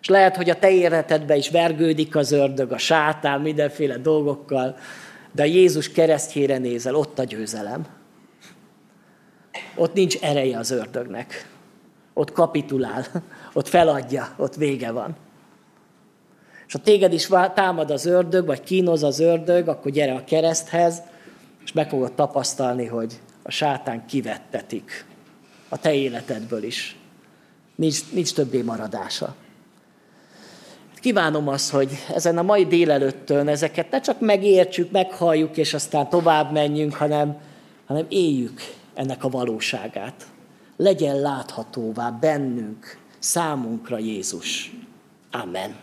És 0.00 0.08
lehet, 0.08 0.36
hogy 0.36 0.50
a 0.50 0.58
te 0.58 0.70
életedben 0.70 1.36
is 1.36 1.50
vergődik 1.50 2.16
az 2.16 2.32
ördög, 2.32 2.72
a 2.72 2.78
sátán, 2.78 3.40
mindenféle 3.40 3.96
dolgokkal, 3.96 4.76
de 5.32 5.46
Jézus 5.46 5.90
keresztjére 5.90 6.58
nézel, 6.58 6.94
ott 6.94 7.18
a 7.18 7.24
győzelem. 7.24 7.86
Ott 9.74 9.92
nincs 9.92 10.18
ereje 10.18 10.58
az 10.58 10.70
ördögnek. 10.70 11.48
Ott 12.14 12.32
kapitulál, 12.32 13.04
ott 13.52 13.68
feladja, 13.68 14.34
ott 14.36 14.54
vége 14.54 14.90
van. 14.90 15.16
És 16.66 16.72
ha 16.72 16.78
téged 16.78 17.12
is 17.12 17.28
támad 17.54 17.90
az 17.90 18.06
ördög, 18.06 18.46
vagy 18.46 18.62
kínoz 18.62 19.02
az 19.02 19.20
ördög, 19.20 19.68
akkor 19.68 19.90
gyere 19.90 20.12
a 20.12 20.24
kereszthez, 20.24 21.02
és 21.64 21.72
meg 21.72 21.88
fogod 21.88 22.12
tapasztalni, 22.12 22.86
hogy 22.86 23.20
a 23.42 23.50
sátán 23.50 24.06
kivettetik 24.06 25.08
a 25.72 25.78
te 25.78 25.94
életedből 25.94 26.62
is. 26.62 26.96
Nincs, 27.74 28.12
nincs 28.12 28.32
többé 28.32 28.62
maradása. 28.62 29.34
Kívánom 31.00 31.48
azt, 31.48 31.70
hogy 31.70 31.90
ezen 32.14 32.38
a 32.38 32.42
mai 32.42 32.66
délelőttön 32.66 33.48
ezeket 33.48 33.90
ne 33.90 34.00
csak 34.00 34.20
megértsük, 34.20 34.90
meghalljuk, 34.90 35.56
és 35.56 35.74
aztán 35.74 36.08
tovább 36.08 36.52
menjünk, 36.52 36.94
hanem, 36.94 37.40
hanem 37.86 38.06
éljük 38.08 38.60
ennek 38.94 39.24
a 39.24 39.28
valóságát. 39.28 40.26
Legyen 40.76 41.20
láthatóvá 41.20 42.10
bennünk, 42.10 42.98
számunkra 43.18 43.98
Jézus. 43.98 44.72
Amen. 45.30 45.76